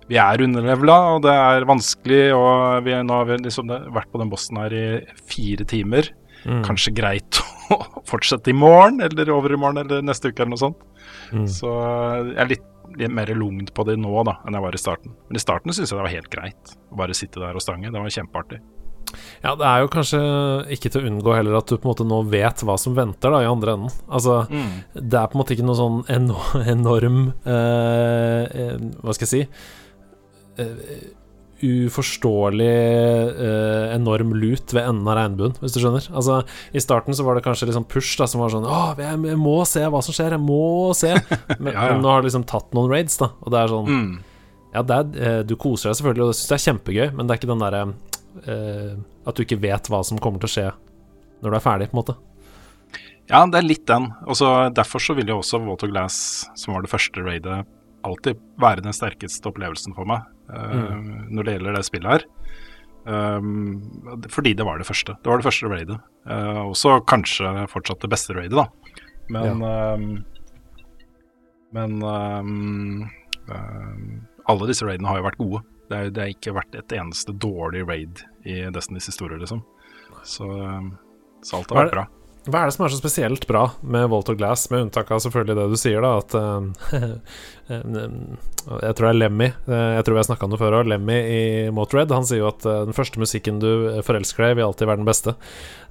vi 0.09 0.17
er 0.17 0.39
underlevela, 0.39 1.15
og 1.17 1.23
det 1.23 1.31
er 1.31 1.65
vanskelig, 1.65 2.33
og 2.35 2.83
vi, 2.85 2.91
nå 2.91 3.11
har 3.13 3.25
vi 3.25 3.37
liksom 3.45 3.69
vært 3.93 4.11
på 4.11 4.19
den 4.19 4.31
bossen 4.31 4.57
her 4.59 4.71
i 4.73 5.07
fire 5.29 5.65
timer. 5.65 6.09
mm, 6.45 6.65
Kanskje 6.65 6.93
greit 6.95 7.31
å 7.71 8.03
fortsette 8.05 8.49
i 8.49 8.53
morgen, 8.53 9.01
eller 9.01 9.31
over 9.31 9.53
i 9.53 9.57
morgen, 9.57 9.79
eller 9.79 10.03
neste 10.03 10.33
uke, 10.33 10.41
eller 10.41 10.57
noe 10.57 10.59
sånt. 10.65 10.77
mm. 11.31 11.47
Så 11.47 11.71
jeg 12.35 12.37
er 12.37 12.49
litt, 12.49 12.67
litt 12.99 13.11
mer 13.15 13.27
lugnt 13.27 13.73
på 13.73 13.85
det 13.87 13.97
nå, 13.97 14.25
da, 14.25 14.39
enn 14.45 14.53
jeg 14.55 14.63
var 14.63 14.73
i 14.75 14.83
starten. 14.83 15.15
Men 15.29 15.37
i 15.37 15.45
starten 15.45 15.73
syns 15.73 15.91
jeg 15.93 15.99
det 16.01 16.03
var 16.03 16.17
helt 16.17 16.31
greit 16.31 16.77
å 16.93 16.97
bare 16.97 17.15
sitte 17.15 17.39
der 17.39 17.55
og 17.55 17.61
stange. 17.63 17.93
Det 17.93 17.93
var 18.03 18.11
kjempeartig. 18.11 18.59
Ja, 19.43 19.55
det 19.59 19.67
er 19.69 19.81
jo 19.85 19.91
kanskje 19.93 20.21
ikke 20.77 20.91
til 20.95 21.03
å 21.03 21.09
unngå 21.11 21.35
heller 21.37 21.59
at 21.61 21.67
du 21.71 21.77
på 21.77 21.87
en 21.89 21.93
måte 21.93 22.07
nå 22.09 22.21
vet 22.31 22.63
hva 22.67 22.77
som 22.79 22.95
venter 22.99 23.31
da 23.35 23.43
i 23.43 23.49
andre 23.51 23.77
enden. 23.79 23.95
Altså, 24.09 24.43
det 24.95 25.19
er 25.19 25.27
på 25.33 25.37
en 25.39 25.43
måte 25.45 25.57
ikke 25.57 25.67
noe 25.67 25.79
sånn 25.79 26.03
eno- 26.13 26.51
enorm 26.77 27.23
eh, 27.45 28.45
eh, 28.67 28.77
Hva 29.03 29.15
skal 29.17 29.27
jeg 29.29 29.33
si 29.33 29.43
eh, 30.63 31.03
Uforståelig 31.63 32.67
eh, 32.67 33.93
enorm 33.95 34.33
lut 34.35 34.73
ved 34.75 34.83
enden 34.83 35.07
av 35.07 35.15
regnbuen, 35.15 35.53
hvis 35.63 35.77
du 35.77 35.79
skjønner. 35.79 36.09
Altså, 36.11 36.41
I 36.75 36.83
starten 36.83 37.15
så 37.15 37.23
var 37.27 37.39
det 37.39 37.45
kanskje 37.47 37.69
liksom 37.71 37.87
push 37.87 38.17
da 38.19 38.27
som 38.27 38.43
var 38.43 38.51
sånn 38.51 38.67
Å, 38.67 38.81
jeg, 38.99 39.37
må 39.39 39.61
se 39.71 39.85
hva 39.87 40.01
som 40.03 40.17
skjer, 40.17 40.35
jeg 40.35 40.43
må 40.43 40.91
se. 40.99 41.13
Men, 41.63 41.71
Ja, 41.71 41.93
ja. 41.93 42.01
nå 42.03 42.11
har 42.11 42.23
du 42.25 42.27
liksom 42.27 42.47
tatt 42.51 42.75
noen 42.75 42.91
raids, 42.91 43.15
da, 43.23 43.31
og 43.41 43.55
det 43.55 43.63
er 43.65 43.75
sånn 43.77 43.91
Mm. 43.93 44.13
Ja, 44.73 44.81
det 44.89 44.97
er, 44.97 45.09
eh, 45.21 45.41
du 45.45 45.53
koser 45.61 45.91
deg 45.91 45.99
selvfølgelig, 45.99 46.25
og 46.25 46.31
det 46.33 46.37
syns 46.39 46.49
jeg 46.55 46.57
er 46.59 46.63
kjempegøy, 46.71 47.09
men 47.13 47.27
det 47.29 47.35
er 47.35 47.39
ikke 47.43 47.49
den 47.51 47.61
derre 47.61 47.81
eh, 48.47 48.95
At 49.27 49.37
du 49.37 49.45
ikke 49.45 49.61
vet 49.63 49.89
hva 49.91 50.03
som 50.07 50.21
kommer 50.23 50.43
til 50.43 50.51
å 50.51 50.55
skje 50.57 50.69
når 51.43 51.51
du 51.51 51.57
er 51.59 51.65
ferdig, 51.65 51.89
på 51.91 51.97
en 51.97 52.01
måte. 52.01 52.15
Ja, 53.31 53.41
det 53.51 53.59
er 53.59 53.67
litt 53.67 53.87
den. 53.91 54.13
Også, 54.31 54.47
Derfor 54.75 55.03
så 55.03 55.17
vil 55.19 55.31
jo 55.31 55.41
også 55.41 55.59
Water 55.65 55.91
Glass, 55.91 56.45
som 56.59 56.77
var 56.77 56.85
det 56.85 56.93
første 56.93 57.25
raidet, 57.25 57.63
alltid 58.07 58.39
være 58.63 58.85
den 58.85 58.95
sterkeste 58.95 59.51
opplevelsen 59.51 59.95
for 59.97 60.07
meg 60.07 60.23
eh, 60.55 60.95
når 61.35 61.47
det 61.47 61.57
gjelder 61.57 61.79
det 61.79 61.85
spillet 61.89 62.15
her. 62.15 62.29
Um, 63.03 64.23
fordi 64.31 64.53
det 64.55 64.63
var 64.67 64.79
det 64.79 64.87
første. 64.87 65.17
Det 65.19 65.31
var 65.31 65.41
det 65.41 65.47
første 65.49 65.71
raidet. 65.71 65.99
Uh, 66.23 66.63
også 66.69 67.01
kanskje 67.11 67.51
fortsatt 67.73 68.05
det 68.05 68.13
beste 68.13 68.37
raidet, 68.37 68.55
da. 68.55 68.69
Men 69.33 69.63
um, 69.63 70.07
Men 71.73 72.03
um, 72.05 73.11
alle 74.47 74.69
disse 74.69 74.87
raidene 74.87 75.09
har 75.09 75.19
jo 75.19 75.27
vært 75.27 75.41
gode. 75.41 75.63
Det 75.93 76.01
er, 76.01 76.11
det 76.15 76.25
har 76.25 76.33
ikke 76.33 76.57
vært 76.57 76.81
et 76.81 76.97
eneste 76.97 77.37
dårlig 77.37 77.85
raid 77.85 78.25
i 78.49 78.63
Destinys 78.73 79.11
historie, 79.13 79.37
liksom. 79.43 79.61
Så, 80.25 80.49
um, 80.49 80.93
så 81.45 81.61
alt 81.61 81.73
har 81.75 81.83
er 81.83 81.89
vært 81.91 81.97
bra. 82.01 82.09
Hva 82.43 82.59
er 82.65 82.71
det 82.71 82.75
som 82.75 82.83
er 82.83 82.91
så 82.91 82.99
spesielt 82.99 83.45
bra 83.47 83.61
med 83.87 84.09
Volt 84.11 84.33
of 84.33 84.35
Glass, 84.35 84.65
med 84.73 84.89
unntak 84.89 85.13
av 85.15 85.21
selvfølgelig 85.23 85.55
det 85.61 85.67
du 85.71 85.77
sier, 85.79 86.03
da, 86.03 86.17
at 86.19 86.35
eh, 87.71 87.85
Jeg 88.83 88.97
tror 88.99 89.07
det 89.07 89.13
er 89.13 89.19
Lemmy, 89.21 89.49
eh, 89.53 89.91
jeg 89.99 90.07
tror 90.09 90.19
har 90.19 90.27
snakka 90.27 90.49
om 90.49 90.55
det 90.57 90.59
før 90.59 90.81
òg, 90.81 90.91
Lemmy 90.91 91.21
i 91.23 91.45
Motorhead, 91.75 92.11
han 92.11 92.27
sier 92.27 92.43
jo 92.43 92.49
at 92.51 92.67
eh, 92.67 92.81
den 92.89 92.99
første 92.99 93.23
musikken 93.23 93.63
du 93.63 93.71
forelsker 94.03 94.49
deg 94.49 94.57
i, 94.57 94.59
vil 94.59 94.67
alltid 94.67 94.91
være 94.91 95.03
den 95.05 95.11
beste. 95.13 95.37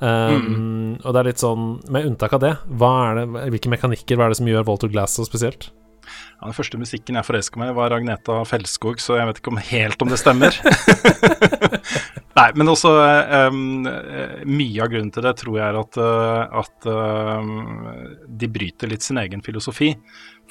Um, 0.03 0.97
Og 0.99 1.13
det 1.13 1.21
er 1.21 1.29
litt 1.29 1.43
sånn, 1.45 1.77
med 1.87 2.09
unntak 2.09 2.35
av 2.35 2.43
det, 2.43 2.55
er 2.59 3.21
det, 3.21 3.27
hvilke 3.55 3.71
mekanikker 3.71 4.19
hva 4.19 4.27
er 4.27 4.35
det 4.35 4.41
som 4.41 4.51
gjør 4.51 4.67
Volt 4.67 4.83
of 4.89 4.91
Glass 4.91 5.15
så 5.15 5.27
spesielt? 5.29 5.71
Ja, 6.01 6.47
den 6.47 6.57
første 6.57 6.79
musikken 6.81 7.17
jeg 7.19 7.27
forelska 7.27 7.61
meg 7.61 7.71
i, 7.71 7.77
var 7.77 7.93
Agneta 7.95 8.41
Felskog, 8.49 9.01
så 9.03 9.19
jeg 9.19 9.29
vet 9.29 9.41
ikke 9.41 9.53
om 9.53 9.61
helt 9.61 10.03
om 10.03 10.11
det 10.11 10.19
stemmer. 10.21 10.57
Nei, 12.39 12.47
men 12.55 12.71
også 12.71 12.91
um, 13.51 13.83
Mye 14.47 14.83
av 14.83 14.91
grunnen 14.91 15.11
til 15.13 15.25
det 15.25 15.33
tror 15.41 15.57
jeg 15.57 15.65
er 15.65 15.79
at, 15.81 15.99
uh, 15.99 16.61
at 16.61 16.87
um, 16.87 17.51
de 18.39 18.49
bryter 18.51 18.91
litt 18.91 19.05
sin 19.05 19.19
egen 19.21 19.43
filosofi. 19.45 19.91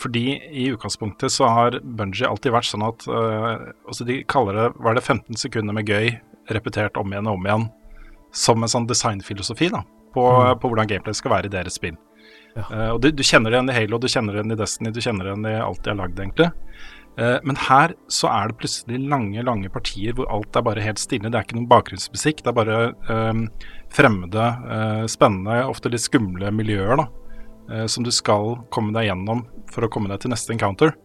Fordi 0.00 0.24
i 0.36 0.68
utgangspunktet 0.72 1.32
så 1.32 1.48
har 1.50 1.80
Bungie 1.82 2.28
alltid 2.28 2.54
vært 2.54 2.68
sånn 2.70 2.86
at 2.86 3.06
uh, 3.10 3.70
altså 3.88 4.06
De 4.08 4.20
kaller 4.30 4.56
det 4.56 4.68
Hva 4.78 4.92
er 4.92 5.00
det 5.00 5.06
15 5.06 5.40
sekunder 5.40 5.76
med 5.76 5.88
gøy, 5.88 6.14
repetert 6.52 7.00
om 7.00 7.12
igjen 7.12 7.30
og 7.30 7.40
om 7.40 7.48
igjen, 7.48 7.66
som 8.34 8.62
en 8.62 8.70
sånn 8.70 8.88
designfilosofi 8.90 9.70
da, 9.72 9.82
på, 10.14 10.24
på 10.60 10.70
hvordan 10.70 10.88
gameplay 10.90 11.16
skal 11.16 11.34
være 11.34 11.50
i 11.50 11.54
deres 11.54 11.78
spill. 11.80 11.98
Ja. 12.56 12.64
Uh, 12.70 12.90
og 12.94 13.00
du, 13.02 13.10
du, 13.14 13.22
kjenner 13.26 13.50
det 13.50 13.58
igjen 13.58 13.72
i 13.72 13.76
Halo, 13.76 14.00
du 14.00 14.08
kjenner 14.10 14.34
det 14.34 14.42
igjen 14.42 14.54
i 14.54 14.60
Destiny, 14.60 14.92
du 14.94 15.02
kjenner 15.02 15.26
det 15.26 15.34
igjen 15.34 15.50
i 15.50 15.58
alt 15.60 15.82
de 15.84 15.92
har 15.92 16.00
lagd, 16.00 16.22
egentlig. 16.22 16.48
Uh, 17.20 17.36
men 17.46 17.58
her 17.66 17.94
så 18.10 18.30
er 18.32 18.50
det 18.50 18.58
plutselig 18.62 19.00
lange, 19.10 19.44
lange 19.46 19.70
partier 19.72 20.16
hvor 20.16 20.30
alt 20.32 20.56
er 20.56 20.66
bare 20.66 20.84
helt 20.84 21.02
stille. 21.02 21.30
Det 21.30 21.38
er 21.38 21.46
ikke 21.46 21.58
noen 21.58 21.70
bakgrunnsmusikk, 21.70 22.42
det 22.44 22.52
er 22.52 22.58
bare 22.58 22.80
um, 23.10 23.44
fremmede, 23.94 24.48
uh, 24.70 25.04
spennende, 25.10 25.62
ofte 25.70 25.92
litt 25.92 26.06
skumle 26.06 26.52
miljøer 26.54 27.04
da, 27.04 27.10
som 27.86 28.02
du 28.02 28.10
skal 28.10 28.56
komme 28.74 28.90
deg 28.96 29.04
gjennom 29.06 29.44
for 29.70 29.86
å 29.86 29.88
komme 29.92 30.10
deg 30.10 30.24
til 30.24 30.32
neste 30.32 30.50
encounter. 30.56 30.96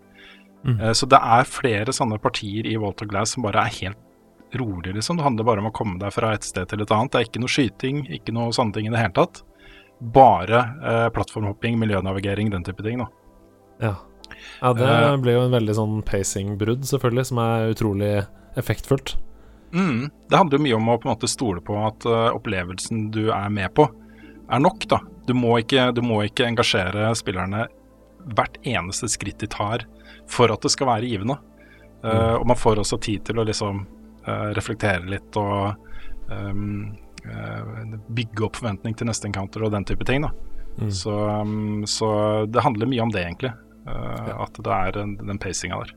Mm. 0.65 0.79
så 0.97 1.05
det 1.05 1.19
er 1.21 1.45
flere 1.45 1.93
sånne 1.93 2.17
partier 2.17 2.65
i 2.65 2.71
Walter 2.81 3.05
Glass 3.05 3.36
som 3.36 3.43
bare 3.45 3.67
er 3.67 3.75
helt 3.84 4.55
rolig, 4.58 4.95
liksom. 4.95 5.19
Det 5.19 5.27
handler 5.27 5.45
bare 5.45 5.62
om 5.62 5.67
å 5.69 5.73
komme 5.77 5.99
deg 6.01 6.10
fra 6.15 6.31
et 6.34 6.47
sted 6.47 6.65
til 6.71 6.81
et 6.81 6.93
annet. 6.95 7.12
Det 7.13 7.19
er 7.19 7.27
ikke 7.27 7.43
noe 7.43 7.53
skyting, 7.53 7.99
ikke 8.17 8.34
noe 8.34 8.55
sånne 8.55 8.73
ting 8.73 8.89
i 8.89 8.93
det 8.95 9.03
hele 9.03 9.13
tatt 9.13 9.43
bare 9.99 10.60
eh, 10.84 11.10
plattformhopping, 11.10 11.79
miljønavigering, 11.79 12.49
den 12.49 12.63
type 12.63 12.84
ting. 12.84 12.97
da. 12.97 13.08
Ja. 13.79 13.95
ja 14.62 14.73
det 14.73 14.89
uh, 14.89 15.17
blir 15.17 15.38
jo 15.38 15.45
en 15.47 15.55
veldig 15.55 15.75
sånn 15.77 16.01
pacing-brudd, 16.08 16.86
selvfølgelig, 16.88 17.29
som 17.31 17.41
er 17.43 17.71
utrolig 17.73 18.12
effektfullt. 18.60 19.15
Mm, 19.75 20.10
det 20.29 20.39
handler 20.39 20.60
jo 20.60 20.65
mye 20.65 20.77
om 20.77 20.91
å 20.91 20.97
på 20.99 21.10
en 21.10 21.15
måte 21.15 21.31
stole 21.31 21.63
på 21.63 21.77
at 21.84 22.08
uh, 22.08 22.29
opplevelsen 22.36 23.10
du 23.15 23.27
er 23.34 23.49
med 23.53 23.73
på, 23.75 23.88
er 24.45 24.62
nok. 24.62 24.88
da. 24.91 25.01
Du 25.25 25.34
må, 25.34 25.58
ikke, 25.63 25.89
du 25.95 26.03
må 26.05 26.21
ikke 26.27 26.47
engasjere 26.47 27.10
spillerne 27.17 27.65
hvert 28.36 28.58
eneste 28.65 29.10
skritt 29.10 29.41
de 29.41 29.49
tar 29.51 29.86
for 30.29 30.51
at 30.53 30.63
det 30.63 30.71
skal 30.73 30.89
være 30.91 31.10
givende. 31.10 31.39
Uh, 32.03 32.12
mm. 32.12 32.39
Og 32.41 32.47
man 32.51 32.60
får 32.60 32.84
også 32.84 33.01
tid 33.01 33.25
til 33.27 33.41
å 33.41 33.47
liksom 33.47 33.86
reflektere 34.25 35.05
litt 35.05 35.36
og 35.38 35.75
um, 36.31 36.95
bygge 38.16 38.46
opp 38.48 38.60
forventning 38.60 38.96
til 38.98 39.10
neste 39.10 39.30
encounter 39.30 39.66
og 39.66 39.74
den 39.74 39.86
type 39.88 40.06
ting. 40.08 40.28
Mm. 40.78 40.90
Så, 40.92 41.14
um, 41.14 41.86
så, 41.88 42.10
det 42.52 42.64
handler 42.66 42.90
mye 42.92 43.04
om 43.06 43.14
det, 43.14 43.24
egentlig. 43.24 43.54
Ja. 43.86 44.42
At 44.48 44.58
det 44.58 44.74
er 44.74 44.96
den, 44.98 45.16
den 45.22 45.40
pacinga 45.42 45.84
der. 45.84 45.94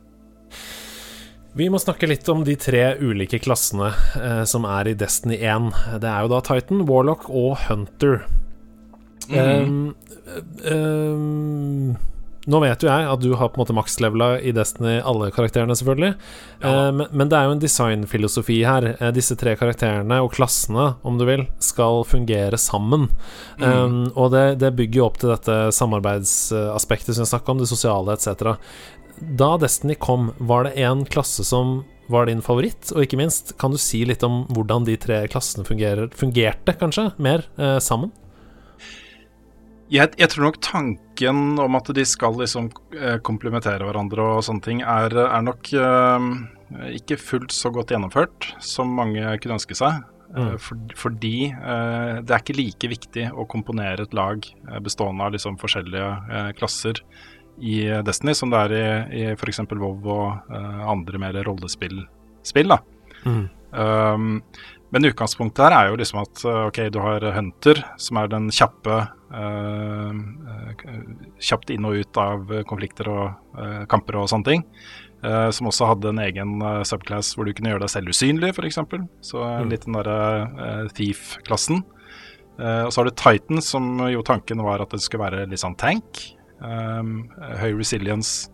Vi 1.58 1.66
må 1.72 1.80
snakke 1.80 2.06
litt 2.06 2.28
om 2.30 2.44
de 2.46 2.54
tre 2.60 2.82
ulike 3.00 3.40
klassene 3.42 3.88
eh, 4.20 4.42
som 4.46 4.66
er 4.68 4.90
i 4.90 4.96
Destiny 4.98 5.40
1. 5.40 5.70
Det 6.02 6.10
er 6.10 6.26
jo 6.26 6.30
da 6.30 6.42
Titan, 6.44 6.84
Warlock 6.86 7.26
og 7.32 7.56
Hunter. 7.64 8.20
Mm. 9.28 9.38
Um, 9.40 9.94
um, 10.70 11.96
nå 12.46 12.60
vet 12.62 12.84
jo 12.84 12.88
jeg 12.88 13.08
at 13.10 13.22
du 13.22 13.32
har 13.36 13.50
på 13.50 13.58
en 13.58 13.64
måte 13.64 13.76
makslevela 13.76 14.28
i 14.40 14.52
Destiny 14.56 14.98
alle 15.00 15.30
karakterene, 15.34 15.74
selvfølgelig. 15.76 16.14
Ja. 16.62 16.70
Eh, 16.88 17.02
men, 17.10 17.28
det 17.28 17.38
er 17.38 17.48
jo 17.48 17.56
en 17.56 17.62
designfilosofi 17.62 18.60
her. 18.68 18.86
Eh, 18.94 19.12
disse 19.16 19.36
tre 19.40 19.56
karakterene, 19.58 20.20
og 20.24 20.32
klassene, 20.36 20.92
om 21.02 21.18
du 21.20 21.26
vil, 21.28 21.46
skal 21.64 22.04
fungere 22.08 22.60
sammen. 22.60 23.08
Mm. 23.58 23.66
Um, 23.66 24.00
og 24.14 24.32
det, 24.36 24.46
det, 24.62 24.74
bygger 24.78 25.02
jo 25.02 25.08
opp 25.08 25.20
til 25.20 25.34
dette 25.34 25.58
samarbeidsaspektet 25.74 27.16
som 27.16 27.26
jeg 27.26 27.32
snakka 27.34 27.52
om, 27.52 27.60
det 27.62 27.70
sosiale 27.70 28.16
etc. 28.16 28.54
Da 29.18 29.52
Destiny 29.60 29.98
kom, 29.98 30.32
var 30.38 30.68
det 30.68 30.76
en 30.84 31.04
klasse 31.08 31.44
som 31.44 31.82
var 32.08 32.28
din 32.28 32.40
favoritt? 32.44 32.92
Og 32.94 33.04
ikke 33.04 33.18
minst, 33.20 33.56
kan 33.60 33.74
du 33.74 33.80
si 33.80 34.04
litt 34.08 34.24
om 34.26 34.44
hvordan 34.54 34.86
de 34.88 34.96
tre 35.00 35.20
klassene 35.30 35.66
fungerer, 35.68 36.08
fungerte, 36.16 36.74
kanskje, 36.80 37.10
mer 37.20 37.44
eh, 37.60 37.76
sammen? 37.84 38.14
Jeg, 39.88 40.12
jeg, 40.20 40.28
tror 40.28 40.48
nok 40.48 40.60
tanken 40.64 41.40
om 41.62 41.76
at 41.78 41.88
de 41.96 42.04
skal 42.04 42.36
liksom 42.36 42.68
eh, 42.92 43.16
komplementere 43.24 43.86
hverandre 43.88 44.26
og 44.36 44.44
sånne 44.44 44.64
ting, 44.64 44.82
er, 44.84 45.14
er 45.24 45.44
nok 45.46 45.70
uh, 45.80 46.26
ikke 46.92 47.16
fullt 47.20 47.54
så 47.56 47.72
godt 47.72 47.94
gjennomført 47.94 48.50
som 48.60 48.92
mange 48.98 49.24
kunne 49.40 49.56
ønske 49.56 49.78
seg. 49.78 50.02
Mm. 50.28 50.58
For, 50.60 50.92
fordi 51.06 51.48
uh, 51.54 52.20
det 52.20 52.34
er 52.34 52.42
ikke 52.42 52.58
like 52.58 52.92
viktig 52.92 53.26
å 53.32 53.48
komponere 53.48 54.04
et 54.04 54.16
lag 54.16 54.44
bestående 54.84 55.24
av 55.24 55.32
liksom 55.32 55.56
forskjellige 55.60 56.10
uh, 56.28 56.50
klasser 56.58 57.00
i 57.58 57.80
Destiny 58.04 58.36
som 58.36 58.52
det 58.52 58.60
er 58.66 58.76
i, 58.76 58.88
i 59.22 59.22
f.eks. 59.32 59.64
WoW 59.72 60.12
og 60.14 60.52
andre 60.52 61.18
mer 61.18 61.40
rollespill. 61.48 62.04
Spill, 62.46 62.70
da. 62.70 62.76
Mm. 63.24 63.48
Um, 63.72 64.28
men 64.94 65.08
utgangspunktet 65.10 65.66
her 65.66 65.76
er 65.76 65.90
jo 65.90 65.98
liksom 66.00 66.22
at 66.22 66.42
ok, 66.48 66.78
du 66.94 66.98
har 67.04 67.24
Hunter, 67.36 67.82
som 68.00 68.20
er 68.22 68.30
den 68.32 68.48
kjappe 68.54 69.02
Eh, 69.28 70.10
eh, 70.10 70.86
kjapt 71.44 71.70
inn 71.74 71.84
og 71.84 72.00
ut 72.00 72.20
av 72.20 72.48
konflikter 72.68 73.10
og 73.12 73.60
eh, 73.60 73.84
kamper 73.90 74.16
og 74.22 74.30
sånne 74.32 74.48
ting. 74.48 74.64
Eh, 75.20 75.48
som 75.54 75.68
også 75.68 75.88
hadde 75.90 76.12
en 76.12 76.20
egen 76.22 76.60
uh, 76.62 76.84
subclass 76.86 77.32
hvor 77.34 77.48
du 77.48 77.50
kunne 77.50 77.72
gjøre 77.72 77.82
deg 77.82 77.90
selv 77.90 78.12
usynlig, 78.14 78.52
f.eks. 78.54 78.78
Så 79.26 79.42
mm. 79.42 79.70
litt 79.72 79.86
den 79.86 79.98
derre 79.98 80.88
thief-klassen. 80.94 81.82
og 82.58 82.92
så 82.92 83.00
har 83.00 83.08
du 83.08 83.14
Titan, 83.18 83.62
som 83.62 83.98
jo 84.10 84.22
tanken 84.26 84.62
var 84.62 84.82
at 84.82 84.94
det 84.94 85.02
skulle 85.02 85.26
være 85.26 85.48
litt 85.50 85.62
sånn 85.62 85.76
tank. 85.78 86.22
Høy 86.58 87.72
resilience. 87.74 88.48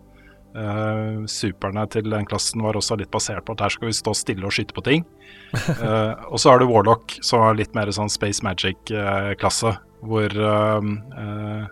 Superne 1.26 1.82
til 1.90 2.06
den 2.12 2.26
klassen 2.30 2.62
var 2.62 2.76
også 2.78 2.94
litt 3.00 3.10
basert 3.10 3.42
på 3.42 3.56
at 3.56 3.64
her 3.64 3.72
skal 3.74 3.88
vi 3.88 3.96
stå 3.98 4.12
stille 4.14 4.46
og 4.46 4.54
skyte 4.54 4.76
på 4.76 4.84
ting. 4.86 5.06
og 6.30 6.38
så 6.38 6.52
har 6.52 6.62
du 6.62 6.68
Warlock, 6.70 7.16
som 7.26 7.42
er 7.42 7.58
litt 7.58 7.74
mer 7.74 7.90
sånn 7.94 8.12
Space 8.12 8.44
Magic-klasse 8.46 9.72
hvor 10.04 10.36
uh, 10.38 10.80
uh, 11.18 11.64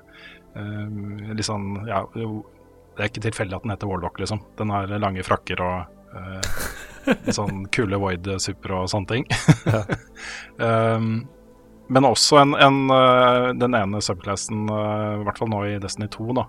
litt 1.32 1.48
sånn 1.48 1.82
Ja, 1.88 2.04
det 2.12 3.00
er 3.00 3.08
ikke 3.08 3.24
tilfeldig 3.24 3.56
at 3.56 3.66
den 3.66 3.74
heter 3.74 3.90
Warlock, 3.90 4.18
liksom. 4.20 4.42
Den 4.58 4.72
har 4.72 4.90
lange 5.00 5.24
frakker 5.24 5.62
og 5.64 5.76
uh, 6.12 6.40
sånn 7.32 7.66
kule 7.72 8.00
void-supper 8.00 8.74
og 8.76 8.90
sånne 8.92 9.14
ting. 9.14 9.24
um, 10.60 11.22
men 11.92 12.08
også 12.08 12.38
en, 12.40 12.52
en, 12.56 12.76
den 13.58 13.74
ene 13.76 14.00
subclassen, 14.04 14.64
i 14.64 15.24
hvert 15.26 15.40
fall 15.40 15.50
nå 15.52 15.64
i 15.68 15.80
Destiny 15.82 16.06
2, 16.14 16.28
da, 16.38 16.46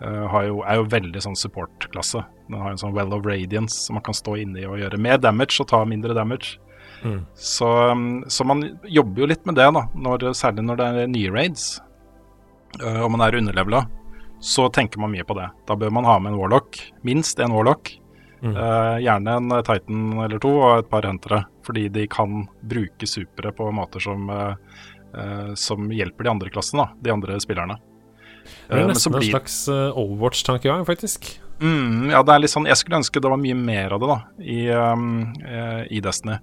jo, 0.00 0.60
er 0.62 0.78
jo 0.78 0.84
veldig 0.92 1.20
sånn 1.24 1.36
support-klasse. 1.38 2.22
Den 2.46 2.60
har 2.62 2.72
en 2.72 2.80
sånn 2.80 2.94
Well 2.94 3.12
of 3.16 3.26
Radiance 3.26 3.74
som 3.86 3.98
man 3.98 4.04
kan 4.06 4.16
stå 4.16 4.36
inni 4.44 4.62
og 4.68 4.78
gjøre 4.80 5.00
mer 5.02 5.18
damage 5.18 5.58
og 5.62 5.68
ta 5.72 5.82
mindre 5.88 6.14
damage. 6.16 6.56
Mm. 7.02 7.26
Så, 7.34 7.90
um, 7.90 8.24
så, 8.28 8.44
man 8.44 8.78
jobber 8.82 9.22
jo 9.22 9.28
litt 9.30 9.46
med 9.46 9.58
det, 9.58 9.68
da, 9.74 9.84
når, 9.94 10.30
særlig 10.34 10.64
når 10.66 10.80
det 10.80 10.88
er 10.88 11.12
nye 11.12 11.30
raids 11.30 11.68
uh, 12.82 13.04
og 13.04 13.12
man 13.14 13.24
er 13.26 13.38
underlevela. 13.38 13.84
Så 14.40 14.68
tenker 14.74 15.02
man 15.02 15.12
mye 15.14 15.26
på 15.26 15.34
det. 15.38 15.48
Da 15.66 15.76
bør 15.78 15.90
man 15.94 16.06
ha 16.06 16.18
med 16.22 16.32
en 16.32 16.38
warlock, 16.38 16.78
minst 17.06 17.40
en 17.42 17.54
warlock. 17.54 17.90
Mm. 18.38 18.54
Uh, 18.54 18.96
gjerne 19.02 19.34
en 19.34 19.54
Titan 19.66 20.12
eller 20.22 20.38
to 20.42 20.52
og 20.60 20.84
et 20.84 20.90
par 20.90 21.06
huntere, 21.08 21.42
fordi 21.66 21.88
de 21.90 22.06
kan 22.10 22.44
bruke 22.62 23.08
supere 23.10 23.50
på 23.54 23.66
måter 23.74 24.02
som, 24.02 24.30
uh, 24.30 25.54
som 25.58 25.90
hjelper 25.90 26.28
de 26.28 26.34
andre 26.36 26.52
klassene, 26.54 26.86
da, 26.86 27.02
de 27.02 27.14
andre 27.14 27.40
spillerne. 27.42 27.80
Det 28.68 28.78
er 28.78 28.88
nesten 28.90 29.14
blir... 29.14 29.28
en 29.28 29.34
slags 29.36 29.58
Overwatch-tankegang, 29.68 30.84
faktisk. 30.88 31.30
Mm, 31.58 32.12
ja, 32.12 32.20
det 32.22 32.34
er 32.34 32.42
litt 32.44 32.52
sånn 32.52 32.68
Jeg 32.70 32.78
skulle 32.78 33.00
ønske 33.00 33.18
det 33.18 33.30
var 33.32 33.40
mye 33.42 33.56
mer 33.58 33.96
av 33.96 34.02
det 34.02 34.08
da 34.12 34.18
i, 34.38 34.58
um, 34.70 35.08
i 35.90 35.98
Destiny. 36.04 36.36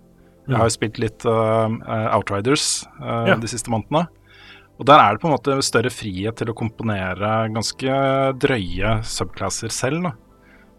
Jeg 0.46 0.60
har 0.60 0.68
jo 0.70 0.76
spilt 0.76 1.00
litt 1.02 1.26
uh, 1.26 1.72
Outriders 2.14 2.84
uh, 3.00 3.26
ja. 3.32 3.38
de 3.40 3.50
siste 3.50 3.72
månedene. 3.74 4.06
Og 4.76 4.88
der 4.90 5.00
er 5.00 5.16
det 5.16 5.24
på 5.24 5.30
en 5.30 5.36
måte 5.38 5.56
større 5.64 5.92
frihet 5.94 6.38
til 6.38 6.52
å 6.52 6.58
komponere 6.58 7.32
ganske 7.56 7.98
drøye 8.44 8.98
subclasser 9.08 9.74
selv. 9.74 10.12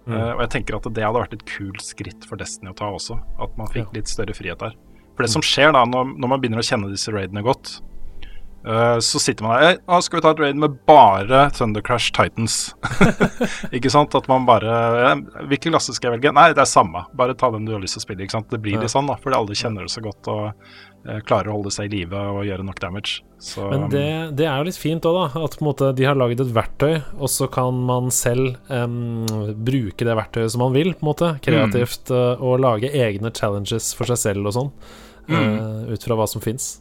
Mm. 0.07 0.13
Uh, 0.13 0.33
og 0.37 0.45
jeg 0.45 0.53
tenker 0.59 0.79
at 0.79 0.87
det 0.95 1.07
hadde 1.07 1.23
vært 1.25 1.39
et 1.39 1.47
kult 1.49 1.83
skritt 1.83 2.29
for 2.29 2.39
Destiny 2.39 2.71
å 2.71 2.77
ta 2.79 2.93
også. 2.93 3.19
At 3.43 3.57
man 3.59 3.71
fikk 3.73 3.89
ja. 3.89 3.95
litt 3.99 4.13
større 4.13 4.37
frihet 4.37 4.63
der. 4.63 4.77
For 5.17 5.25
det 5.25 5.33
mm. 5.33 5.37
som 5.39 5.47
skjer 5.49 5.73
da, 5.75 5.83
når, 5.89 6.13
når, 6.15 6.33
man 6.35 6.43
begynner 6.43 6.63
å 6.63 6.69
kjenne 6.69 6.93
disse 6.93 7.15
raidene 7.15 7.43
godt, 7.47 7.79
Uh, 8.67 8.99
så 8.99 9.21
sitter 9.23 9.47
man 9.47 9.61
der 9.63 9.77
Nå 9.87 10.01
skal 10.03 10.19
vi 10.19 10.23
ta 10.25 10.33
et 10.35 10.41
raid 10.43 10.57
med 10.59 10.73
bare 10.89 11.45
Thundercrash 11.55 12.11
Titans. 12.17 12.75
ikke 13.77 13.93
sant? 13.95 14.15
At 14.19 14.27
man 14.27 14.47
bare 14.49 15.13
Hvilken 15.47 15.71
klasse 15.71 15.95
skal 15.95 16.11
jeg 16.11 16.17
velge? 16.17 16.33
Nei, 16.35 16.49
det 16.57 16.65
er 16.65 16.71
samme. 16.71 17.05
Bare 17.15 17.37
ta 17.39 17.53
den 17.55 17.69
du 17.69 17.77
har 17.77 17.83
lyst 17.83 17.95
til 17.95 18.03
å 18.03 18.07
spille. 18.09 18.27
ikke 18.27 18.35
sant? 18.35 18.51
Det 18.51 18.59
blir 18.63 18.81
litt 18.83 18.91
sånn, 18.91 19.07
da. 19.07 19.15
Fordi 19.23 19.39
alle 19.39 19.59
kjenner 19.59 19.87
det 19.87 19.95
så 19.95 20.03
godt 20.03 20.31
og 20.33 20.49
uh, 20.51 21.21
klarer 21.29 21.53
å 21.53 21.59
holde 21.61 21.71
seg 21.77 21.87
i 21.87 22.01
live 22.01 22.23
og 22.33 22.43
gjøre 22.49 22.67
nok 22.67 22.83
damage. 22.83 23.21
Så, 23.39 23.69
Men 23.71 23.87
det, 23.93 24.07
det, 24.41 24.49
er 24.51 24.59
jo 24.59 24.67
litt 24.67 24.81
fint 24.81 25.07
òg, 25.07 25.19
da. 25.21 25.45
At 25.47 25.59
på 25.61 25.63
en 25.63 25.69
måte 25.69 25.93
de 25.95 26.09
har 26.09 26.19
laget 26.19 26.43
et 26.43 26.55
verktøy, 26.57 26.95
og 27.21 27.31
så 27.31 27.47
kan 27.53 27.85
man 27.87 28.11
selv 28.15 28.57
um, 28.67 29.29
bruke 29.69 30.09
det 30.09 30.17
verktøyet 30.19 30.57
som 30.57 30.67
man 30.67 30.75
vil, 30.75 30.91
på 30.97 31.07
en 31.07 31.13
måte. 31.13 31.31
Kreativt. 31.45 32.11
Mm. 32.11 32.17
Uh, 32.17 32.49
og 32.51 32.65
lage 32.67 32.91
egne 32.91 33.31
challenges 33.31 33.93
for 33.95 34.11
seg 34.11 34.25
selv 34.25 34.51
og 34.51 34.59
sånn. 34.59 34.73
Mm. 35.27 35.91
ut 35.91 36.05
fra 36.07 36.15
hva 36.15 36.27
som 36.31 36.39
fins. 36.39 36.77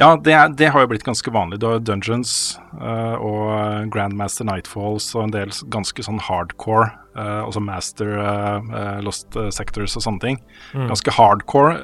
Ja, 0.00 0.14
det, 0.16 0.34
det, 0.56 0.70
har 0.72 0.84
jo 0.84 0.90
blitt 0.92 1.04
ganske 1.04 1.32
vanlig. 1.34 1.60
Du 1.60 1.66
har 1.68 1.82
Dungeons 1.84 2.32
uh, 2.80 3.16
og 3.20 3.90
Grandmaster 3.92 4.48
Nightfalls 4.48 5.10
og 5.16 5.26
en 5.26 5.34
del 5.34 5.52
ganske 5.72 6.04
sånn 6.06 6.20
hardcore, 6.24 6.88
uh, 7.18 7.42
også 7.44 7.62
Master 7.64 8.14
uh, 8.16 9.00
Lost 9.04 9.36
Sectors 9.52 9.98
og 10.00 10.06
sånne 10.06 10.24
ting. 10.24 10.42
Mm. 10.72 10.88
Ganske 10.92 11.16
hardcore, 11.16 11.74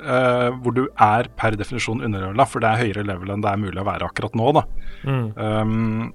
hvor 0.63 0.77
du 0.77 0.87
er 1.03 1.29
per 1.37 1.59
definisjon 1.59 2.05
underøla, 2.07 2.49
for 2.49 2.65
det 2.65 2.73
er 2.73 2.87
høyere 2.87 3.09
level 3.11 3.35
enn 3.35 3.45
det 3.45 3.53
er 3.53 3.67
mulig 3.67 3.83
å 3.83 3.89
være 3.89 4.09
akkurat 4.09 4.39
nå. 4.39 4.55
da. 4.61 4.65
Mm. 5.05 5.27
Um, 5.37 6.15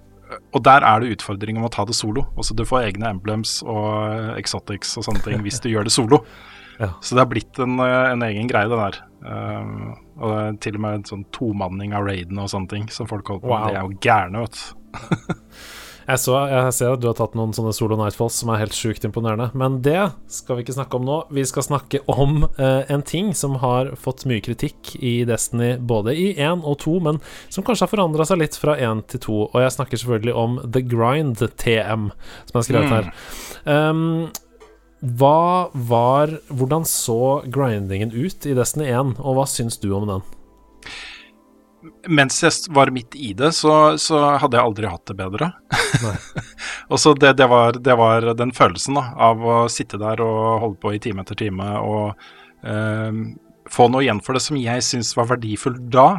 og 0.51 0.63
der 0.63 0.85
er 0.87 1.01
det 1.01 1.17
utfordring 1.17 1.59
om 1.59 1.67
å 1.67 1.73
ta 1.73 1.85
det 1.87 1.95
solo. 1.97 2.25
Også 2.39 2.55
du 2.57 2.63
får 2.67 2.87
egne 2.89 3.11
emblems 3.11 3.59
og 3.65 4.33
exotics 4.37 4.95
og 4.99 5.07
sånne 5.07 5.23
ting 5.25 5.45
hvis 5.45 5.61
du 5.63 5.71
gjør 5.73 5.89
det 5.89 5.95
solo. 5.95 6.23
Ja. 6.81 6.87
Så 6.97 7.13
det 7.13 7.21
har 7.21 7.27
blitt 7.29 7.59
en, 7.61 7.75
en 7.77 8.23
egen 8.25 8.47
greie, 8.49 8.65
det 8.65 8.77
der. 8.79 8.95
Um, 9.21 9.91
og 10.17 10.31
det 10.31 10.37
er 10.39 10.55
til 10.65 10.79
og 10.79 10.81
med 10.81 10.95
en 10.97 11.03
sånn 11.05 11.25
tomanning 11.35 11.93
av 11.93 12.07
raiden 12.07 12.39
og 12.41 12.49
sånne 12.49 12.71
ting 12.71 12.87
som 12.89 13.05
folk 13.11 13.27
holder 13.29 13.43
på 13.43 13.51
med. 13.51 13.67
De 13.67 13.77
er 13.77 13.85
jo 13.85 13.99
gærne, 14.01 14.41
vet 14.47 14.57
du. 14.57 15.35
Jeg, 16.11 16.19
så, 16.19 16.33
jeg 16.51 16.73
ser 16.75 16.91
at 16.91 16.99
du 16.99 17.07
har 17.07 17.15
tatt 17.15 17.35
noen 17.39 17.53
sånne 17.55 17.71
solo 17.75 17.95
Nightfalls 17.95 18.41
som 18.41 18.49
er 18.51 18.59
helt 18.59 18.75
sjukt 18.75 19.05
imponerende. 19.07 19.47
Men 19.55 19.77
det 19.85 20.09
skal 20.31 20.57
vi 20.57 20.65
ikke 20.65 20.75
snakke 20.75 20.99
om 20.99 21.05
nå. 21.07 21.19
Vi 21.31 21.45
skal 21.47 21.63
snakke 21.63 22.01
om 22.11 22.43
eh, 22.51 22.81
en 22.91 23.05
ting 23.07 23.31
som 23.37 23.55
har 23.61 23.93
fått 23.99 24.25
mye 24.27 24.43
kritikk 24.43 24.95
i 24.99 25.21
Destiny, 25.27 25.77
både 25.79 26.17
i 26.17 26.33
1 26.35 26.65
og 26.67 26.81
2, 26.83 26.97
men 27.07 27.21
som 27.47 27.63
kanskje 27.63 27.87
har 27.87 27.93
forandra 27.93 28.27
seg 28.27 28.41
litt 28.41 28.59
fra 28.59 28.75
1 28.75 29.05
til 29.13 29.23
2. 29.27 29.39
Og 29.53 29.57
jeg 29.63 29.75
snakker 29.77 30.03
selvfølgelig 30.03 30.35
om 30.43 30.59
The 30.67 30.83
Grind 30.83 31.45
TM, 31.63 32.11
som 32.51 32.59
er 32.59 32.67
skrevet 32.67 32.95
her. 32.97 33.11
Um, 33.63 34.27
hva 35.01 35.71
var 35.73 36.35
Hvordan 36.51 36.83
så 36.85 37.39
grindingen 37.49 38.11
ut 38.11 38.45
i 38.45 38.57
Destiny 38.57 38.91
1, 38.91 39.15
og 39.23 39.39
hva 39.39 39.47
syns 39.49 39.79
du 39.81 39.93
om 39.95 40.09
den? 40.09 40.29
Mens 42.09 42.39
jeg 42.43 42.73
var 42.75 42.91
midt 42.93 43.15
i 43.17 43.31
det, 43.37 43.51
så, 43.57 43.97
så 44.01 44.19
hadde 44.41 44.57
jeg 44.57 44.69
aldri 44.69 44.89
hatt 44.91 45.05
det 45.09 45.17
bedre. 45.17 45.51
og 46.91 47.01
så 47.01 47.13
det, 47.17 47.33
det, 47.39 47.47
var, 47.51 47.77
det, 47.77 47.95
var, 47.97 48.27
den 48.37 48.53
følelsen 48.55 48.99
da, 48.99 49.07
av 49.29 49.41
å 49.41 49.61
sitte 49.71 49.99
der 50.01 50.21
og 50.25 50.65
holde 50.65 50.81
på 50.81 50.93
i 50.95 51.01
time 51.01 51.25
etter 51.25 51.39
time 51.39 51.69
og 51.81 52.27
eh, 52.67 53.21
få 53.71 53.87
noe 53.91 54.05
igjen 54.05 54.21
for 54.23 54.37
det 54.37 54.43
som 54.45 54.59
jeg 54.59 54.85
syns 54.85 55.15
var 55.17 55.31
verdifullt 55.31 55.87
da. 55.93 56.09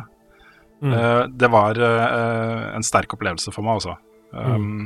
Mm. 0.82 0.96
Eh, 0.98 1.20
det 1.38 1.52
var 1.52 1.78
eh, 1.78 2.66
en 2.74 2.86
sterk 2.86 3.14
opplevelse 3.14 3.54
for 3.54 3.66
meg, 3.66 3.78
altså. 3.80 3.98
Um, 4.32 4.62
mm. 4.64 4.84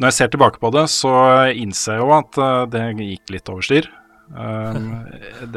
Når 0.00 0.08
jeg 0.08 0.16
ser 0.16 0.30
tilbake 0.32 0.58
på 0.58 0.70
det, 0.74 0.86
så 0.90 1.12
innser 1.52 1.98
jeg 1.98 2.02
jo 2.02 2.14
at 2.16 2.38
uh, 2.40 2.62
det 2.70 2.80
gikk 2.96 3.34
litt 3.34 3.50
over 3.52 3.66
styr. 3.66 3.90
Um, 4.32 5.04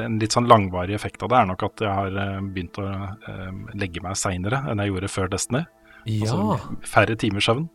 en 0.03 0.17
litt 0.19 0.36
sånn 0.36 0.49
langvarig 0.51 0.97
effekt 0.97 1.21
av 1.23 1.32
det 1.32 1.38
er 1.39 1.47
nok 1.47 1.61
at 1.63 1.84
jeg 1.86 1.95
har 1.95 2.17
uh, 2.19 2.41
begynt 2.43 2.76
å 2.84 2.84
uh, 2.84 3.51
legge 3.78 4.03
meg 4.03 4.17
seinere 4.19 4.59
enn 4.67 4.82
jeg 4.84 4.91
gjorde 4.91 5.11
før 5.13 5.32
Destiny. 5.32 5.63
Ja. 6.05 6.26
Altså 6.26 6.76
færre 6.86 7.15
timers 7.19 7.47
søvn. 7.47 7.69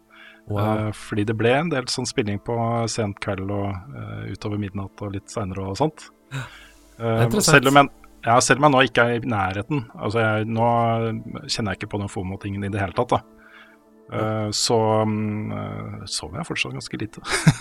Wow. 0.51 0.61
Uh, 0.61 0.91
fordi 0.97 1.25
det 1.31 1.37
ble 1.41 1.55
en 1.57 1.73
del 1.73 1.89
sånn 1.93 2.09
spilling 2.09 2.43
på 2.45 2.57
sent 2.93 3.21
kveld 3.25 3.49
og 3.55 3.97
utover 4.29 4.61
midnatt 4.61 5.07
og 5.07 5.17
litt 5.17 5.33
seinere 5.33 5.71
og 5.73 5.81
sånt. 5.81 6.11
selv, 7.41 7.71
om 7.71 7.81
jeg, 7.81 7.91
ja, 8.27 8.37
selv 8.45 8.61
om 8.61 8.69
jeg 8.69 8.75
nå 8.75 8.87
ikke 8.91 9.05
er 9.09 9.15
i 9.17 9.29
nærheten 9.33 9.87
altså 9.97 10.21
jeg, 10.21 10.49
Nå 10.53 10.67
kjenner 11.49 11.73
jeg 11.73 11.79
ikke 11.79 11.95
på 11.95 12.01
den 12.03 12.11
FOMO-tingen 12.13 12.67
i 12.67 12.73
det 12.73 12.83
hele 12.83 12.97
tatt. 12.99 13.17
da 13.17 13.23
Uh, 14.11 14.51
så 14.51 14.75
um, 15.07 15.53
sover 16.11 16.41
jeg 16.41 16.49
fortsatt 16.49 16.73
ganske 16.75 16.99
lite. 16.99 17.21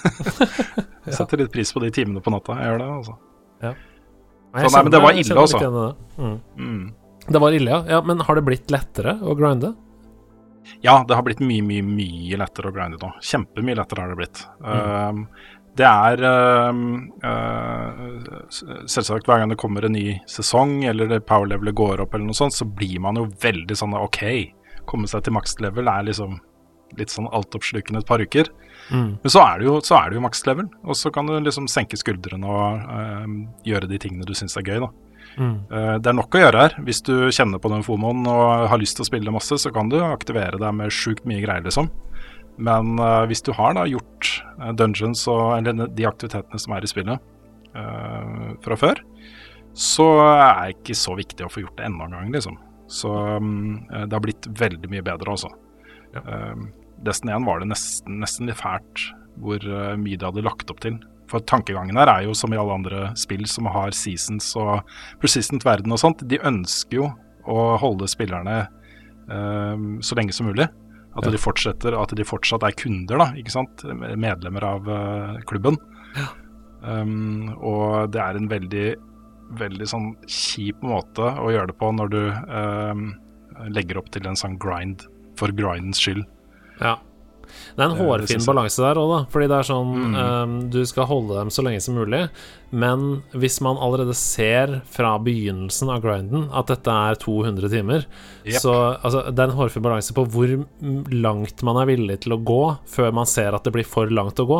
Setter 1.19 1.43
litt 1.43 1.51
pris 1.53 1.69
på 1.69 1.83
de 1.83 1.91
timene 1.93 2.23
på 2.25 2.33
natta. 2.33 2.55
Jeg 2.57 2.71
gjør 2.71 2.81
det, 2.81 2.87
altså. 2.95 3.17
Ja. 3.62 3.74
Nei, 4.49 4.64
så, 4.66 4.72
nei, 4.74 4.84
men 4.84 4.93
det 4.93 5.03
var 5.03 5.20
ille, 5.20 5.36
altså. 5.38 5.60
Det. 5.60 6.24
Mm. 6.24 6.39
Mm. 6.57 7.28
det 7.28 7.43
var 7.43 7.53
ille, 7.53 7.70
ja. 7.70 7.84
ja. 7.89 8.01
Men 8.05 8.26
har 8.26 8.39
det 8.39 8.45
blitt 8.47 8.74
lettere 8.74 9.20
å 9.22 9.36
grinde? 9.38 9.76
Ja, 10.86 11.03
det 11.07 11.16
har 11.18 11.26
blitt 11.26 11.41
mye, 11.43 11.64
mye, 11.66 11.86
mye 11.86 12.39
lettere 12.39 12.72
å 12.72 12.76
grinde 12.76 12.99
nå. 13.01 13.14
Kjempemye 13.26 13.78
lettere 13.80 14.05
har 14.05 14.14
det 14.14 14.20
blitt. 14.20 14.43
Mm. 14.64 15.24
Uh, 15.24 15.55
det 15.80 15.88
er 15.88 16.24
uh, 16.26 16.80
uh, 17.24 18.43
Selvsagt, 18.49 19.30
hver 19.30 19.43
gang 19.43 19.53
det 19.53 19.60
kommer 19.62 19.86
en 19.86 19.95
ny 19.95 20.20
sesong, 20.30 20.80
eller 20.89 21.20
power 21.22 21.49
levelet 21.53 21.78
går 21.78 22.03
opp, 22.03 22.16
eller 22.16 22.30
noe 22.30 22.38
sånt, 22.38 22.57
så 22.57 22.68
blir 22.68 22.99
man 23.03 23.20
jo 23.20 23.30
veldig 23.43 23.78
sånn 23.78 23.95
OK, 23.99 24.24
komme 24.89 25.10
seg 25.10 25.26
til 25.26 25.36
maks 25.38 25.60
level 25.64 25.91
er 25.91 26.07
liksom 26.10 26.39
litt 26.97 27.14
sånn 27.14 27.30
altoppslukende 27.30 28.01
et 28.01 28.10
par 28.10 28.22
uker. 28.24 28.49
Mm. 28.89 29.11
Men 29.21 29.31
så 29.31 29.41
er 29.43 29.59
det 29.59 29.67
jo, 29.67 29.75
så 29.85 29.95
er 29.99 30.09
det 30.09 30.17
jo 30.17 30.23
max 30.23 30.41
level, 30.47 30.67
og 30.83 30.97
så 30.97 31.11
kan 31.13 31.29
du 31.29 31.35
liksom 31.37 31.69
senke 31.69 31.97
skuldrene 31.99 32.49
og 32.49 32.89
uh, 32.89 33.25
gjøre 33.67 33.89
de 33.91 33.99
tingene 34.01 34.27
du 34.27 34.33
syns 34.37 34.57
er 34.57 34.65
gøy, 34.65 34.81
da. 34.85 34.89
Mm. 35.39 35.55
Uh, 35.69 35.95
det 36.01 36.09
er 36.09 36.17
nok 36.17 36.35
å 36.35 36.41
gjøre 36.41 36.63
her. 36.65 36.77
Hvis 36.87 37.03
du 37.05 37.13
kjenner 37.29 37.61
på 37.61 37.71
den 37.73 37.85
fomoen 37.85 38.25
og 38.29 38.69
har 38.71 38.81
lyst 38.81 38.97
til 38.97 39.05
å 39.05 39.09
spille 39.11 39.33
masse, 39.35 39.59
så 39.61 39.71
kan 39.75 39.91
du 39.91 39.99
aktivere 40.01 40.61
deg 40.61 40.77
med 40.79 40.93
sjukt 40.95 41.27
mye 41.29 41.43
greier, 41.43 41.65
liksom. 41.67 41.91
Men 42.59 42.97
uh, 42.97 43.27
hvis 43.29 43.45
du 43.45 43.53
har 43.55 43.77
da 43.77 43.85
gjort 43.87 44.33
dungeons 44.75 45.21
og 45.31 45.59
eller 45.59 45.85
de 45.95 46.07
aktivitetene 46.09 46.59
som 46.59 46.75
er 46.75 46.85
i 46.85 46.91
spillet 46.91 47.35
fra 47.69 48.75
før, 48.81 48.97
så 49.77 50.05
er 50.25 50.55
det 50.57 50.71
ikke 50.73 50.95
så 50.97 51.13
viktig 51.15 51.45
å 51.45 51.51
få 51.53 51.61
gjort 51.61 51.77
det 51.77 51.85
enda 51.85 52.07
en 52.07 52.15
gang, 52.17 52.31
liksom. 52.33 52.57
Så 52.89 53.11
um, 53.13 53.85
det 53.93 54.09
har 54.09 54.23
blitt 54.23 54.47
veldig 54.57 54.89
mye 54.89 55.05
bedre, 55.05 55.35
også. 55.35 55.51
Ja. 56.15 56.23
Um, 56.25 56.71
Destiny 57.06 57.36
1 57.36 57.47
var 57.47 57.62
det 57.62 57.70
nesten, 57.72 58.20
nesten 58.24 58.50
litt 58.50 58.60
fælt 58.60 59.06
hvor 59.39 59.64
uh, 59.64 59.95
mye 60.00 60.20
de 60.20 60.28
hadde 60.28 60.43
lagt 60.45 60.72
opp 60.72 60.82
til. 60.84 60.97
For 61.30 61.43
tankegangen 61.45 62.00
her 62.00 62.10
er 62.12 62.26
jo 62.26 62.36
som 62.36 62.54
i 62.54 62.60
alle 62.60 62.76
andre 62.80 63.10
spill 63.20 63.45
som 63.47 63.70
har 63.70 63.93
seasons 63.95 64.50
og 64.60 64.82
persistent 65.22 65.66
verden 65.68 65.93
og 65.93 66.02
sånt. 66.02 66.26
De 66.28 66.41
ønsker 66.41 67.00
jo 67.00 67.10
å 67.50 67.66
holde 67.82 68.10
spillerne 68.10 68.64
um, 69.30 70.00
så 70.04 70.18
lenge 70.18 70.36
som 70.36 70.50
mulig. 70.50 70.68
At, 71.16 71.26
ja. 71.26 71.34
de 71.34 71.41
fortsetter, 71.41 71.95
at 71.97 72.12
de 72.16 72.26
fortsatt 72.26 72.64
er 72.66 72.76
kunder, 72.78 73.22
da, 73.22 73.30
ikke 73.38 73.54
sant? 73.54 73.84
medlemmer 74.20 74.66
av 74.66 74.89
uh, 74.89 75.38
klubben. 75.50 75.78
Ja. 76.18 76.28
Um, 76.80 77.54
og 77.58 78.12
det 78.14 78.22
er 78.24 78.38
en 78.39 78.50
veldig 78.52 78.88
veldig 79.58 79.88
sånn 79.89 80.10
kjip 80.30 80.82
måte 80.86 81.26
å 81.41 81.50
gjøre 81.54 81.72
det 81.72 81.78
på 81.80 81.89
når 81.95 82.12
du 82.14 82.22
um, 82.30 83.06
legger 83.74 84.00
opp 84.02 84.12
til 84.14 84.28
en 84.30 84.38
sånn 84.38 84.60
grind 84.62 85.06
for 85.39 85.54
grindens 85.56 86.02
skyld. 86.02 86.26
Ja. 86.80 86.97
Det 87.75 87.82
er 87.82 87.91
en 87.93 87.97
hårfin 87.97 88.43
balanse 88.45 88.82
der 88.84 88.99
òg, 88.99 89.11
da. 89.11 89.19
Fordi 89.32 89.47
det 89.49 89.57
er 89.57 89.67
sånn 89.67 89.91
mm. 89.97 90.15
um, 90.15 90.55
Du 90.73 90.80
skal 90.88 91.07
holde 91.09 91.38
dem 91.38 91.51
så 91.53 91.63
lenge 91.65 91.82
som 91.84 91.97
mulig, 91.97 92.25
men 92.69 93.05
hvis 93.34 93.59
man 93.65 93.80
allerede 93.82 94.13
ser 94.17 94.80
fra 94.93 95.15
begynnelsen 95.23 95.89
av 95.93 96.03
grinden 96.03 96.49
at 96.55 96.69
dette 96.69 96.93
er 97.09 97.17
200 97.21 97.71
timer, 97.71 98.05
yep. 98.43 98.59
så 98.61 98.75
altså, 98.97 99.23
det 99.32 99.41
er 99.41 99.49
en 99.49 99.57
hårfin 99.57 99.86
balanse 99.86 100.15
på 100.17 100.27
hvor 100.30 100.53
langt 101.13 101.63
man 101.65 101.80
er 101.82 101.89
villig 101.89 102.19
til 102.25 102.36
å 102.36 102.41
gå 102.51 102.61
før 102.89 103.15
man 103.21 103.30
ser 103.30 103.57
at 103.57 103.65
det 103.65 103.73
blir 103.75 103.88
for 103.88 104.11
langt 104.13 104.41
å 104.43 104.47
gå. 104.49 104.59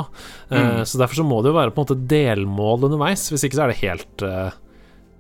Mm. 0.50 0.58
Uh, 0.58 0.82
så 0.88 1.04
derfor 1.04 1.22
så 1.22 1.28
må 1.28 1.44
det 1.44 1.54
jo 1.54 1.60
være 1.60 1.76
på 1.76 1.84
en 1.84 1.90
måte 1.90 2.02
delmål 2.16 2.90
underveis. 2.90 3.30
Hvis 3.34 3.46
ikke 3.46 3.60
så 3.60 3.68
er 3.68 3.74
det 3.74 3.82
helt 3.84 4.26
uh, 4.26 4.50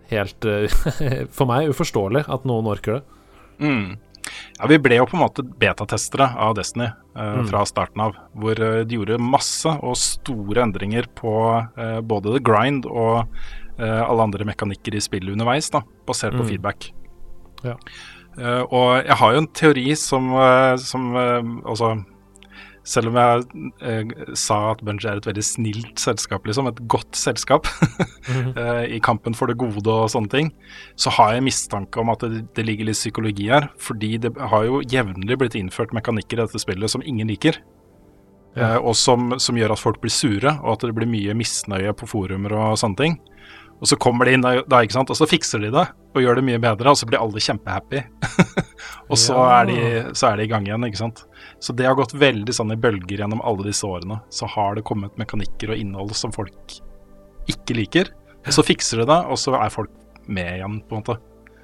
helt 0.10 0.46
uh, 0.50 0.66
for 1.36 1.50
meg 1.50 1.70
uforståelig 1.74 2.26
at 2.32 2.48
noen 2.50 2.70
orker 2.72 3.00
det. 3.00 3.04
Mm. 3.60 3.98
Ja, 4.60 4.68
Vi 4.72 4.80
ble 4.82 5.00
jo 5.00 5.08
på 5.10 5.18
en 5.18 5.24
måte 5.24 5.46
betatestere 5.46 6.32
av 6.40 6.56
Destiny 6.60 6.90
uh, 6.90 7.40
mm. 7.40 7.48
fra 7.52 7.64
starten 7.70 8.04
av. 8.04 8.20
Hvor 8.40 8.60
uh, 8.60 8.82
de 8.88 9.00
gjorde 9.00 9.20
masse 9.22 9.74
og 9.80 9.98
store 10.00 10.64
endringer 10.68 11.10
på 11.20 11.34
både 12.04 12.36
The 12.38 12.44
Grind 12.44 12.88
og 12.90 13.26
alle 13.80 14.24
andre 14.26 14.44
mekanikker 14.44 14.98
i 14.98 15.00
spillet 15.00 15.32
underveis, 15.32 15.70
da, 15.72 15.80
basert 16.04 16.34
på 16.36 16.44
mm. 16.44 16.48
feedback. 16.50 16.90
Ja. 17.64 17.76
og 18.72 19.06
jeg 19.06 19.16
har 19.20 19.34
jo 19.36 19.40
en 19.42 19.48
teori 19.56 19.86
som, 20.00 20.30
som 20.84 21.08
altså 21.16 21.94
selv 22.90 23.12
om 23.12 23.18
jeg 23.20 23.72
eh, 23.86 24.14
sa 24.38 24.58
at 24.72 24.82
Bungie 24.86 25.12
er 25.12 25.20
et 25.20 25.28
veldig 25.30 25.44
snilt 25.46 26.02
selskap, 26.02 26.48
liksom, 26.48 26.70
et 26.72 26.82
godt 26.90 27.18
selskap 27.18 27.68
mm 28.28 28.54
-hmm. 28.54 28.86
i 28.96 29.00
kampen 29.00 29.34
for 29.34 29.48
det 29.48 29.58
gode 29.58 29.88
og 29.88 30.10
sånne 30.10 30.30
ting, 30.30 30.52
så 30.96 31.10
har 31.10 31.34
jeg 31.34 31.44
mistanke 31.44 32.00
om 32.00 32.10
at 32.10 32.20
det, 32.20 32.48
det, 32.56 32.66
ligger 32.66 32.86
litt 32.86 32.98
psykologi 32.98 33.50
her. 33.50 33.70
Fordi 33.78 34.18
det 34.18 34.34
har 34.38 34.64
jo 34.64 34.82
jevnlig 34.82 35.38
blitt 35.38 35.56
innført 35.56 35.94
mekanikker 35.94 36.38
i 36.40 36.42
dette 36.42 36.60
spillet 36.60 36.90
som 36.90 37.02
ingen 37.06 37.28
liker. 37.28 37.62
Ja. 38.56 38.74
Eh, 38.74 38.78
og 38.78 38.96
som, 38.96 39.40
som, 39.40 39.58
gjør 39.58 39.72
at 39.72 39.80
folk 39.80 40.02
blir 40.02 40.12
sure, 40.12 40.60
og 40.64 40.74
at 40.74 40.82
det 40.82 40.96
blir 40.96 41.08
mye 41.08 41.34
misnøye 41.34 41.94
på 41.94 42.08
forumer 42.08 42.54
og 42.54 42.78
sånne 42.78 42.98
ting. 42.98 43.20
Og 43.80 43.88
så 43.88 43.96
kommer 43.96 44.28
de 44.28 44.36
inn 44.36 44.44
da, 44.44 44.82
ikke 44.84 44.98
sant? 44.98 45.12
og 45.12 45.18
så 45.18 45.28
fikser 45.30 45.62
de 45.64 45.72
det 45.72 45.86
og 46.16 46.24
gjør 46.24 46.40
det 46.40 46.46
mye 46.50 46.60
bedre, 46.60 46.92
og 46.92 46.98
så 47.00 47.08
blir 47.08 47.22
alle 47.22 47.42
kjempehappy. 47.44 48.02
og 49.12 49.18
så, 49.20 49.38
ja. 49.38 49.60
er 49.60 49.70
de, 49.70 49.78
så 50.18 50.32
er 50.32 50.40
de 50.40 50.48
i 50.48 50.52
gang 50.52 50.66
igjen, 50.68 50.88
ikke 50.88 51.02
sant. 51.04 51.24
Så 51.64 51.76
det 51.78 51.88
har 51.88 51.96
gått 52.00 52.16
veldig 52.18 52.56
sånn 52.56 52.74
i 52.76 52.80
bølger 52.82 53.24
gjennom 53.24 53.44
alle 53.46 53.70
disse 53.70 53.88
årene. 53.88 54.20
Så 54.34 54.50
har 54.50 54.76
det 54.76 54.84
kommet 54.90 55.16
mekanikker 55.22 55.72
og 55.72 55.80
innhold 55.80 56.16
som 56.18 56.34
folk 56.36 56.80
ikke 57.50 57.78
liker. 57.78 58.12
Og 58.46 58.56
så 58.58 58.66
fikser 58.66 59.04
de 59.04 59.10
det, 59.12 59.20
og 59.30 59.40
så 59.40 59.56
er 59.60 59.72
folk 59.74 59.94
med 60.30 60.58
igjen, 60.58 60.82
på 60.90 60.98
en 60.98 61.04
måte. 61.04 61.20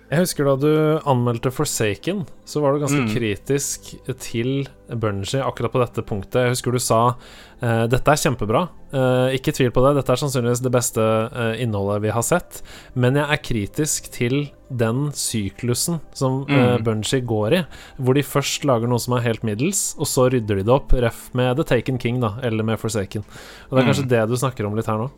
Jeg 0.05 0.21
husker 0.21 0.45
da 0.45 0.53
du 0.61 0.71
anmeldte 1.09 1.49
Forsaken, 1.49 2.19
så 2.45 2.61
var 2.61 2.75
du 2.75 2.83
ganske 2.83 3.07
mm. 3.07 3.09
kritisk 3.09 3.87
til 4.21 4.67
Bungie 4.85 5.41
akkurat 5.41 5.73
på 5.73 5.81
dette 5.81 6.03
punktet. 6.05 6.43
Jeg 6.43 6.53
husker 6.53 6.75
du 6.75 6.81
sa 6.83 6.99
uh, 7.15 7.85
dette 7.89 8.13
er 8.13 8.21
kjempebra, 8.21 8.61
uh, 8.93 9.33
ikke 9.33 9.55
tvil 9.57 9.73
på 9.73 9.81
det, 9.81 9.95
dette 9.97 10.13
er 10.13 10.21
sannsynligvis 10.21 10.61
det 10.61 10.73
beste 10.75 11.01
uh, 11.01 11.55
innholdet 11.57 12.03
vi 12.05 12.13
har 12.13 12.25
sett, 12.27 12.61
men 12.93 13.17
jeg 13.17 13.25
er 13.33 13.43
kritisk 13.49 14.11
til 14.13 14.37
den 14.69 15.09
syklusen 15.17 15.97
som 16.13 16.43
mm. 16.45 16.85
Bungie 16.85 17.25
går 17.25 17.57
i, 17.57 17.65
hvor 17.97 18.17
de 18.17 18.25
først 18.29 18.69
lager 18.69 18.91
noe 18.91 19.01
som 19.01 19.17
er 19.17 19.25
helt 19.25 19.45
middels, 19.47 19.87
og 19.97 20.09
så 20.11 20.29
rydder 20.29 20.61
de 20.61 20.69
det 20.69 20.75
opp, 20.77 20.93
ref 20.93 21.31
med 21.33 21.57
The 21.57 21.65
Taken 21.73 21.97
King, 22.01 22.21
da, 22.21 22.35
eller 22.45 22.67
med 22.67 22.77
Forsaken. 22.81 23.25
Og 23.71 23.73
det 23.73 23.81
er 23.81 23.89
kanskje 23.89 24.05
mm. 24.05 24.13
det 24.13 24.25
du 24.29 24.37
snakker 24.37 24.69
om 24.69 24.77
litt 24.77 24.89
her 24.91 25.01
nå? 25.01 25.09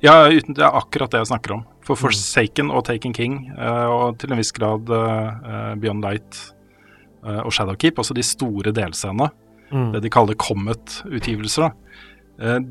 Ja, 0.00 0.16
det 0.30 0.56
er 0.56 0.70
akkurat 0.70 1.12
det 1.12 1.20
jeg 1.22 1.34
snakker 1.34 1.58
om. 1.58 1.64
For 1.84 1.98
Forsaken 2.00 2.70
og 2.72 2.86
Taken 2.88 3.12
King, 3.16 3.38
uh, 3.58 3.88
og 3.92 4.18
til 4.18 4.32
en 4.32 4.40
viss 4.40 4.52
grad 4.56 4.88
uh, 4.88 5.74
Beyond 5.80 6.04
Light 6.04 6.42
og 7.24 7.54
Shadowkeep, 7.56 7.96
altså 7.96 8.12
de 8.12 8.20
store 8.20 8.68
delscenene, 8.76 9.30
mm. 9.72 9.92
det 9.94 10.02
de 10.04 10.10
kaller 10.12 10.36
Comet-utgivelser, 10.36 11.70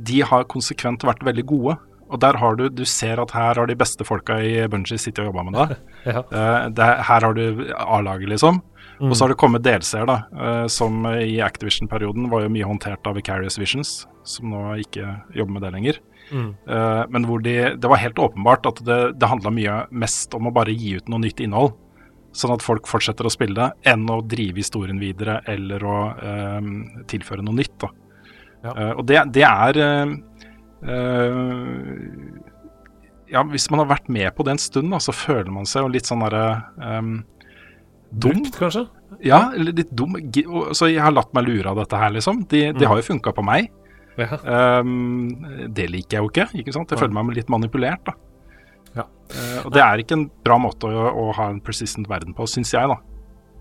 de 0.06 0.20
har 0.30 0.44
konsekvent 0.52 1.02
vært 1.08 1.24
veldig 1.26 1.46
gode. 1.50 1.74
Og 2.14 2.20
der 2.22 2.38
har 2.38 2.54
du 2.60 2.68
Du 2.70 2.84
ser 2.86 3.18
at 3.24 3.32
her 3.34 3.56
har 3.58 3.66
de 3.66 3.76
beste 3.80 4.06
folka 4.06 4.36
i 4.46 4.68
Bungie 4.70 5.00
sittet 5.02 5.24
og 5.24 5.32
jobba 5.32 5.44
med 5.48 5.58
det. 5.58 5.78
Ja. 6.06 6.20
Eh, 6.22 6.70
det 6.70 6.84
er- 6.86 7.02
her 7.08 7.22
har 7.26 7.34
du 7.34 7.74
A-laget, 7.80 8.30
liksom. 8.30 8.62
Mm. 9.00 9.10
Og 9.10 9.16
så 9.16 9.24
har 9.24 9.30
det 9.34 9.38
kommet 9.42 9.64
delseere, 9.64 10.06
da. 10.06 10.18
eh, 10.38 10.68
som 10.68 11.06
i 11.08 11.40
Activision-perioden 11.42 12.30
var 12.30 12.44
jo 12.44 12.50
mye 12.54 12.68
håndtert 12.70 13.08
av 13.08 13.16
Vicarious 13.16 13.58
Visions, 13.58 14.06
som 14.24 14.52
nå 14.52 14.76
ikke 14.86 15.22
jobber 15.34 15.54
med 15.58 15.62
det 15.64 15.72
lenger. 15.74 16.00
Mm. 16.34 16.50
Eh, 16.68 17.04
men 17.14 17.26
hvor 17.30 17.44
de 17.46 17.54
Det 17.78 17.90
var 17.92 18.00
helt 18.02 18.18
åpenbart 18.20 18.66
at 18.66 18.80
det, 18.88 19.00
det 19.22 19.28
handla 19.30 19.52
mye 19.54 19.76
mest 19.92 20.34
om 20.34 20.48
å 20.50 20.54
bare 20.56 20.74
gi 20.74 20.96
ut 20.98 21.08
noe 21.14 21.22
nytt 21.22 21.40
innhold. 21.46 21.76
Sånn 22.34 22.50
at 22.56 22.64
folk 22.66 22.88
fortsetter 22.90 23.28
å 23.30 23.32
spille 23.32 23.54
det, 23.54 23.68
enn 23.92 24.08
å 24.10 24.16
drive 24.26 24.58
historien 24.58 24.98
videre 24.98 25.36
eller 25.48 25.84
å 25.86 25.98
eh, 26.18 26.72
tilføre 27.12 27.46
noe 27.46 27.60
nytt. 27.60 27.86
Ja. 28.64 28.74
Eh, 28.74 28.92
og 28.98 29.06
det, 29.06 29.20
det 29.36 29.44
er 29.46 29.78
eh, 29.84 30.16
Ja, 33.34 33.42
hvis 33.50 33.70
man 33.74 33.82
har 33.82 33.90
vært 33.90 34.10
med 34.14 34.30
på 34.38 34.44
det 34.46 34.52
en 34.58 34.62
stund, 34.62 34.92
da, 34.94 35.00
så 35.02 35.14
føler 35.16 35.50
man 35.54 35.66
seg 35.70 35.86
jo 35.86 35.94
litt 35.94 36.10
sånn 36.10 36.22
derre 36.26 36.44
um, 36.78 37.14
dum. 38.12 38.42
Brukt, 38.44 38.58
kanskje? 38.60 38.84
Ja, 39.26 39.48
litt 39.58 39.90
dum. 39.96 40.14
Så 40.78 40.90
jeg 40.92 41.02
har 41.02 41.14
latt 41.16 41.32
meg 41.34 41.48
lure 41.48 41.72
av 41.72 41.80
dette 41.82 41.98
her, 41.98 42.12
liksom. 42.14 42.44
De, 42.52 42.68
de 42.74 42.84
Mm. 42.86 42.90
har 42.92 43.00
jo 43.02 43.08
funka 43.08 43.34
på 43.34 43.46
meg. 43.46 43.72
Ja. 44.20 44.38
Um, 44.82 45.46
det 45.74 45.88
liker 45.90 46.20
jeg 46.20 46.26
jo 46.26 46.30
ikke. 46.32 46.50
ikke 46.62 46.76
sant? 46.76 46.92
Jeg 46.94 47.02
føler 47.02 47.16
meg 47.18 47.34
litt 47.38 47.50
manipulert. 47.54 48.04
da. 48.06 48.14
Ja. 48.94 49.08
Uh, 49.34 49.66
og 49.66 49.72
det 49.74 49.82
er 49.82 50.04
ikke 50.04 50.20
en 50.20 50.28
bra 50.46 50.60
måte 50.62 50.92
å, 50.92 51.08
å 51.10 51.32
ha 51.38 51.50
en 51.54 51.64
persistent 51.64 52.10
verden 52.12 52.36
på, 52.38 52.48
syns 52.50 52.74
jeg, 52.76 52.92
da. 52.92 53.00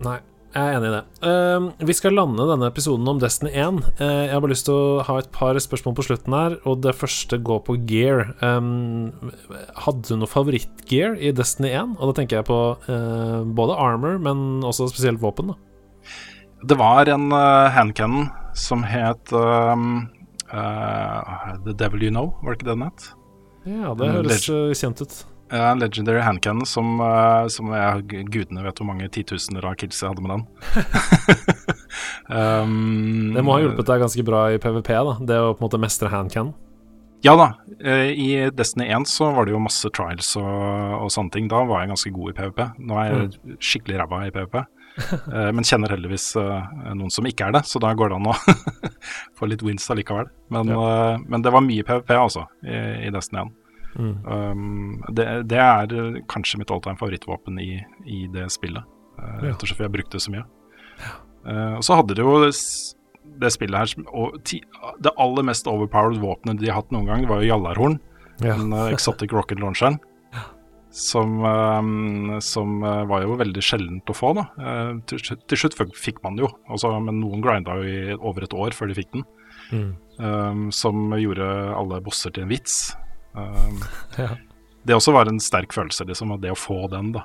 Nei, 0.03 0.19
jeg 0.53 0.69
er 0.69 0.75
enig 0.77 0.89
i 0.89 0.93
det. 0.93 1.01
Uh, 1.25 1.85
vi 1.89 1.95
skal 1.97 2.13
lande 2.13 2.45
denne 2.45 2.67
episoden 2.69 3.09
om 3.09 3.17
Destiny 3.21 3.49
1. 3.57 3.79
Uh, 3.97 4.03
jeg 4.27 4.33
har 4.35 4.43
bare 4.43 4.53
lyst 4.53 4.67
til 4.67 4.77
å 4.77 5.05
ha 5.07 5.15
et 5.17 5.31
par 5.33 5.57
spørsmål 5.57 5.95
på 5.97 6.05
slutten 6.05 6.35
her, 6.37 6.57
og 6.69 6.83
det 6.85 6.93
første 6.99 7.39
går 7.41 7.63
på 7.65 7.77
gear. 7.89 8.35
Um, 8.45 9.09
hadde 9.87 10.05
du 10.11 10.19
noe 10.21 10.29
favorittgear 10.29 11.17
i 11.17 11.33
Destiny 11.33 11.73
1? 11.73 11.97
Og 11.97 12.11
da 12.11 12.19
tenker 12.19 12.41
jeg 12.41 12.49
på 12.51 12.59
uh, 12.85 13.41
både 13.57 13.79
armor, 13.81 14.21
men 14.21 14.61
også 14.61 14.91
spesielt 14.93 15.23
våpen. 15.23 15.55
da 15.55 15.57
Det 16.69 16.77
var 16.77 17.09
en 17.09 17.31
uh, 17.33 17.73
handcannon 17.73 18.29
som 18.53 18.85
het 18.85 19.33
um, 19.33 20.03
eh, 20.53 21.53
The 21.65 21.73
Devil 21.83 22.03
You 22.07 22.13
Know, 22.13 22.33
var 22.43 22.53
det 22.53 22.61
ikke 22.61 22.71
den 22.71 22.85
het? 22.87 23.09
Ja, 23.65 23.93
det 23.95 24.07
Mm, 24.09 24.15
høres 24.19 24.49
eh, 24.49 24.73
kjent 24.75 25.01
ut. 25.01 25.13
Ja, 25.53 25.71
en 25.71 25.79
legendary 25.83 26.19
handcannon 26.25 26.65
som, 26.65 26.95
uh, 26.99 27.45
som 27.47 27.67
jeg, 27.75 28.25
gudene 28.33 28.63
vet 28.65 28.79
hvor 28.79 28.87
mange 28.89 29.05
titusener 29.13 29.65
av 29.69 29.75
kills 29.77 29.99
jeg 30.01 30.09
hadde 30.09 30.23
med 30.25 30.31
den. 30.33 30.45
um, 32.33 33.33
Det 33.35 33.43
må 33.45 33.53
ha 33.55 33.61
hjulpet 33.61 33.89
deg 33.91 34.01
ganske 34.03 34.25
bra 34.25 34.43
i 34.53 34.59
PVP, 34.61 34.89
da 34.89 35.15
det 35.29 35.37
å 35.43 35.51
på 35.53 35.61
en 35.61 35.67
måte 35.67 35.81
mestre 35.83 36.09
handcan. 36.09 36.53
Ja 37.23 37.35
da. 37.39 37.45
I 37.79 38.49
Destiny 38.51 38.89
1 38.91 39.05
så 39.07 39.29
var 39.35 39.45
det 39.47 39.53
jo 39.53 39.61
masse 39.63 39.87
trials 39.95 40.33
og, 40.35 41.05
og 41.05 41.11
sånne 41.13 41.31
ting. 41.31 41.45
Da 41.51 41.61
var 41.69 41.83
jeg 41.85 41.93
ganske 41.93 42.11
god 42.17 42.33
i 42.33 42.35
PVP. 42.41 42.59
Nå 42.89 42.97
er 42.99 43.13
jeg 43.13 43.59
skikkelig 43.63 44.01
ræva 44.01 44.25
i 44.27 44.33
PVP. 44.35 44.57
eh, 45.33 45.49
men 45.55 45.65
kjenner 45.65 45.93
heldigvis 45.95 46.27
eh, 46.39 46.71
noen 46.93 47.11
som 47.13 47.25
ikke 47.27 47.49
er 47.49 47.57
det, 47.57 47.63
så 47.69 47.81
da 47.81 47.93
går 47.97 48.11
det 48.11 48.19
an 48.19 48.31
å 48.31 48.37
få 49.39 49.49
litt 49.49 49.65
wins 49.65 49.89
allikevel. 49.93 50.29
Men, 50.53 50.69
eh, 50.69 51.17
men 51.25 51.45
det 51.45 51.53
var 51.53 51.65
mye 51.65 51.85
PVP, 51.87 52.15
altså, 52.17 52.45
i, 52.65 52.79
i 53.07 53.13
Destiny 53.13 53.45
1. 53.45 53.53
Mm. 53.93 54.13
Um, 54.25 55.03
det, 55.13 55.25
det 55.51 55.59
er 55.61 56.21
kanskje 56.31 56.57
mitt 56.61 56.71
alltime 56.73 56.97
favorittvåpen 56.97 57.59
i, 57.61 57.75
i 58.09 58.23
det 58.33 58.47
spillet. 58.53 58.85
Ja. 59.17 59.33
Rett 59.43 59.61
og 59.61 59.67
slett 59.67 59.77
fordi 59.77 59.85
jeg 59.85 59.95
brukte 59.97 60.17
det 60.17 60.23
så 60.25 60.33
mye. 60.33 60.45
Uh, 61.43 61.75
og 61.77 61.83
så 61.85 61.99
hadde 61.99 62.15
det 62.17 62.23
jo 62.23 62.39
det 63.43 63.51
spillet 63.53 63.75
her 63.79 64.07
og 64.15 64.37
ti, 64.47 64.61
Det 65.03 65.11
aller 65.19 65.45
mest 65.45 65.67
overpowered 65.67 66.21
våpenet 66.21 66.61
de 66.61 66.69
har 66.71 66.81
hatt 66.81 66.93
noen 66.95 67.09
gang, 67.09 67.25
det 67.25 67.31
var 67.31 67.43
jo 67.43 67.51
Jallarhorn. 67.51 67.99
Ja. 68.41 68.55
Den 68.55 68.73
uh, 68.73 68.89
exotic 68.93 69.33
rocket 69.35 69.61
launcheren. 69.61 69.99
Som, 70.93 71.39
eh, 71.41 72.39
som 72.45 72.83
eh, 72.85 73.03
var 73.09 73.23
jo 73.25 73.37
veldig 73.39 73.63
sjeldent 73.65 74.11
å 74.11 74.15
få, 74.15 74.33
da. 74.37 74.43
Eh, 74.61 74.91
til, 75.09 75.17
slutt- 75.23 75.47
til 75.49 75.57
slutt 75.63 75.77
fikk- 75.97 76.21
man 76.23 76.37
jo, 76.37 76.51
altså, 76.69 76.91
men 77.01 77.17
noen 77.21 77.41
grinda 77.41 77.73
jo 77.79 77.87
i 77.89 78.13
over 78.19 78.45
et 78.45 78.53
år 78.53 78.75
før 78.77 78.91
de 78.91 78.97
fikk 79.01 79.11
den. 79.15 79.23
Mm. 79.73 79.91
Um, 80.19 80.67
som 80.71 81.09
gjorde 81.17 81.45
alle 81.73 81.97
bosser 82.05 82.29
til 82.35 82.43
en 82.45 82.51
vits. 82.51 82.93
Um, 83.33 83.79
Ja. 84.21 84.35
det 84.85 84.93
også 84.93 85.13
var 85.15 85.25
en 85.31 85.39
sterk 85.41 85.73
følelse, 85.73 86.05
liksom, 86.05 86.35
at 86.35 86.41
det 86.43 86.51
å 86.53 86.59
få 86.59 86.83
den, 86.93 87.11
da. 87.15 87.23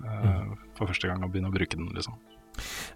Uh, 0.00 0.54
For 0.78 0.88
første 0.88 1.10
gang 1.10 1.20
å 1.20 1.28
begynne 1.28 1.50
å 1.52 1.52
bruke 1.52 1.76
den, 1.76 1.90
liksom. 1.92 2.16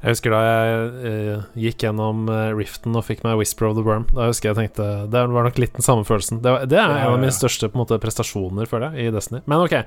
Jeg 0.04 0.18
husker 0.18 0.34
da 0.34 0.40
jeg 0.44 0.88
uh, 1.00 1.44
gikk 1.56 1.86
gjennom 1.86 2.26
eh, 2.28 2.50
Riften 2.52 2.92
og 2.92 3.06
fikk 3.06 3.22
meg 3.24 3.38
Whisper 3.40 3.70
of 3.70 3.78
the 3.78 3.84
Worm. 3.86 4.04
Da 4.12 4.26
husker 4.28 4.50
jeg 4.50 4.58
tenkte 4.58 4.88
Det 5.08 5.22
var 5.32 5.46
nok 5.46 5.60
litt 5.62 5.78
den 5.78 5.86
samme 5.86 6.04
følelsen. 6.04 6.42
Det, 6.44 6.50
var, 6.52 6.66
det 6.68 6.76
er 6.76 6.92
en 6.92 7.14
av 7.14 7.20
mine 7.22 7.32
største 7.32 7.70
på 7.72 7.80
måte, 7.80 7.96
prestasjoner, 8.02 8.68
føler 8.68 8.92
jeg, 8.92 9.08
i 9.08 9.14
Destiny. 9.14 9.40
Men 9.48 9.64
ok. 9.64 9.78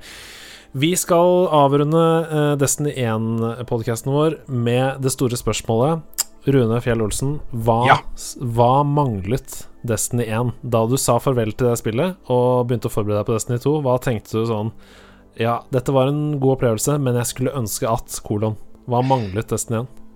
Vi 0.82 0.90
skal 0.98 1.46
avrunde 1.54 2.02
uh, 2.32 2.54
Destiny 2.58 2.96
1-podkasten 2.98 4.10
vår 4.10 4.40
med 4.50 4.98
det 5.06 5.14
store 5.14 5.38
spørsmålet. 5.38 6.02
Rune 6.48 6.80
Fjell 6.82 7.02
Olsen, 7.04 7.36
hva, 7.52 7.78
Ja. 7.86 7.96
hva 8.42 8.82
manglet 8.86 9.68
Destiny 9.86 10.26
1 10.26 10.54
da 10.62 10.82
du 10.88 10.96
sa 10.98 11.18
farvel 11.22 11.52
til 11.52 11.68
det 11.68 11.76
spillet 11.78 12.32
og 12.32 12.66
begynte 12.66 12.88
å 12.90 12.94
forberede 12.94 13.20
deg 13.20 13.28
på 13.28 13.36
Destiny 13.36 13.60
2? 13.62 13.76
Hva 13.86 13.98
tenkte 14.02 14.40
du 14.40 14.48
sånn 14.50 14.74
Ja, 15.38 15.60
dette 15.70 15.94
var 15.94 16.10
en 16.10 16.40
god 16.40 16.56
opplevelse, 16.56 16.98
men 16.98 17.14
jeg 17.20 17.30
skulle 17.30 17.54
ønske 17.54 17.86
at 17.86 18.18
kolon. 18.26 18.58
Hva 18.88 19.04
manglet 19.06 19.50
Destiny 19.52 19.84
1? 19.84 20.07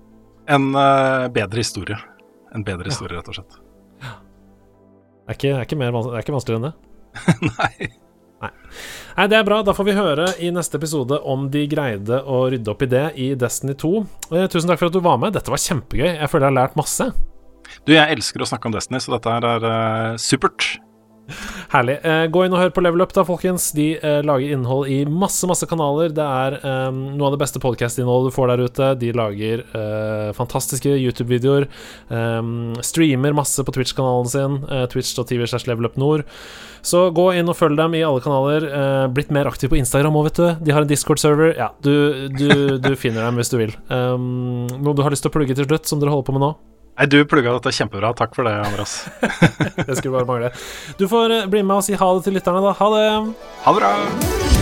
En 0.52 0.70
uh, 0.76 1.28
bedre 1.32 1.62
historie. 1.64 1.98
En 2.52 2.64
bedre 2.66 2.90
historie, 2.92 3.16
rett 3.16 3.30
og 3.32 3.38
slett. 3.38 3.58
Det 4.02 5.30
er 5.30 5.38
ikke, 5.38 5.50
er 5.54 5.66
ikke, 5.66 5.78
mer 5.80 5.96
er 5.96 6.20
ikke 6.20 6.34
vanskeligere 6.34 6.60
enn 6.60 6.70
det. 6.70 6.76
Nei. 7.56 7.90
Nei, 8.42 9.26
Det 9.30 9.38
er 9.38 9.46
bra. 9.46 9.60
Da 9.64 9.74
får 9.76 9.86
vi 9.86 9.96
høre 9.96 10.26
i 10.42 10.50
neste 10.54 10.78
episode 10.80 11.18
om 11.28 11.46
de 11.52 11.64
greide 11.70 12.18
å 12.26 12.44
rydde 12.52 12.72
opp 12.72 12.82
i 12.84 12.90
det 12.90 13.04
i 13.22 13.28
Destiny 13.38 13.76
2. 13.78 13.92
Eh, 14.32 14.48
tusen 14.50 14.70
takk 14.70 14.82
for 14.82 14.90
at 14.90 14.96
du 14.96 15.02
var 15.04 15.20
med. 15.22 15.36
Dette 15.36 15.52
var 15.52 15.62
kjempegøy. 15.62 16.08
Jeg 16.10 16.30
føler 16.32 16.48
jeg 16.48 16.50
har 16.50 16.58
lært 16.58 16.80
masse. 16.80 17.08
Du, 17.86 17.94
jeg 17.94 18.16
elsker 18.16 18.42
å 18.42 18.48
snakke 18.50 18.68
om 18.68 18.74
Destiny, 18.74 19.00
så 19.00 19.14
dette 19.14 19.36
her 19.36 19.46
er 19.54 19.68
uh, 19.68 20.20
supert. 20.20 20.74
Herlig. 21.72 21.98
Eh, 22.04 22.24
gå 22.32 22.44
inn 22.46 22.52
og 22.56 22.60
hør 22.60 22.72
på 22.76 22.82
Level 22.84 23.04
Up, 23.04 23.12
da, 23.16 23.24
folkens. 23.28 23.70
De 23.76 23.86
eh, 23.98 24.20
lager 24.26 24.52
innhold 24.56 24.90
i 24.92 25.02
masse, 25.08 25.46
masse 25.48 25.68
kanaler. 25.70 26.12
Det 26.14 26.24
er 26.26 26.58
eh, 26.60 26.88
noe 26.92 27.28
av 27.30 27.36
det 27.36 27.40
beste 27.44 27.62
podkast-innholdet 27.62 28.32
du 28.32 28.36
får 28.36 28.52
der 28.52 28.64
ute. 28.66 28.90
De 29.00 29.12
lager 29.16 29.64
eh, 29.64 30.32
fantastiske 30.36 30.92
YouTube-videoer. 30.96 31.68
eh, 32.12 32.42
streamer 32.84 33.32
masse 33.36 33.64
på 33.64 33.74
Twitch-kanalen 33.78 34.28
sin. 34.32 34.58
eh, 34.68 34.84
Twitch.tv 34.92 35.46
slash 35.46 35.68
levelupnord. 35.70 36.26
Så 36.82 37.04
gå 37.14 37.28
inn 37.38 37.46
og 37.46 37.54
følg 37.54 37.78
dem 37.78 37.94
i 37.94 38.02
alle 38.02 38.20
kanaler. 38.24 38.66
Eh, 38.66 39.06
blitt 39.14 39.30
mer 39.34 39.46
aktiv 39.46 39.70
på 39.70 39.78
Instagram 39.78 40.16
òg, 40.18 40.30
vet 40.30 40.40
du. 40.40 40.64
De 40.66 40.74
har 40.74 40.82
en 40.82 40.90
Discord-server. 40.90 41.54
Ja, 41.56 41.70
du, 41.84 42.28
du, 42.34 42.78
du 42.82 42.92
finner 42.98 43.28
dem 43.28 43.38
hvis 43.38 43.52
du 43.52 43.58
vil. 43.60 43.74
Um, 43.88 44.66
noe 44.82 44.96
du 44.98 45.02
har 45.06 45.14
lyst 45.14 45.22
til 45.22 45.30
å 45.30 45.36
plugge 45.36 45.54
til 45.54 45.68
slutt, 45.68 45.86
som 45.86 46.02
dere 46.02 46.10
holder 46.10 46.26
på 46.26 46.34
med 46.36 46.42
nå? 46.48 46.52
Nei, 47.02 47.08
du 47.10 47.24
plugga 47.26 47.50
dette 47.56 47.72
kjempebra. 47.74 48.12
Takk 48.14 48.36
for 48.36 48.46
det, 48.46 48.52
Andreas. 48.62 48.92
Det 49.88 49.96
skulle 49.96 50.20
bare 50.20 50.28
mangle. 50.28 50.52
Du 50.98 51.08
får 51.10 51.34
eh, 51.34 51.48
bli 51.50 51.64
med 51.66 51.80
og 51.80 51.82
si 51.82 51.98
ha 51.98 52.14
det 52.14 52.28
til 52.28 52.38
lytterne, 52.38 52.62
da. 52.62 52.76
Ha 52.78 52.92
det! 52.94 53.08
Ha 53.66 53.74
det 53.74 53.82
bra. 53.82 54.61